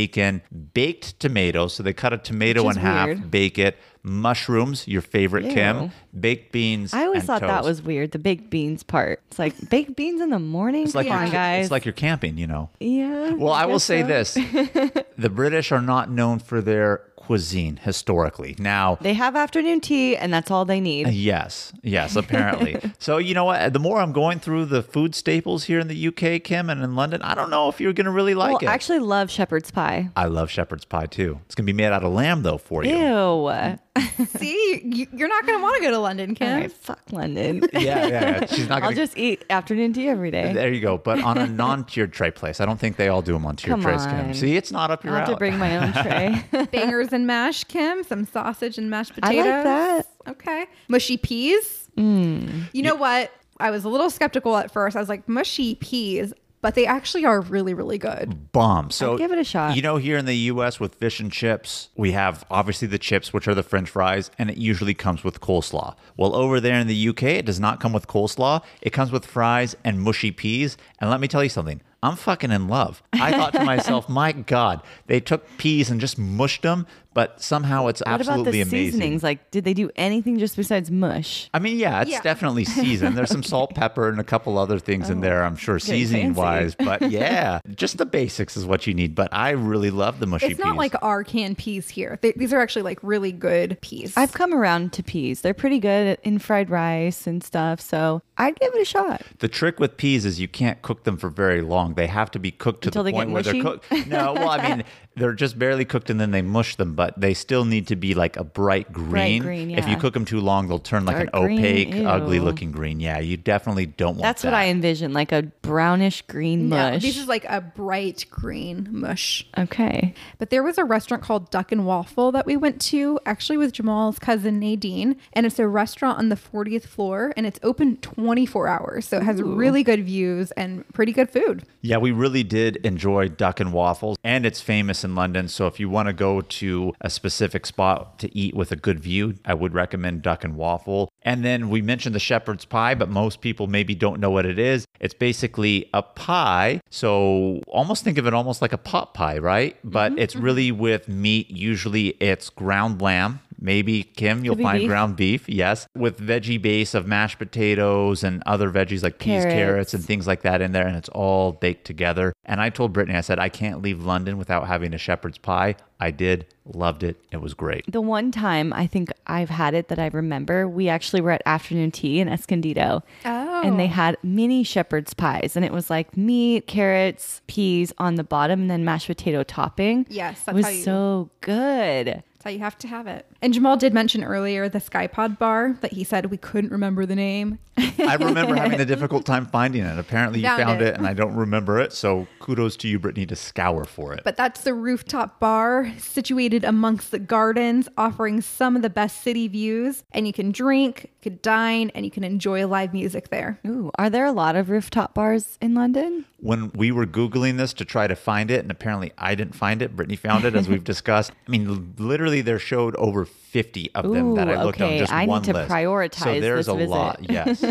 baked 0.75 1.21
tomatoes. 1.21 1.75
So 1.75 1.83
they 1.83 1.93
cut 1.93 2.13
a 2.13 2.19
tomato 2.19 2.69
in 2.69 2.77
half, 2.77 3.07
weird. 3.07 3.31
bake 3.31 3.59
it, 3.59 3.77
mushrooms, 4.03 4.87
your 4.87 5.03
favorite, 5.03 5.53
Kim, 5.55 5.91
baked 6.19 6.53
beans. 6.53 6.93
I 6.93 7.05
always 7.05 7.25
thought 7.25 7.41
that 7.41 7.65
was 7.65 7.83
weird, 7.83 8.13
the 8.13 8.19
baked 8.19 8.51
beans 8.51 8.83
part. 8.83 9.23
It's 9.29 9.39
like 9.39 9.71
baked 9.71 9.97
beans 9.97 10.21
in 10.21 10.31
the 10.31 10.39
morning. 10.39 10.85
It's 10.85 10.95
like 10.95 11.09
Come 11.09 11.17
on, 11.17 11.31
guys. 11.31 11.65
It's 11.67 11.71
like 11.71 11.85
you're 11.85 11.93
camping, 11.93 12.39
you 12.39 12.47
know. 12.47 12.71
yeah. 12.81 13.33
Well, 13.33 13.53
I 13.53 13.67
will 13.67 13.79
say 13.81 14.03
so. 14.03 14.07
this: 14.09 14.35
the 15.19 15.31
British 15.31 15.73
are 15.73 15.83
not 15.83 16.11
known 16.11 16.39
for 16.39 16.61
their 16.61 17.03
cuisine 17.27 17.77
historically. 17.77 18.55
Now, 18.59 18.97
They 19.01 19.15
have 19.15 19.37
afternoon 19.37 19.81
tea, 19.81 20.17
and 20.17 20.33
that's 20.33 20.51
all 20.51 20.65
they 20.65 20.81
need. 20.81 21.07
Uh, 21.07 21.11
yes, 21.11 21.73
yes, 21.83 22.17
apparently. 22.17 22.81
so 22.99 23.19
you 23.19 23.35
know 23.35 23.45
what? 23.45 23.73
The 23.73 23.79
more 23.79 24.01
I'm 24.01 24.13
going 24.13 24.41
through 24.41 24.67
the 24.67 24.83
food 24.83 25.15
staples 25.15 25.65
here 25.65 25.79
in 25.81 25.89
the 25.89 26.09
UK, 26.09 26.43
Kim, 26.43 26.71
and 26.71 26.83
in 26.83 26.95
London, 26.97 27.23
I 27.23 27.35
don't 27.35 27.51
know 27.51 27.69
if 27.69 27.81
you're 27.81 27.93
going 27.93 28.07
to 28.07 28.11
really 28.11 28.35
like 28.35 28.49
well, 28.51 28.59
it. 28.59 28.69
I 28.69 28.75
actually 28.75 29.01
love 29.01 29.31
shepherd's 29.31 29.71
pie. 29.71 30.11
I 30.17 30.27
love 30.27 30.51
shepherd's 30.51 30.85
pie 30.85 31.07
too. 31.07 31.41
It's 31.47 31.55
gonna 31.55 31.67
be 31.67 31.73
made 31.73 31.93
out 31.93 32.05
of 32.05 32.13
lamb 32.13 32.43
though 32.43 32.59
for 32.59 32.85
you. 32.85 32.97
Ew. 32.97 33.79
See, 34.27 34.81
you- 34.85 35.07
you're 35.13 35.29
not 35.29 35.47
going 35.47 35.59
to 35.59 35.63
want 35.63 35.77
to 35.77 35.83
go 35.83 35.91
to 35.93 35.99
London, 35.99 36.35
Kim. 36.35 36.49
All 36.49 36.55
right, 36.61 36.73
fuck 36.73 37.01
London. 37.13 37.63
Yeah, 37.75 38.07
yeah, 38.07 38.07
yeah. 38.09 38.47
She's 38.47 38.69
not 38.69 38.83
I'll 38.83 38.93
just 38.93 39.17
eat 39.19 39.45
afternoon 39.51 39.93
tea 39.93 40.09
every 40.09 40.31
day. 40.31 40.53
there 40.53 40.73
you 40.73 40.81
go. 40.81 40.97
But 40.97 41.23
on 41.23 41.37
a 41.39 41.47
non-tiered 41.47 42.13
tray 42.13 42.31
place, 42.31 42.61
I 42.61 42.67
don't 42.67 42.79
think 42.79 42.97
they 42.97 43.09
all 43.09 43.21
do 43.21 43.33
them 43.33 43.45
on 43.47 43.57
tiered 43.57 43.71
Come 43.71 43.83
trays, 43.83 44.07
Kim. 44.07 44.33
See, 44.33 44.57
it's 44.57 44.73
not 44.73 44.91
up 44.91 45.05
your 45.05 45.13
I'll 45.13 45.21
have 45.21 45.29
to 45.29 45.37
bring 45.37 45.59
my 45.59 45.77
own 45.77 45.93
tray. 45.93 46.45
Bangers 46.73 47.13
and 47.15 47.27
mash, 47.27 47.65
Kim. 47.65 48.05
Some 48.05 48.27
sausage 48.27 48.77
and 48.77 48.91
mashed 48.91 49.15
potatoes. 49.15 49.39
I 49.39 49.43
potatoes. 49.43 49.65
like 49.65 50.05
that. 50.25 50.31
Okay. 50.31 50.67
Mushy 50.89 51.17
peas. 51.17 51.89
Mm. 51.97 52.69
You 52.73 52.83
know 52.83 52.95
what? 52.95 53.31
I 53.61 53.71
was 53.71 53.85
a 53.85 53.89
little 53.89 54.11
skeptical 54.11 54.57
at 54.57 54.71
first. 54.71 54.97
I 54.97 55.01
was 55.01 55.09
like, 55.09 55.29
mushy 55.29 55.77
peas, 55.77 56.35
but 56.61 56.75
they 56.75 56.87
actually 56.87 57.25
are 57.25 57.41
really, 57.41 57.75
really 57.75 57.99
good. 57.99 58.51
Bomb. 58.51 58.91
So 58.91 59.15
I'd 59.15 59.19
give 59.19 59.33
it 59.33 59.39
a 59.39 59.45
shot. 59.45 59.77
You 59.77 59.83
know, 59.83 59.97
here 59.97 60.17
in 60.17 60.25
the 60.25 60.37
U.S. 60.37 60.81
with 60.81 60.95
fish 60.95 61.21
and 61.21 61.31
chips, 61.31 61.91
we 61.95 62.13
have 62.13 62.45
obviously 62.51 62.89
the 62.89 62.99
chips, 62.99 63.33
which 63.33 63.47
are 63.47 63.55
the 63.55 63.63
French 63.63 63.91
fries, 63.91 64.31
and 64.39 64.51
it 64.51 64.57
usually 64.57 64.95
comes 64.95 65.23
with 65.23 65.41
coleslaw. 65.41 65.95
Well, 66.17 66.35
over 66.35 66.61
there 66.61 66.79
in 66.81 66.87
the 66.87 66.95
U.K., 66.95 67.37
it 67.37 67.47
does 67.47 67.61
not 67.61 67.81
come 67.81 67.93
with 67.93 68.07
coleslaw. 68.09 68.63
It 68.83 68.91
comes 68.91 69.13
with 69.13 69.25
fries 69.27 69.77
and 69.85 70.01
mushy 70.01 70.33
peas. 70.33 70.77
And 71.01 71.11
let 71.11 71.21
me 71.21 71.29
tell 71.29 71.43
you 71.43 71.51
something. 71.51 71.81
I'm 72.03 72.17
fucking 72.17 72.51
in 72.51 72.69
love. 72.69 73.03
I 73.15 73.33
thought 73.33 73.55
to 73.55 73.65
myself, 73.65 74.11
my 74.11 74.33
God, 74.33 74.83
they 75.07 75.21
took 75.21 75.57
peas 75.57 75.91
and 75.91 76.01
just 76.01 76.19
mushed 76.19 76.61
them, 76.61 76.87
but 77.15 77.41
somehow 77.41 77.87
it's 77.87 78.03
what 78.05 78.21
about 78.21 78.45
the 78.45 78.61
amazing. 78.61 78.69
seasonings? 78.71 79.23
Like, 79.23 79.51
did 79.51 79.65
they 79.65 79.75
do 79.75 79.91
anything 79.97 80.39
just 80.39 80.57
besides 80.57 80.91
mush? 80.91 81.49
I 81.55 81.59
mean, 81.59 81.79
yeah, 81.79 82.03
it's 82.03 82.11
Yeah. 82.11 82.21
definitely 82.23 82.65
seasoned. 82.81 83.17
There's 83.17 83.31
some 83.31 83.43
salt, 83.43 83.75
pepper, 83.75 84.09
and 84.09 84.21
a 84.21 84.25
couple 84.25 84.59
other 84.59 84.79
things 84.79 85.09
in 85.11 85.19
oh, 85.19 85.21
there, 85.23 85.45
I'm 85.45 85.57
sure, 85.57 85.77
Oh, 85.77 85.79
getting 85.79 85.95
seasoning 85.95 86.35
wise. 86.35 86.75
But 86.75 87.03
yeah, 87.11 87.61
just 87.75 87.99
the 87.99 88.07
basics 88.07 88.57
is 88.57 88.67
what 88.67 88.87
you 88.87 88.95
need. 88.95 89.15
But 89.15 89.29
I 89.33 89.51
really 89.51 89.91
love 89.91 90.21
the 90.21 90.27
mushy 90.27 90.47
It's 90.47 90.59
not 90.61 90.73
peas. 90.73 90.79
like 90.79 90.95
our 91.03 91.25
canned 91.25 91.59
peas 91.59 91.89
here. 91.89 92.19
They, 92.21 92.33
these 92.33 92.53
are 92.53 92.61
actually 92.61 92.83
like 92.83 92.99
really 93.03 93.33
good 93.33 93.81
peas. 93.81 94.15
I've 94.17 94.33
come 94.33 94.53
around 94.53 94.93
to 94.95 95.03
peas. 95.03 95.41
They're 95.41 95.55
pretty 95.55 95.79
good 95.79 96.19
in 96.25 96.39
fried 96.39 96.69
rice 96.71 97.27
and 97.27 97.43
stuff. 97.43 97.81
So 97.81 98.23
I'd 98.37 98.59
give 98.59 98.75
it 98.75 98.81
a 98.83 98.85
shot. 98.85 99.23
The 99.39 99.49
trick 99.49 99.79
with 99.79 99.97
peas 99.97 100.25
is 100.25 100.41
you 100.41 100.49
can't 100.49 100.83
cook 100.83 101.05
them 101.05 101.17
for 101.17 101.29
very 101.31 101.63
long. 101.63 101.95
They 101.95 102.09
have 102.09 102.31
to 102.33 102.39
be 102.39 102.51
cooked 102.51 102.83
to 102.83 102.89
Until 102.89 103.05
the 103.05 103.11
they 103.11 103.13
point 103.13 103.29
get 103.31 103.35
where 103.35 103.43
they're 103.45 103.55
mushy? 103.55 103.63
cooked. 103.63 104.09
No, 104.09 104.33
well, 104.33 104.51
I 104.51 104.69
mean, 104.77 104.85
they're 105.17 105.33
just 105.33 105.59
barely 105.59 105.85
cooked 105.85 106.11
and 106.11 106.21
then 106.21 106.31
they 106.31 106.43
mush 106.43 106.77
them, 106.77 106.95
but 106.95 107.19
they 107.21 107.35
still 107.35 107.65
need 107.65 107.87
to 107.89 107.97
be 107.97 108.15
like 108.15 108.37
a 108.37 108.45
bright 108.45 108.93
green. 108.93 109.43
green, 109.43 109.71
If 109.71 109.89
you 109.89 109.97
cook 109.97 110.15
them 110.15 110.25
too 110.25 110.41
long, 110.41 110.69
they'll 110.69 110.79
turn 110.79 111.05
like 111.05 111.17
Dark 111.17 111.31
an 111.33 111.43
green, 111.45 111.59
opaque, 111.61 111.95
ew. 111.95 112.09
ugly 112.09 112.41
looking 112.41 112.73
green. 112.73 112.99
Yeah, 113.01 113.19
you 113.21 113.37
definitely 113.37 113.87
don't 113.87 114.17
want 114.17 114.19
that. 114.19 114.23
That's 114.23 114.43
that. 114.43 114.49
what 114.53 114.55
I 114.55 114.67
envision, 114.69 115.13
like 115.13 115.31
a 115.33 115.43
brownish 115.63 116.23
green 116.23 116.69
no, 116.69 116.77
mush. 116.77 117.03
this 117.03 117.17
is 117.17 117.29
like 117.29 117.45
a 117.45 117.61
bright 117.61 118.27
green 118.31 118.89
mush. 118.91 119.47
okay. 119.57 120.15
But 120.39 120.51
there 120.51 120.63
was 120.63 120.79
a 120.79 120.85
restaurant 120.85 121.23
called 121.23 121.51
Duck 121.51 121.71
and 121.71 121.87
Waffle 121.87 122.33
that 122.33 122.47
we 122.47 122.57
went 122.57 122.81
to, 122.83 123.21
actually 123.25 123.57
with 123.57 123.73
Jamal's 123.73 124.19
cousin 124.19 124.59
Nadine, 124.59 125.17
and 125.33 125.47
it's 125.47 125.59
a 125.59 125.69
restaurant 125.69 126.19
on 126.19 126.29
the 126.29 126.37
40th 126.37 126.87
floor, 126.87 127.33
and 127.37 127.47
it's 127.47 127.61
open 127.63 127.99
24 127.99 128.67
hours, 128.67 129.07
so 129.07 129.19
it 129.19 129.23
has 129.23 129.41
really 129.41 129.83
good 129.85 130.05
views 130.05 130.51
and 130.53 130.87
pretty 130.93 131.13
good 131.13 131.31
food. 131.31 131.65
Yeah, 131.83 131.99
we 131.99 132.11
really 132.11 132.43
did 132.43 132.77
enjoy 132.77 133.29
Duck 133.29 133.61
and 133.61 133.73
Waffles, 133.73 134.17
and 134.25 134.45
it's 134.45 134.61
famous 134.61 135.04
in 135.05 135.15
London. 135.15 135.49
So 135.49 135.67
if 135.67 135.79
you 135.79 135.89
want 135.89 136.09
to 136.09 136.13
go 136.13 136.41
to 136.41 136.95
a 137.01 137.11
specific 137.11 137.67
spot 137.67 138.19
to 138.21 138.37
eat 138.37 138.55
with 138.55 138.73
a 138.73 138.77
good 138.77 139.01
view, 139.01 139.35
I 139.45 139.55
would 139.55 139.75
recommend 139.75 140.23
Duck 140.23 140.45
and 140.45 140.57
Waffle. 140.57 141.11
And 141.23 141.45
then 141.45 141.71
we 141.71 141.83
mentioned 141.83 142.15
the 142.15 142.21
shepherd's 142.21 142.65
pie, 142.65 142.95
but 142.95 143.09
most 143.09 143.41
people 143.41 143.67
maybe 143.67 143.95
don't 143.95 144.21
know 144.21 144.31
what 144.31 144.47
it 144.47 144.59
is. 144.59 144.87
It's 145.01 145.15
basically 145.15 145.89
a 145.93 146.03
pie. 146.03 146.81
So 146.91 147.61
almost 147.69 148.05
think 148.05 148.19
of 148.19 148.27
it 148.27 148.35
almost 148.35 148.63
like 148.63 148.73
a 148.73 148.79
pot 148.79 149.15
pie, 149.15 149.39
right? 149.39 149.77
But 149.85 150.13
mm-hmm, 150.13 150.19
it's 150.19 150.35
mm-hmm. 150.35 150.45
really 150.45 150.73
with 150.73 151.09
meat. 151.09 151.51
Usually 151.51 152.09
it's 152.21 152.51
ground 152.51 153.01
lamb. 153.01 153.41
Maybe 153.61 154.03
Kim, 154.03 154.45
you'll 154.45 154.57
Could 154.57 154.63
find 154.63 154.79
beef. 154.81 154.89
ground 154.89 155.17
beef, 155.17 155.49
yes, 155.49 155.87
with 155.97 156.21
veggie 156.21 156.61
base 156.61 156.95
of 156.95 157.07
mashed 157.07 157.39
potatoes 157.39 158.23
and 158.25 158.43
other 158.47 158.71
veggies 158.71 159.03
like 159.03 159.19
peas, 159.19 159.43
Carrots. 159.43 159.55
carrots, 159.55 159.95
and 159.95 160.05
things 160.05 160.27
like 160.27 160.43
that 160.43 160.61
in 160.61 160.73
there, 160.73 160.87
and 160.87 160.97
it's 160.97 161.09
all 161.11 161.53
baked 161.53 161.85
together. 161.85 162.33
And 162.45 162.61
I 162.61 162.71
told 162.71 162.93
Brittany, 162.93 163.17
I 163.17 163.23
said, 163.23 163.39
I 163.39 163.49
can't 163.49 163.83
leave 163.83 164.05
London 164.05 164.39
without 164.39 164.67
having 164.67 164.93
a 164.95 164.99
shepherd's 164.99 165.39
pie. 165.39 165.77
I 166.01 166.11
did, 166.11 166.47
loved 166.67 167.03
it. 167.03 167.17
It 167.31 167.41
was 167.41 167.55
great. 167.55 167.91
The 167.91 168.01
one 168.01 168.31
time 168.31 168.73
I 168.73 168.87
think 168.87 169.11
I've 169.27 169.49
had 169.49 169.75
it 169.75 169.89
that 169.89 169.99
I 169.99 170.09
remember, 170.09 170.69
we 170.69 170.89
actually 170.89 171.23
were 171.23 171.31
at 171.31 171.43
afternoon 171.47 171.93
tea 171.93 172.21
in 172.21 172.29
Escondido. 172.29 173.03
Oh. 173.25 173.63
And 173.65 173.79
they 173.79 173.85
oh. 173.85 173.89
had 173.89 174.19
mini 174.23 174.65
shepherd's 174.65 175.15
pies. 175.15 175.57
And 175.57 175.65
it 175.65 175.73
was 175.73 175.89
like 175.89 176.17
meat, 176.17 176.67
carrots, 176.67 177.41
peas 177.47 177.93
on 177.97 178.17
the 178.17 178.25
bottom, 178.25 178.63
and 178.63 178.71
then 178.71 178.85
mashed 178.85 179.07
potato 179.07 179.43
topping. 179.45 180.05
Yes, 180.11 180.43
it 180.47 180.55
was 180.55 180.67
how 180.67 180.73
you- 180.73 180.83
so 180.83 181.31
good. 181.41 182.23
How 182.45 182.51
you 182.51 182.59
have 182.61 182.77
to 182.79 182.87
have 182.89 183.07
it. 183.07 183.27
And 183.43 183.53
Jamal 183.55 183.77
did 183.77 183.95
mention 183.95 184.23
earlier 184.23 184.69
the 184.69 184.79
Skypod 184.79 185.39
bar 185.39 185.77
that 185.81 185.93
he 185.95 186.05
said 186.05 186.27
we 186.27 186.37
couldn't 186.37 186.71
remember 186.71 187.07
the 187.07 187.15
name. 187.17 187.59
I 187.77 188.15
remember 188.17 188.55
having 188.55 188.81
a 188.81 188.85
difficult 188.95 189.25
time 189.25 189.47
finding 189.47 189.83
it. 189.83 189.99
Apparently, 189.99 190.41
you 190.41 190.47
Found 190.47 190.63
found 190.63 190.83
it. 190.83 190.89
it. 190.89 190.97
and 190.97 191.07
I 191.07 191.15
don't 191.15 191.35
remember 191.35 191.81
it. 191.81 191.93
So 191.93 192.29
kudos 192.39 192.77
to 192.79 192.89
you, 192.89 192.99
Brittany, 192.99 193.27
to 193.27 193.35
scour 193.37 193.85
for 193.85 194.13
it. 194.13 194.21
But 194.25 194.37
that's 194.37 194.61
the 194.63 194.75
rooftop 194.75 195.41
bar 195.41 195.91
situated 195.99 196.63
amongst 196.65 197.11
the 197.11 197.19
gardens, 197.19 197.89
offering 197.97 198.41
some 198.43 198.77
of 198.77 198.83
the 198.83 198.91
best 198.91 199.23
city 199.23 199.49
views. 199.49 200.05
And 200.13 200.27
you 200.27 200.33
can 200.33 200.53
drink, 200.53 201.11
you 201.25 201.31
can 201.31 201.39
dine, 201.43 201.91
and 201.95 202.05
you 202.05 202.11
can 202.11 202.25
enjoy 202.25 202.67
live 202.67 202.93
music 202.93 203.29
there. 203.31 203.59
Ooh, 203.67 203.91
are 203.99 204.11
there 204.11 204.25
a 204.27 204.33
lot 204.33 204.57
of 204.57 204.69
rooftop 204.71 205.15
bars 205.15 205.59
in 205.61 205.75
London? 205.75 206.25
when 206.41 206.71
we 206.75 206.93
were 206.93 207.07
Googling 207.07 207.57
this 207.57 207.73
to 207.73 207.87
try 207.87 208.07
to 208.07 208.15
find 208.15 208.51
it, 208.51 208.61
and 208.61 208.71
apparently 208.71 209.11
I 209.17 209.35
didn't 209.35 209.55
find 209.55 209.81
it, 209.81 209.97
Brittany 209.97 210.17
found 210.17 210.45
it, 210.45 210.55
as 210.55 210.69
we've 210.69 210.85
discussed. 210.95 211.33
I 211.49 211.51
mean, 211.51 211.95
literally, 211.99 212.43
there 212.43 212.59
showed 212.59 212.95
over 212.97 213.25
50 213.25 213.91
of 213.95 214.13
them 214.13 214.35
that 214.35 214.49
Ooh, 214.49 214.51
I 214.51 214.63
looked 214.63 214.79
okay. 214.83 214.93
on 214.95 214.99
just 214.99 215.11
I 215.13 215.21
need 215.25 215.31
one 215.31 215.43
to 215.45 215.55
list. 215.55 215.71
prioritize 215.71 216.15
So 216.23 216.41
there's 216.41 216.67
this 216.67 216.75
a 216.75 216.77
visit. 216.77 216.91
lot, 216.91 217.21
yes. 217.31 217.65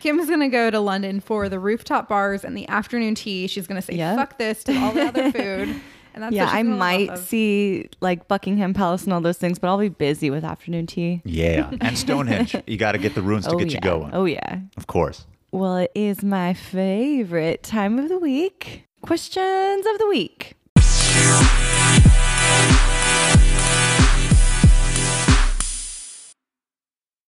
Kim's 0.00 0.28
gonna 0.28 0.50
go 0.50 0.68
to 0.70 0.78
London 0.80 1.20
for 1.20 1.48
the 1.48 1.58
rooftop 1.58 2.06
bars 2.08 2.44
and 2.44 2.54
the 2.54 2.68
afternoon 2.68 3.14
tea. 3.14 3.46
She's 3.46 3.66
gonna 3.66 3.80
say 3.80 3.94
Yep. 3.94 4.16
fuck 4.16 4.36
this 4.38 4.62
to 4.64 4.76
all 4.78 4.92
the 4.92 5.06
other 5.06 5.32
food. 5.32 5.80
And 6.14 6.22
that's 6.22 6.34
yeah, 6.34 6.48
I 6.50 6.62
might 6.62 7.18
see 7.18 7.88
like 8.00 8.28
Buckingham 8.28 8.74
Palace 8.74 9.04
and 9.04 9.12
all 9.12 9.20
those 9.20 9.38
things, 9.38 9.58
but 9.58 9.68
I'll 9.68 9.78
be 9.78 9.88
busy 9.88 10.30
with 10.30 10.44
afternoon 10.44 10.86
tea. 10.86 11.22
yeah. 11.24 11.70
And 11.80 11.96
Stonehenge. 12.02 12.56
You 12.66 12.76
got 12.76 12.92
to 12.92 12.98
get 12.98 13.14
the 13.14 13.22
ruins 13.22 13.46
to 13.46 13.54
oh 13.54 13.58
get 13.58 13.68
yeah. 13.70 13.74
you 13.74 13.80
going. 13.80 14.10
Oh 14.12 14.24
yeah. 14.24 14.60
Of 14.76 14.86
course. 14.86 15.26
Well, 15.50 15.76
it 15.78 15.90
is 15.94 16.22
my 16.22 16.54
favorite 16.54 17.62
time 17.62 17.98
of 17.98 18.08
the 18.08 18.18
week. 18.18 18.86
Questions 19.02 19.86
of 19.86 19.98
the 19.98 20.06
week. 20.06 20.54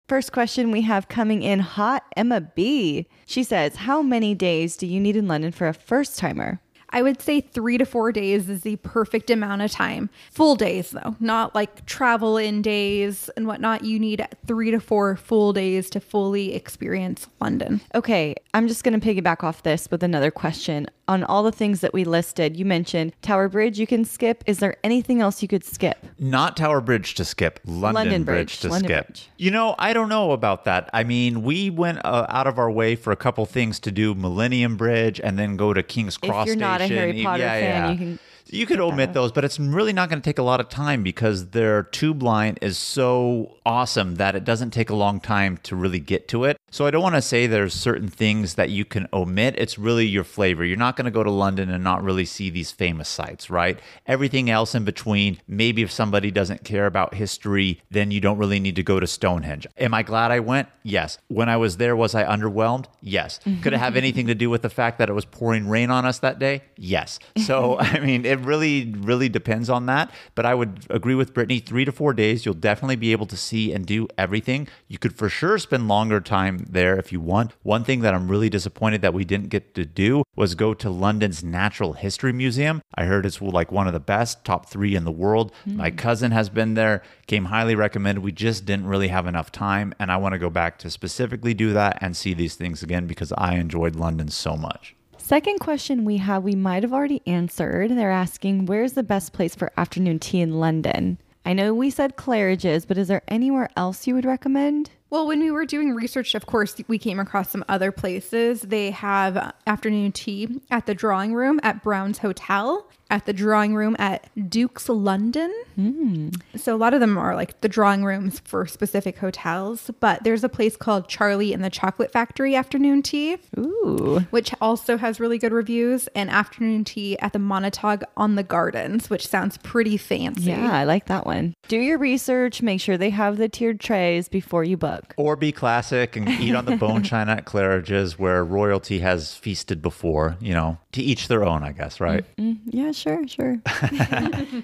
First 0.08 0.32
question 0.32 0.72
we 0.72 0.82
have 0.82 1.08
coming 1.08 1.42
in 1.42 1.60
hot 1.60 2.04
Emma 2.16 2.42
B. 2.42 3.08
She 3.26 3.42
says, 3.42 3.78
How 3.78 4.02
many 4.02 4.36
days 4.36 4.78
do 4.78 4.86
you 4.86 5.00
need 5.00 5.16
in 5.16 5.28
London 5.28 5.52
for 5.52 5.68
a 5.68 5.74
first 5.74 6.20
timer? 6.20 6.60
I 6.94 7.02
would 7.02 7.22
say 7.22 7.42
three 7.42 7.80
to 7.80 7.86
four 7.86 8.12
days 8.12 8.48
is 8.50 8.62
the 8.62 8.76
perfect 8.78 9.32
amount 9.32 9.64
of 9.64 9.72
time. 9.72 10.12
Full 10.32 10.56
days, 10.56 10.92
though, 10.92 11.16
not 11.20 11.56
like 11.56 11.86
travel 11.88 12.38
in 12.38 12.62
days 12.62 13.30
and 13.36 13.48
whatnot. 13.48 13.84
You 13.84 14.00
need 14.00 14.26
three 14.46 14.70
to 14.70 14.80
four 14.80 15.16
full 15.16 15.54
days 15.54 15.90
to 15.90 16.00
fully 16.00 16.54
experience 16.54 17.28
London. 17.42 17.82
Okay, 17.96 18.36
I'm 18.54 18.68
just 18.68 18.84
going 18.84 19.00
to 19.00 19.06
piggyback 19.06 19.44
off 19.44 19.64
this 19.64 19.90
with 19.90 20.04
another 20.04 20.30
question. 20.30 20.88
On 21.10 21.24
all 21.26 21.44
the 21.44 21.52
things 21.52 21.82
that 21.82 21.94
we 21.94 22.06
listed, 22.06 22.56
you 22.56 22.64
mentioned 22.64 23.12
Tower 23.22 23.50
Bridge 23.50 23.78
you 23.78 23.86
can 23.86 24.06
skip. 24.06 24.42
Is 24.46 24.60
there 24.60 24.78
anything 24.86 25.20
else 25.20 25.42
you 25.42 25.50
could 25.50 25.66
skip? 25.66 25.98
Not 26.18 26.56
Tower 26.56 26.80
Bridge 26.80 27.16
to 27.16 27.26
skip, 27.26 27.60
London, 27.66 27.94
London 27.94 28.24
Bridge, 28.24 28.36
Bridge, 28.36 28.60
to 28.60 28.70
London 28.70 28.88
skip. 28.88 29.08
Bridge. 29.08 29.30
You 29.38 29.52
know, 29.52 29.76
I 29.78 29.92
don't 29.92 30.08
know 30.08 30.32
about 30.32 30.64
that. 30.64 30.90
I 30.94 31.04
mean, 31.04 31.44
we 31.44 31.70
went 31.70 32.00
uh, 32.06 32.26
out 32.30 32.48
of 32.48 32.58
our 32.58 32.72
way 32.72 32.96
for 32.96 33.12
a 33.12 33.18
couple 33.18 33.46
things 33.46 33.82
to 33.82 33.92
do 33.92 34.16
Millennium 34.16 34.78
Bridge 34.78 35.20
and 35.22 35.38
then 35.38 35.58
go 35.58 35.74
to 35.74 35.84
King's 35.84 36.18
If 36.24 36.30
Cross 36.30 36.48
you're 36.48 36.56
not 36.90 36.92
a 36.92 36.96
Harry 37.00 37.24
Potter 37.24 37.44
fan, 37.48 37.92
you 37.92 37.98
can 37.98 38.20
You 38.54 38.68
could 38.68 38.80
omit 38.80 39.14
those, 39.14 39.32
but 39.32 39.44
it's 39.44 39.60
really 39.60 39.94
not 39.94 40.10
going 40.10 40.22
to 40.22 40.24
take 40.24 40.38
a 40.38 40.44
lot 40.44 40.60
of 40.60 40.70
time 40.70 41.02
because 41.02 41.48
their 41.48 41.82
tube 41.82 42.22
line 42.22 42.58
is 42.62 42.78
so 42.78 43.58
awesome 43.66 44.16
that 44.16 44.36
it 44.36 44.44
doesn't 44.44 44.70
take 44.72 44.92
a 44.92 44.96
long 44.96 45.20
time 45.20 45.58
to 45.64 45.76
really 45.76 46.00
get 46.00 46.28
to 46.28 46.44
it. 46.44 46.58
So 46.70 46.86
I 46.86 46.92
don't 46.92 47.02
want 47.02 47.16
to 47.16 47.22
say 47.22 47.48
there's 47.48 47.74
certain 47.74 48.10
things 48.10 48.56
that 48.56 48.70
you 48.70 48.86
can 48.86 49.08
omit. 49.12 49.56
It's 49.58 49.80
really 49.80 50.06
your 50.06 50.24
flavor. 50.24 50.64
You're 50.64 50.78
not 50.78 50.96
going 50.96 51.06
to 51.06 51.12
go 51.12 51.24
to 51.24 51.32
London 51.32 51.70
and 51.70 51.84
not 51.84 52.04
really 52.04 52.26
see 52.26 52.50
these 52.50 52.72
famous 52.72 53.10
sites, 53.10 53.50
right? 53.50 53.80
Everything 54.06 54.50
else 54.50 54.76
in 54.76 54.84
between, 54.84 55.40
maybe 55.48 55.82
if 55.82 55.92
somebody 55.92 56.30
doesn't 56.30 56.64
care 56.64 56.86
about 56.86 57.16
history, 57.16 57.82
then 57.90 58.12
you 58.12 58.22
don't 58.22 58.38
really 58.38 58.60
need 58.60 58.76
to 58.76 58.84
go 58.84 59.00
to 59.00 59.08
Stonehenge. 59.08 59.66
Am 59.78 59.94
I 59.94 60.04
glad 60.04 60.32
I 60.32 60.40
went? 60.40 60.68
Yes. 60.84 61.18
When 61.28 61.50
I 61.50 61.58
was 61.58 61.78
there, 61.78 61.96
was 61.96 62.14
I 62.14 62.24
underwhelmed? 62.24 62.86
Yes. 63.02 63.40
Could 63.62 63.74
it 63.74 63.80
have 63.80 63.96
anything 64.04 64.28
to 64.28 64.36
do 64.36 64.50
with 64.50 64.62
the 64.62 64.70
fact 64.70 65.00
that 65.00 65.10
it 65.10 65.14
was 65.14 65.26
pouring 65.26 65.68
rain 65.68 65.90
on 65.90 66.06
us 66.06 66.20
that 66.20 66.40
day? 66.40 66.64
Yes. 66.78 67.20
So, 67.38 67.80
I 67.80 68.00
mean, 68.00 68.26
it 68.26 68.43
really, 68.46 68.94
really 68.98 69.30
depends 69.30 69.70
on 69.70 69.86
that. 69.88 70.12
But 70.36 70.46
I 70.46 70.56
would 70.56 70.86
agree 70.90 71.16
with 71.16 71.34
Brittany. 71.34 71.60
Three 71.60 71.86
to 71.86 71.92
four 71.92 72.14
days, 72.14 72.46
you'll 72.46 72.54
definitely 72.54 72.96
be 72.96 73.12
able 73.12 73.26
to 73.28 73.38
see 73.38 73.74
and 73.74 73.86
do 73.86 74.08
everything. 74.18 74.68
You 74.88 74.98
could 74.98 75.16
for 75.16 75.30
sure 75.30 75.58
spend 75.58 75.88
longer 75.88 76.20
time 76.20 76.66
there 76.70 76.98
if 76.98 77.12
you 77.12 77.20
want. 77.20 77.54
One 77.64 77.84
thing 77.84 78.02
that 78.02 78.14
I'm 78.14 78.30
really 78.30 78.50
disappointed 78.50 79.02
that 79.02 79.14
we 79.14 79.26
didn't 79.26 79.50
get 79.50 79.74
to 79.76 79.86
do 79.86 80.24
was 80.36 80.56
go 80.56 80.74
to 80.74 80.90
London's 80.90 81.44
Natural 81.44 81.94
History 81.94 82.34
Museum. 82.34 82.82
I 82.96 83.06
heard 83.06 83.26
it's 83.26 83.42
like 83.42 83.72
one 83.72 83.88
of 83.88 83.94
the 83.94 84.00
best, 84.00 84.44
top 84.46 84.70
three 84.70 84.96
in 84.96 85.04
the 85.04 85.12
world. 85.12 85.52
Hmm. 85.66 85.78
My 85.78 85.92
cousin 85.92 86.32
has 86.32 86.50
been 86.50 86.74
there, 86.74 87.04
came 87.28 87.46
highly 87.46 87.76
recommended. 87.76 88.24
We 88.24 88.32
just 88.32 88.66
didn't 88.66 88.88
really 88.88 89.10
have 89.10 89.28
enough 89.28 89.52
time. 89.52 89.94
And 90.00 90.12
I 90.12 90.18
want 90.18 90.34
to 90.34 90.40
go 90.40 90.50
back 90.50 90.78
to 90.80 90.90
specifically 90.90 91.54
do 91.54 91.74
that 91.74 91.98
and 92.02 92.16
see 92.16 92.34
these 92.34 92.56
things 92.56 92.84
again 92.84 93.08
because 93.08 93.32
I 93.38 93.56
enjoyed 93.56 93.96
London 93.96 94.30
so 94.30 94.56
much. 94.56 94.96
Second 95.24 95.62
question 95.62 96.04
we 96.04 96.18
have, 96.18 96.44
we 96.44 96.54
might 96.54 96.84
have 96.84 96.92
already 96.92 97.22
answered. 97.26 97.92
They're 97.92 98.12
asking, 98.12 98.66
where's 98.66 98.92
the 98.92 99.04
best 99.04 99.32
place 99.32 99.56
for 99.56 99.72
afternoon 99.78 100.20
tea 100.20 100.42
in 100.42 100.60
London? 100.60 101.18
I 101.46 101.54
know 101.54 101.74
we 101.74 101.92
said 101.92 102.18
Claridge's, 102.18 102.86
but 102.86 102.98
is 102.98 103.08
there 103.08 103.22
anywhere 103.30 103.70
else 103.78 104.06
you 104.06 104.16
would 104.16 104.26
recommend? 104.26 104.90
Well, 105.10 105.26
when 105.26 105.40
we 105.40 105.50
were 105.50 105.66
doing 105.66 105.96
research, 105.96 106.36
of 106.36 106.46
course, 106.46 106.76
we 106.90 106.98
came 106.98 107.22
across 107.22 107.52
some 107.52 107.64
other 107.70 107.90
places. 107.90 108.64
They 108.64 108.92
have 108.92 109.54
afternoon 109.66 110.12
tea 110.12 110.60
at 110.70 110.88
the 110.88 110.94
drawing 110.94 111.34
room 111.34 111.62
at 111.64 111.82
Brown's 111.82 112.18
Hotel, 112.18 112.86
at 113.14 113.28
the 113.28 113.32
drawing 113.32 113.76
room 113.76 113.96
at 114.00 114.28
Duke's 114.50 114.90
London. 114.90 115.54
Hmm. 115.76 116.30
So 116.56 116.76
a 116.76 116.78
lot 116.78 116.96
of 116.96 117.00
them 117.00 117.16
are 117.16 117.36
like 117.36 117.62
the 117.62 117.70
drawing 117.70 118.04
rooms 118.04 118.42
for 118.44 118.66
specific 118.66 119.20
hotels, 119.20 119.92
but 120.00 120.24
there's 120.24 120.44
a 120.44 120.50
place 120.50 120.76
called 120.76 121.08
Charlie 121.08 121.54
and 121.54 121.64
the 121.64 121.70
Chocolate 121.70 122.12
Factory 122.12 122.56
afternoon 122.56 123.04
tea, 123.04 123.38
Ooh. 123.56 124.26
which 124.32 124.52
also 124.60 124.98
has 124.98 125.20
really 125.20 125.38
good 125.38 125.52
reviews, 125.52 126.08
and 126.16 126.32
afternoon 126.32 126.84
tea 126.86 127.18
at 127.20 127.34
the 127.34 127.40
Montague 127.40 128.04
on 128.18 128.34
the 128.34 128.42
Gardens, 128.42 129.12
which 129.12 129.28
sounds 129.28 129.60
pretty 129.60 129.96
fancy. 129.96 130.50
Yeah, 130.50 130.72
I 130.72 130.84
like 130.84 131.06
that 131.06 131.28
one. 131.28 131.54
Do 131.68 131.78
your 131.78 132.00
research, 132.00 132.64
make 132.64 132.82
sure 132.82 132.98
they 132.98 133.12
have 133.12 133.38
the 133.38 133.48
tiered 133.48 133.80
trays 133.80 134.28
before 134.28 134.64
you 134.64 134.76
book. 134.76 135.14
Or 135.18 135.36
be 135.36 135.52
classic 135.52 136.16
and 136.16 136.28
eat 136.28 136.56
on 136.56 136.66
the 136.66 136.78
bone 136.78 137.04
china 137.04 137.34
at 137.34 137.46
Claridge's 137.46 138.18
where 138.18 138.44
royalty 138.44 139.00
has 139.00 139.36
feasted 139.36 139.84
before, 139.84 140.36
you 140.40 140.56
know, 140.56 140.80
to 140.94 141.02
each 141.04 141.28
their 141.28 141.44
own, 141.44 141.62
I 141.62 141.74
guess, 141.74 142.00
right? 142.00 142.26
Mm-hmm. 142.38 142.70
Yeah, 142.76 142.92
sure, 142.92 143.03
sure. 143.04 143.28
Sure. 143.28 143.62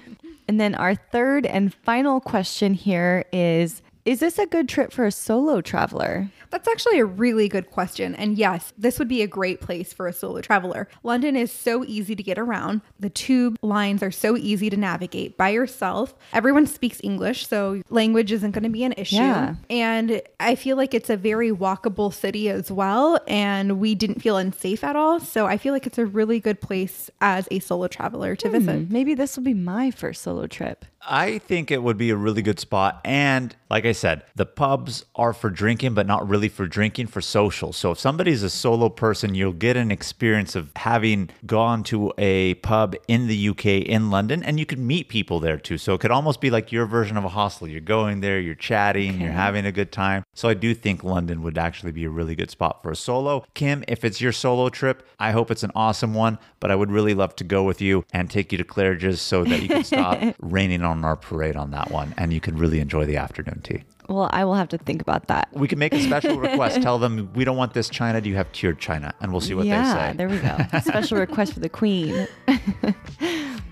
And 0.50 0.58
then 0.60 0.74
our 0.74 0.96
third 0.96 1.46
and 1.46 1.72
final 1.72 2.18
question 2.20 2.74
here 2.74 3.24
is 3.32 3.82
Is 4.04 4.20
this 4.20 4.38
a 4.38 4.46
good 4.46 4.68
trip 4.68 4.92
for 4.92 5.04
a 5.04 5.12
solo 5.12 5.60
traveler? 5.60 6.30
That's 6.50 6.66
actually 6.66 6.98
a 6.98 7.04
really 7.04 7.48
good 7.48 7.70
question. 7.70 8.14
And 8.14 8.36
yes, 8.36 8.72
this 8.76 8.98
would 8.98 9.08
be 9.08 9.22
a 9.22 9.26
great 9.26 9.60
place 9.60 9.92
for 9.92 10.08
a 10.08 10.12
solo 10.12 10.40
traveler. 10.40 10.88
London 11.02 11.36
is 11.36 11.52
so 11.52 11.84
easy 11.84 12.16
to 12.16 12.22
get 12.22 12.38
around. 12.38 12.80
The 12.98 13.10
tube 13.10 13.56
lines 13.62 14.02
are 14.02 14.10
so 14.10 14.36
easy 14.36 14.68
to 14.70 14.76
navigate 14.76 15.36
by 15.36 15.50
yourself. 15.50 16.14
Everyone 16.32 16.66
speaks 16.66 17.00
English, 17.04 17.46
so 17.46 17.82
language 17.90 18.32
isn't 18.32 18.50
going 18.50 18.64
to 18.64 18.70
be 18.70 18.84
an 18.84 18.94
issue. 18.96 19.16
Yeah. 19.16 19.54
And 19.68 20.22
I 20.40 20.54
feel 20.54 20.76
like 20.76 20.94
it's 20.94 21.10
a 21.10 21.16
very 21.16 21.50
walkable 21.50 22.12
city 22.12 22.48
as 22.48 22.72
well. 22.72 23.20
And 23.28 23.78
we 23.78 23.94
didn't 23.94 24.20
feel 24.20 24.36
unsafe 24.36 24.82
at 24.82 24.96
all. 24.96 25.20
So 25.20 25.46
I 25.46 25.56
feel 25.56 25.72
like 25.72 25.86
it's 25.86 25.98
a 25.98 26.06
really 26.06 26.40
good 26.40 26.60
place 26.60 27.10
as 27.20 27.46
a 27.50 27.60
solo 27.60 27.86
traveler 27.86 28.34
to 28.36 28.48
hmm, 28.48 28.54
visit. 28.54 28.90
Maybe 28.90 29.14
this 29.14 29.36
will 29.36 29.44
be 29.44 29.54
my 29.54 29.90
first 29.90 30.22
solo 30.22 30.46
trip. 30.46 30.84
I 31.02 31.38
think 31.38 31.70
it 31.70 31.82
would 31.82 31.96
be 31.96 32.10
a 32.10 32.16
really 32.16 32.42
good 32.42 32.60
spot. 32.60 33.00
And 33.04 33.54
like 33.70 33.86
I 33.86 33.92
said, 33.92 34.24
the 34.34 34.44
pubs 34.46 35.04
are 35.14 35.32
for 35.32 35.48
drinking, 35.48 35.94
but 35.94 36.06
not 36.06 36.28
really 36.28 36.48
for 36.48 36.66
drinking, 36.66 37.06
for 37.06 37.20
social. 37.20 37.72
So 37.72 37.92
if 37.92 37.98
somebody's 37.98 38.42
a 38.42 38.50
solo 38.50 38.88
person, 38.88 39.34
you'll 39.34 39.52
get 39.52 39.76
an 39.76 39.90
experience 39.90 40.54
of 40.54 40.70
having 40.76 41.30
gone 41.46 41.82
to 41.84 42.12
a 42.18 42.54
pub 42.54 42.96
in 43.08 43.28
the 43.28 43.48
UK, 43.48 43.66
in 43.66 44.10
London, 44.10 44.42
and 44.42 44.58
you 44.58 44.66
could 44.66 44.78
meet 44.78 45.08
people 45.08 45.40
there 45.40 45.56
too. 45.56 45.78
So 45.78 45.94
it 45.94 46.00
could 46.00 46.10
almost 46.10 46.40
be 46.40 46.50
like 46.50 46.72
your 46.72 46.86
version 46.86 47.16
of 47.16 47.24
a 47.24 47.28
hostel. 47.28 47.68
You're 47.68 47.80
going 47.80 48.20
there, 48.20 48.40
you're 48.40 48.54
chatting, 48.54 49.20
you're 49.20 49.30
having 49.30 49.64
a 49.64 49.72
good 49.72 49.92
time. 49.92 50.24
So 50.34 50.48
I 50.48 50.54
do 50.54 50.74
think 50.74 51.04
London 51.04 51.42
would 51.42 51.56
actually 51.56 51.92
be 51.92 52.04
a 52.04 52.10
really 52.10 52.34
good 52.34 52.50
spot 52.50 52.82
for 52.82 52.90
a 52.90 52.96
solo. 52.96 53.44
Kim, 53.54 53.84
if 53.88 54.04
it's 54.04 54.20
your 54.20 54.32
solo 54.32 54.68
trip, 54.68 55.06
I 55.18 55.30
hope 55.30 55.50
it's 55.50 55.62
an 55.62 55.72
awesome 55.74 56.12
one, 56.12 56.38
but 56.58 56.70
I 56.70 56.74
would 56.74 56.90
really 56.90 57.14
love 57.14 57.36
to 57.36 57.44
go 57.44 57.62
with 57.62 57.80
you 57.80 58.04
and 58.12 58.28
take 58.28 58.52
you 58.52 58.58
to 58.58 58.64
Claridge's 58.64 59.20
so 59.20 59.44
that 59.44 59.62
you 59.62 59.68
can 59.68 59.84
stop 59.84 60.34
raining 60.40 60.82
on 60.82 60.89
our 61.04 61.16
parade 61.16 61.56
on 61.56 61.70
that 61.70 61.90
one 61.90 62.14
and 62.16 62.32
you 62.32 62.40
can 62.40 62.56
really 62.56 62.80
enjoy 62.80 63.04
the 63.04 63.16
afternoon 63.16 63.60
tea. 63.62 63.82
Well, 64.08 64.28
I 64.32 64.44
will 64.44 64.54
have 64.54 64.68
to 64.70 64.78
think 64.78 65.02
about 65.02 65.28
that. 65.28 65.48
We 65.52 65.68
can 65.68 65.78
make 65.78 65.92
a 65.94 66.00
special 66.00 66.38
request. 66.38 66.82
Tell 66.82 66.98
them 66.98 67.30
we 67.34 67.44
don't 67.44 67.56
want 67.56 67.74
this 67.74 67.88
china. 67.88 68.20
Do 68.20 68.28
you 68.28 68.36
have 68.36 68.50
tiered 68.52 68.78
china? 68.78 69.14
And 69.20 69.32
we'll 69.32 69.40
see 69.40 69.54
what 69.54 69.66
yeah, 69.66 69.82
they 69.82 70.12
say. 70.12 70.16
there 70.16 70.28
we 70.28 70.38
go. 70.38 70.80
Special 70.80 71.18
request 71.18 71.52
for 71.54 71.60
the 71.60 71.68
queen. 71.68 72.26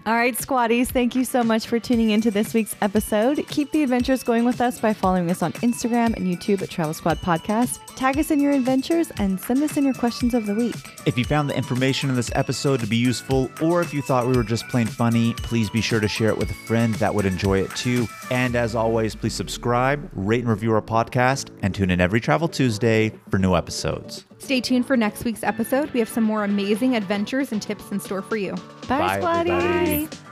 All 0.09 0.15
right, 0.15 0.35
squatties, 0.35 0.87
thank 0.87 1.15
you 1.15 1.23
so 1.23 1.45
much 1.45 1.67
for 1.67 1.79
tuning 1.79 2.09
into 2.13 2.31
this 2.31 2.55
week's 2.55 2.75
episode. 2.81 3.47
Keep 3.49 3.73
the 3.73 3.83
adventures 3.83 4.23
going 4.23 4.47
with 4.47 4.59
us 4.63 4.81
by 4.81 4.95
following 4.95 5.31
us 5.31 5.43
on 5.43 5.53
Instagram 5.55 6.17
and 6.17 6.27
YouTube 6.27 6.63
at 6.63 6.71
Travel 6.71 6.95
Squad 6.95 7.19
Podcast. 7.19 7.79
Tag 7.95 8.17
us 8.19 8.31
in 8.31 8.41
your 8.41 8.53
adventures 8.53 9.13
and 9.19 9.39
send 9.39 9.63
us 9.63 9.77
in 9.77 9.85
your 9.85 9.93
questions 9.93 10.33
of 10.33 10.47
the 10.47 10.55
week. 10.55 10.77
If 11.05 11.19
you 11.19 11.27
found 11.27 11.51
the 11.51 11.57
information 11.59 12.09
in 12.09 12.17
this 12.17 12.31
episode 12.35 12.81
to 12.81 12.87
be 12.87 12.97
useful, 12.97 13.51
or 13.61 13.83
if 13.83 13.93
you 13.93 14.01
thought 14.01 14.27
we 14.27 14.35
were 14.35 14.45
just 14.45 14.67
plain 14.69 14.87
funny, 14.87 15.35
please 15.35 15.69
be 15.69 15.83
sure 15.83 16.01
to 16.01 16.09
share 16.09 16.31
it 16.31 16.39
with 16.39 16.51
a 16.51 16.55
friend 16.55 16.95
that 16.95 17.15
would 17.15 17.27
enjoy 17.27 17.59
it 17.59 17.71
too. 17.77 18.09
And 18.31 18.57
as 18.57 18.75
always, 18.75 19.15
please 19.15 19.35
subscribe, 19.35 20.09
rate 20.29 20.41
and 20.41 20.51
review 20.51 20.73
our 20.73 20.83
podcast, 20.83 21.51
and 21.63 21.75
tune 21.75 21.91
in 21.91 22.01
every 22.01 22.21
Travel 22.21 22.49
Tuesday 22.49 23.13
for 23.31 23.39
new 23.39 23.57
episodes. 23.57 24.25
Stay 24.39 24.61
tuned 24.61 24.87
for 24.87 24.97
next 24.97 25.25
week's 25.25 25.43
episode. 25.43 25.91
We 25.91 26.01
have 26.01 26.09
some 26.09 26.25
more 26.25 26.45
amazing 26.45 26.95
adventures 26.95 27.51
and 27.51 27.61
tips 27.61 27.91
in 27.91 27.99
store 27.99 28.23
for 28.23 28.37
you. 28.37 28.55
Bye, 28.87 29.21
Bye. 29.21 30.28